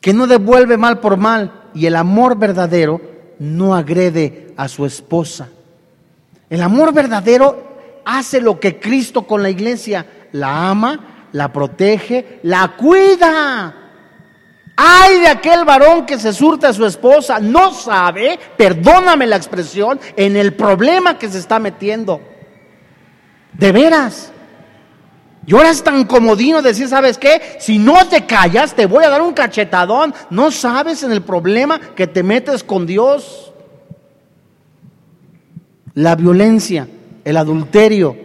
que 0.00 0.12
no 0.12 0.26
devuelve 0.26 0.76
mal 0.76 1.00
por 1.00 1.16
mal 1.16 1.70
y 1.74 1.86
el 1.86 1.96
amor 1.96 2.38
verdadero 2.38 3.00
no 3.38 3.74
agrede 3.74 4.52
a 4.56 4.68
su 4.68 4.84
esposa. 4.86 5.48
El 6.50 6.60
amor 6.60 6.92
verdadero 6.92 7.72
hace 8.04 8.40
lo 8.40 8.60
que 8.60 8.78
Cristo 8.78 9.26
con 9.26 9.42
la 9.42 9.50
iglesia 9.50 10.06
la 10.32 10.68
ama, 10.68 11.11
la 11.32 11.52
protege, 11.52 12.40
la 12.42 12.74
cuida. 12.76 13.74
Ay 14.76 15.20
de 15.20 15.28
aquel 15.28 15.64
varón 15.64 16.06
que 16.06 16.18
se 16.18 16.32
surte 16.32 16.66
a 16.66 16.72
su 16.72 16.86
esposa, 16.86 17.38
no 17.38 17.72
sabe, 17.72 18.38
perdóname 18.56 19.26
la 19.26 19.36
expresión, 19.36 20.00
en 20.16 20.36
el 20.36 20.54
problema 20.54 21.18
que 21.18 21.28
se 21.28 21.38
está 21.38 21.58
metiendo. 21.58 22.20
De 23.52 23.70
veras. 23.70 24.32
Y 25.44 25.54
ahora 25.54 25.70
es 25.70 25.82
tan 25.82 26.04
comodino 26.04 26.62
decir, 26.62 26.88
¿sabes 26.88 27.18
qué? 27.18 27.56
Si 27.58 27.78
no 27.78 28.06
te 28.06 28.26
callas, 28.26 28.74
te 28.74 28.86
voy 28.86 29.04
a 29.04 29.10
dar 29.10 29.20
un 29.20 29.34
cachetadón. 29.34 30.14
No 30.30 30.50
sabes 30.50 31.02
en 31.02 31.12
el 31.12 31.22
problema 31.22 31.80
que 31.80 32.06
te 32.06 32.22
metes 32.22 32.62
con 32.62 32.86
Dios. 32.86 33.52
La 35.94 36.14
violencia, 36.14 36.88
el 37.24 37.36
adulterio, 37.36 38.16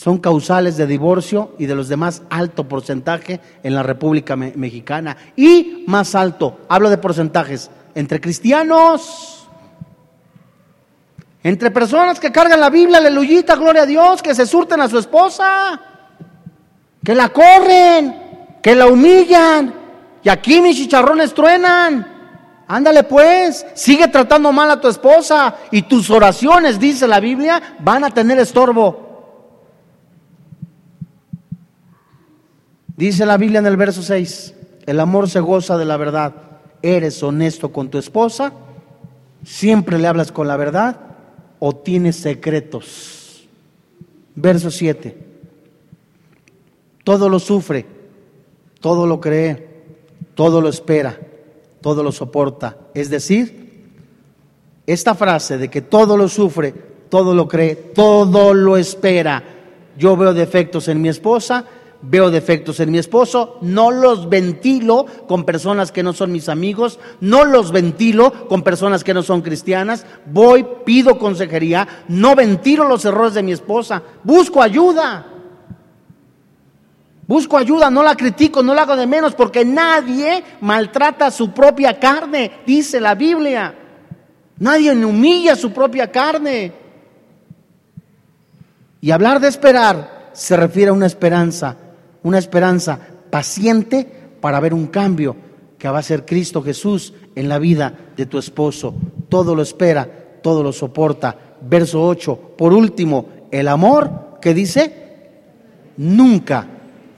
son 0.00 0.16
causales 0.16 0.78
de 0.78 0.86
divorcio 0.86 1.52
y 1.58 1.66
de 1.66 1.74
los 1.74 1.90
demás 1.90 2.22
alto 2.30 2.66
porcentaje 2.66 3.38
en 3.62 3.74
la 3.74 3.82
República 3.82 4.34
Mexicana. 4.34 5.14
Y 5.36 5.84
más 5.88 6.14
alto, 6.14 6.60
hablo 6.70 6.88
de 6.88 6.96
porcentajes, 6.96 7.70
entre 7.94 8.18
cristianos, 8.18 9.46
entre 11.42 11.70
personas 11.70 12.18
que 12.18 12.32
cargan 12.32 12.60
la 12.60 12.70
Biblia, 12.70 12.96
aleluyita, 12.96 13.56
gloria 13.56 13.82
a 13.82 13.86
Dios, 13.86 14.22
que 14.22 14.34
se 14.34 14.46
surten 14.46 14.80
a 14.80 14.88
su 14.88 14.98
esposa, 14.98 15.78
que 17.04 17.14
la 17.14 17.28
corren, 17.28 18.56
que 18.62 18.74
la 18.74 18.86
humillan, 18.86 19.74
y 20.22 20.30
aquí 20.30 20.62
mis 20.62 20.78
chicharrones 20.78 21.34
truenan. 21.34 22.62
Ándale 22.68 23.02
pues, 23.02 23.66
sigue 23.74 24.08
tratando 24.08 24.50
mal 24.50 24.70
a 24.70 24.80
tu 24.80 24.88
esposa 24.88 25.56
y 25.70 25.82
tus 25.82 26.08
oraciones, 26.08 26.80
dice 26.80 27.06
la 27.06 27.20
Biblia, 27.20 27.76
van 27.80 28.04
a 28.04 28.10
tener 28.10 28.38
estorbo. 28.38 29.09
Dice 33.00 33.24
la 33.24 33.38
Biblia 33.38 33.60
en 33.60 33.66
el 33.66 33.78
verso 33.78 34.02
6, 34.02 34.54
el 34.84 35.00
amor 35.00 35.30
se 35.30 35.40
goza 35.40 35.78
de 35.78 35.86
la 35.86 35.96
verdad. 35.96 36.34
¿Eres 36.82 37.22
honesto 37.22 37.72
con 37.72 37.88
tu 37.88 37.96
esposa? 37.96 38.52
¿Siempre 39.42 39.98
le 39.98 40.06
hablas 40.06 40.30
con 40.30 40.46
la 40.46 40.58
verdad? 40.58 41.00
¿O 41.60 41.74
tienes 41.74 42.16
secretos? 42.16 43.48
Verso 44.34 44.70
7. 44.70 45.16
Todo 47.02 47.30
lo 47.30 47.38
sufre, 47.38 47.86
todo 48.80 49.06
lo 49.06 49.18
cree, 49.18 49.66
todo 50.34 50.60
lo 50.60 50.68
espera, 50.68 51.18
todo 51.80 52.02
lo 52.02 52.12
soporta. 52.12 52.76
Es 52.92 53.08
decir, 53.08 53.82
esta 54.86 55.14
frase 55.14 55.56
de 55.56 55.70
que 55.70 55.80
todo 55.80 56.18
lo 56.18 56.28
sufre, 56.28 56.74
todo 57.08 57.34
lo 57.34 57.48
cree, 57.48 57.76
todo 57.76 58.52
lo 58.52 58.76
espera. 58.76 59.42
Yo 59.96 60.18
veo 60.18 60.34
defectos 60.34 60.86
en 60.88 61.00
mi 61.00 61.08
esposa, 61.08 61.64
veo 62.02 62.30
defectos 62.30 62.80
en 62.80 62.90
mi 62.90 62.98
esposo, 62.98 63.58
no 63.60 63.90
los 63.90 64.28
ventilo 64.28 65.06
con 65.28 65.44
personas 65.44 65.92
que 65.92 66.02
no 66.02 66.12
son 66.12 66.32
mis 66.32 66.48
amigos, 66.48 66.98
no 67.20 67.44
los 67.44 67.72
ventilo 67.72 68.48
con 68.48 68.62
personas 68.62 69.04
que 69.04 69.14
no 69.14 69.22
son 69.22 69.42
cristianas, 69.42 70.06
voy, 70.26 70.66
pido 70.84 71.18
consejería, 71.18 71.86
no 72.08 72.34
ventilo 72.34 72.88
los 72.88 73.04
errores 73.04 73.34
de 73.34 73.42
mi 73.42 73.52
esposa, 73.52 74.02
busco 74.24 74.62
ayuda. 74.62 75.26
Busco 77.26 77.56
ayuda, 77.56 77.90
no 77.90 78.02
la 78.02 78.16
critico, 78.16 78.60
no 78.60 78.74
la 78.74 78.82
hago 78.82 78.96
de 78.96 79.06
menos, 79.06 79.34
porque 79.34 79.64
nadie 79.64 80.42
maltrata 80.62 81.30
su 81.30 81.52
propia 81.52 82.00
carne, 82.00 82.62
dice 82.66 83.00
la 83.00 83.14
Biblia. 83.14 83.72
Nadie 84.58 84.92
humilla 84.92 85.54
su 85.54 85.70
propia 85.70 86.10
carne. 86.10 86.72
Y 89.00 89.12
hablar 89.12 89.38
de 89.38 89.46
esperar 89.46 90.30
se 90.32 90.56
refiere 90.56 90.90
a 90.90 90.92
una 90.92 91.06
esperanza 91.06 91.76
una 92.22 92.38
esperanza 92.38 92.98
paciente 93.30 94.06
para 94.40 94.60
ver 94.60 94.74
un 94.74 94.86
cambio. 94.86 95.36
que 95.78 95.88
va 95.88 96.00
a 96.00 96.02
ser 96.02 96.26
Cristo 96.26 96.62
Jesús 96.62 97.14
en 97.34 97.48
la 97.48 97.58
vida 97.58 97.94
de 98.14 98.26
tu 98.26 98.36
esposo. 98.36 98.94
Todo 99.30 99.54
lo 99.54 99.62
espera, 99.62 100.06
todo 100.42 100.62
lo 100.62 100.74
soporta. 100.74 101.56
Verso 101.62 102.06
8. 102.06 102.52
Por 102.58 102.74
último, 102.74 103.26
el 103.50 103.66
amor, 103.66 104.38
que 104.42 104.52
dice? 104.52 104.92
Nunca, 105.96 106.66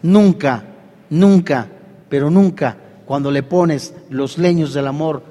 nunca, 0.02 0.62
nunca, 1.10 1.66
pero 2.08 2.30
nunca, 2.30 2.76
cuando 3.04 3.32
le 3.32 3.42
pones 3.42 3.94
los 4.10 4.38
leños 4.38 4.72
del 4.74 4.86
amor, 4.86 5.24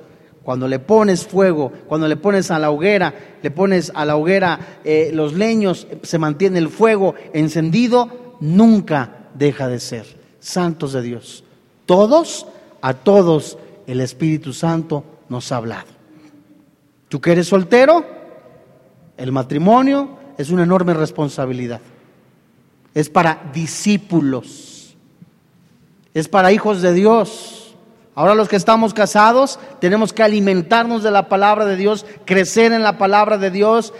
cuando 0.44 0.68
le 0.68 0.80
pones 0.80 1.26
fuego, 1.26 1.72
cuando 1.88 2.10
le 2.10 2.18
pones 2.18 2.52
a 2.52 2.60
la 2.60 2.70
hoguera, 2.70 3.14
le 3.42 3.52
pones 3.52 3.94
a 3.96 4.04
la 4.04 4.18
hoguera 4.18 4.80
eh, 4.84 5.12
los 5.14 5.36
leños, 5.36 5.88
se 6.02 6.18
mantiene 6.18 6.60
el 6.60 6.68
fuego 6.68 7.16
encendido, 7.32 8.36
nunca 8.42 9.21
deja 9.34 9.68
de 9.68 9.80
ser. 9.80 10.06
Santos 10.40 10.94
de 10.94 11.02
Dios. 11.02 11.44
Todos, 11.86 12.48
a 12.82 12.94
todos, 12.94 13.58
el 13.88 14.02
Espíritu 14.02 14.54
Santo 14.54 15.04
nos 15.30 15.52
ha 15.52 15.58
hablado. 15.58 15.88
Tú 17.10 17.20
que 17.22 17.32
eres 17.32 17.48
soltero, 17.48 18.06
el 19.18 19.32
matrimonio 19.32 20.18
es 20.38 20.50
una 20.50 20.64
enorme 20.64 20.94
responsabilidad. 20.94 21.82
Es 22.94 23.10
para 23.10 23.52
discípulos. 23.54 24.96
Es 26.14 26.28
para 26.28 26.52
hijos 26.52 26.82
de 26.82 26.94
Dios 26.94 27.62
Ahora 28.14 28.36
los 28.36 28.50
que 28.50 28.58
estamos 28.58 28.94
casados 28.94 29.58
tenemos 29.80 30.12
que 30.12 30.24
alimentarnos 30.24 31.02
de 31.02 31.12
la 31.12 31.30
palabra 31.30 31.66
de 31.66 31.78
Dios, 31.78 32.06
crecer 32.26 32.74
en 32.74 32.84
la 32.84 32.98
palabra 32.98 33.38
de 33.38 33.52
Dios, 33.52 33.94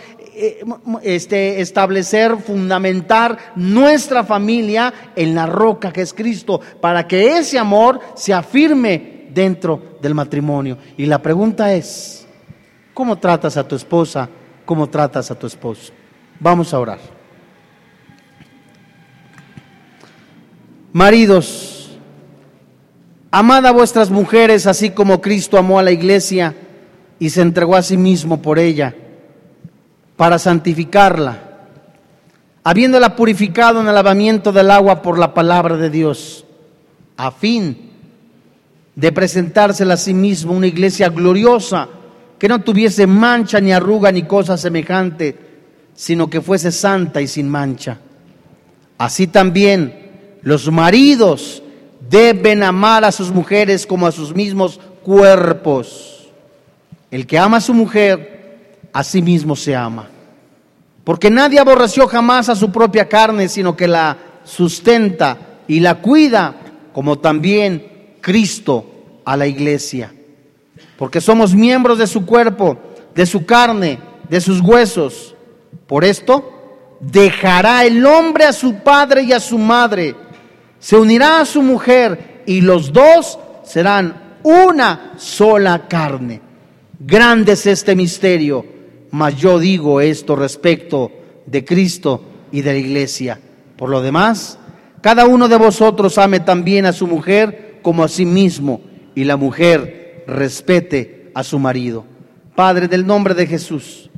este, 1.02 1.60
establecer, 1.60 2.36
fundamentar 2.38 3.38
nuestra 3.56 4.24
familia 4.24 4.92
en 5.14 5.34
la 5.34 5.46
roca 5.46 5.92
que 5.92 6.02
es 6.02 6.12
Cristo, 6.12 6.60
para 6.80 7.06
que 7.06 7.38
ese 7.38 7.58
amor 7.58 8.00
se 8.14 8.32
afirme 8.32 9.28
dentro 9.30 9.96
del 10.00 10.14
matrimonio. 10.14 10.78
Y 10.96 11.06
la 11.06 11.20
pregunta 11.20 11.72
es, 11.74 12.26
¿cómo 12.94 13.18
tratas 13.18 13.56
a 13.56 13.66
tu 13.66 13.76
esposa? 13.76 14.28
¿Cómo 14.64 14.88
tratas 14.88 15.30
a 15.30 15.34
tu 15.34 15.46
esposo? 15.46 15.92
Vamos 16.38 16.72
a 16.72 16.78
orar. 16.78 16.98
Maridos, 20.92 21.82
Amad 23.34 23.64
a 23.64 23.70
vuestras 23.70 24.10
mujeres 24.10 24.66
así 24.66 24.90
como 24.90 25.22
Cristo 25.22 25.56
amó 25.56 25.78
a 25.78 25.82
la 25.82 25.90
iglesia 25.90 26.54
y 27.18 27.30
se 27.30 27.40
entregó 27.40 27.76
a 27.76 27.82
sí 27.82 27.96
mismo 27.96 28.42
por 28.42 28.58
ella, 28.58 28.94
para 30.16 30.38
santificarla, 30.38 31.38
habiéndola 32.64 33.16
purificado 33.16 33.80
en 33.80 33.88
el 33.88 33.94
lavamiento 33.94 34.52
del 34.52 34.70
agua 34.70 35.02
por 35.02 35.18
la 35.18 35.34
palabra 35.34 35.76
de 35.76 35.90
Dios, 35.90 36.44
a 37.16 37.30
fin 37.30 37.90
de 38.94 39.12
presentársela 39.12 39.94
a 39.94 39.96
sí 39.96 40.14
mismo 40.14 40.52
una 40.52 40.66
iglesia 40.66 41.08
gloriosa, 41.08 41.88
que 42.38 42.48
no 42.48 42.60
tuviese 42.60 43.06
mancha 43.06 43.60
ni 43.60 43.72
arruga 43.72 44.10
ni 44.12 44.24
cosa 44.24 44.56
semejante, 44.56 45.36
sino 45.94 46.28
que 46.28 46.40
fuese 46.40 46.72
santa 46.72 47.20
y 47.20 47.28
sin 47.28 47.48
mancha. 47.48 47.98
Así 48.98 49.26
también 49.26 50.10
los 50.42 50.70
maridos 50.70 51.62
deben 52.10 52.62
amar 52.62 53.04
a 53.04 53.12
sus 53.12 53.30
mujeres 53.30 53.86
como 53.86 54.06
a 54.06 54.12
sus 54.12 54.34
mismos 54.34 54.80
cuerpos. 55.02 56.30
El 57.10 57.26
que 57.26 57.38
ama 57.38 57.58
a 57.58 57.60
su 57.60 57.74
mujer, 57.74 58.31
a 58.92 59.04
sí 59.04 59.22
mismo 59.22 59.56
se 59.56 59.74
ama. 59.74 60.08
Porque 61.04 61.30
nadie 61.30 61.58
aborreció 61.58 62.06
jamás 62.06 62.48
a 62.48 62.56
su 62.56 62.70
propia 62.70 63.08
carne, 63.08 63.48
sino 63.48 63.76
que 63.76 63.88
la 63.88 64.16
sustenta 64.44 65.38
y 65.66 65.80
la 65.80 65.96
cuida, 65.96 66.54
como 66.92 67.18
también 67.18 68.16
Cristo 68.20 69.20
a 69.24 69.36
la 69.36 69.46
iglesia. 69.46 70.12
Porque 70.96 71.20
somos 71.20 71.54
miembros 71.54 71.98
de 71.98 72.06
su 72.06 72.24
cuerpo, 72.24 72.78
de 73.14 73.26
su 73.26 73.44
carne, 73.44 73.98
de 74.28 74.40
sus 74.40 74.60
huesos. 74.60 75.34
Por 75.86 76.04
esto, 76.04 76.98
dejará 77.00 77.84
el 77.84 78.04
hombre 78.06 78.44
a 78.44 78.52
su 78.52 78.76
padre 78.76 79.22
y 79.22 79.32
a 79.32 79.40
su 79.40 79.58
madre 79.58 80.14
se 80.82 80.96
unirá 80.96 81.40
a 81.40 81.44
su 81.44 81.62
mujer 81.62 82.42
y 82.44 82.60
los 82.60 82.92
dos 82.92 83.38
serán 83.62 84.38
una 84.42 85.12
sola 85.16 85.86
carne. 85.86 86.40
Grande 86.98 87.52
es 87.52 87.66
este 87.66 87.94
misterio, 87.94 88.66
mas 89.12 89.36
yo 89.36 89.58
digo 89.58 90.00
esto 90.00 90.34
respecto 90.34 91.12
de 91.46 91.64
Cristo 91.64 92.22
y 92.50 92.62
de 92.62 92.72
la 92.72 92.78
iglesia. 92.78 93.40
Por 93.76 93.90
lo 93.90 94.02
demás, 94.02 94.58
cada 95.00 95.26
uno 95.26 95.48
de 95.48 95.56
vosotros 95.56 96.18
ame 96.18 96.40
también 96.40 96.86
a 96.86 96.92
su 96.92 97.06
mujer 97.06 97.78
como 97.82 98.02
a 98.02 98.08
sí 98.08 98.26
mismo 98.26 98.80
y 99.14 99.24
la 99.24 99.36
mujer 99.36 100.24
respete 100.26 101.30
a 101.34 101.44
su 101.44 101.58
marido. 101.58 102.04
Padre, 102.56 102.88
del 102.88 103.06
nombre 103.06 103.34
de 103.34 103.46
Jesús, 103.46 104.10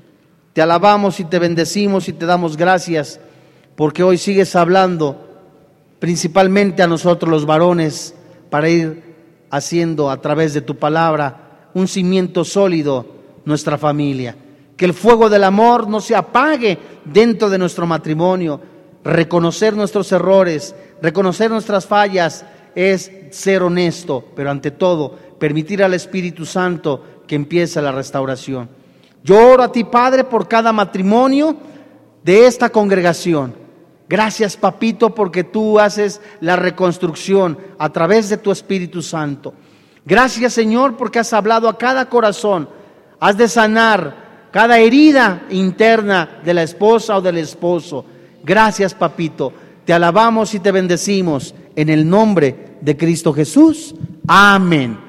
te 0.52 0.62
alabamos 0.62 1.20
y 1.20 1.24
te 1.24 1.38
bendecimos 1.38 2.08
y 2.08 2.12
te 2.12 2.26
damos 2.26 2.56
gracias 2.56 3.20
porque 3.76 4.02
hoy 4.02 4.16
sigues 4.16 4.54
hablando 4.54 5.24
principalmente 5.98 6.82
a 6.82 6.86
nosotros 6.86 7.30
los 7.30 7.46
varones, 7.46 8.14
para 8.50 8.68
ir 8.68 9.02
haciendo 9.50 10.10
a 10.10 10.20
través 10.20 10.54
de 10.54 10.60
tu 10.60 10.76
palabra 10.76 11.70
un 11.74 11.88
cimiento 11.88 12.44
sólido 12.44 13.06
nuestra 13.44 13.78
familia. 13.78 14.36
Que 14.76 14.84
el 14.84 14.94
fuego 14.94 15.28
del 15.28 15.44
amor 15.44 15.88
no 15.88 16.00
se 16.00 16.16
apague 16.16 16.78
dentro 17.04 17.48
de 17.48 17.58
nuestro 17.58 17.86
matrimonio. 17.86 18.60
Reconocer 19.04 19.74
nuestros 19.74 20.10
errores, 20.12 20.74
reconocer 21.02 21.50
nuestras 21.50 21.86
fallas 21.86 22.44
es 22.74 23.10
ser 23.30 23.62
honesto, 23.62 24.24
pero 24.34 24.50
ante 24.50 24.70
todo 24.70 25.14
permitir 25.38 25.82
al 25.82 25.94
Espíritu 25.94 26.46
Santo 26.46 27.22
que 27.26 27.34
empiece 27.34 27.80
la 27.82 27.92
restauración. 27.92 28.68
Yo 29.22 29.52
oro 29.52 29.62
a 29.62 29.72
ti, 29.72 29.84
Padre, 29.84 30.24
por 30.24 30.48
cada 30.48 30.72
matrimonio 30.72 31.56
de 32.22 32.46
esta 32.46 32.70
congregación 32.70 33.64
Gracias, 34.08 34.56
papito, 34.56 35.14
porque 35.14 35.44
tú 35.44 35.80
haces 35.80 36.20
la 36.40 36.56
reconstrucción 36.56 37.58
a 37.78 37.90
través 37.90 38.28
de 38.28 38.36
tu 38.36 38.52
Espíritu 38.52 39.00
Santo. 39.00 39.54
Gracias, 40.04 40.52
Señor, 40.52 40.96
porque 40.96 41.18
has 41.18 41.32
hablado 41.32 41.68
a 41.68 41.78
cada 41.78 42.08
corazón. 42.10 42.68
Has 43.18 43.38
de 43.38 43.48
sanar 43.48 44.23
cada 44.54 44.78
herida 44.78 45.46
interna 45.50 46.38
de 46.44 46.54
la 46.54 46.62
esposa 46.62 47.16
o 47.16 47.20
del 47.20 47.38
esposo. 47.38 48.04
Gracias, 48.44 48.94
papito. 48.94 49.52
Te 49.84 49.92
alabamos 49.92 50.54
y 50.54 50.60
te 50.60 50.70
bendecimos 50.70 51.56
en 51.74 51.88
el 51.88 52.08
nombre 52.08 52.76
de 52.80 52.96
Cristo 52.96 53.32
Jesús. 53.32 53.96
Amén. 54.28 55.03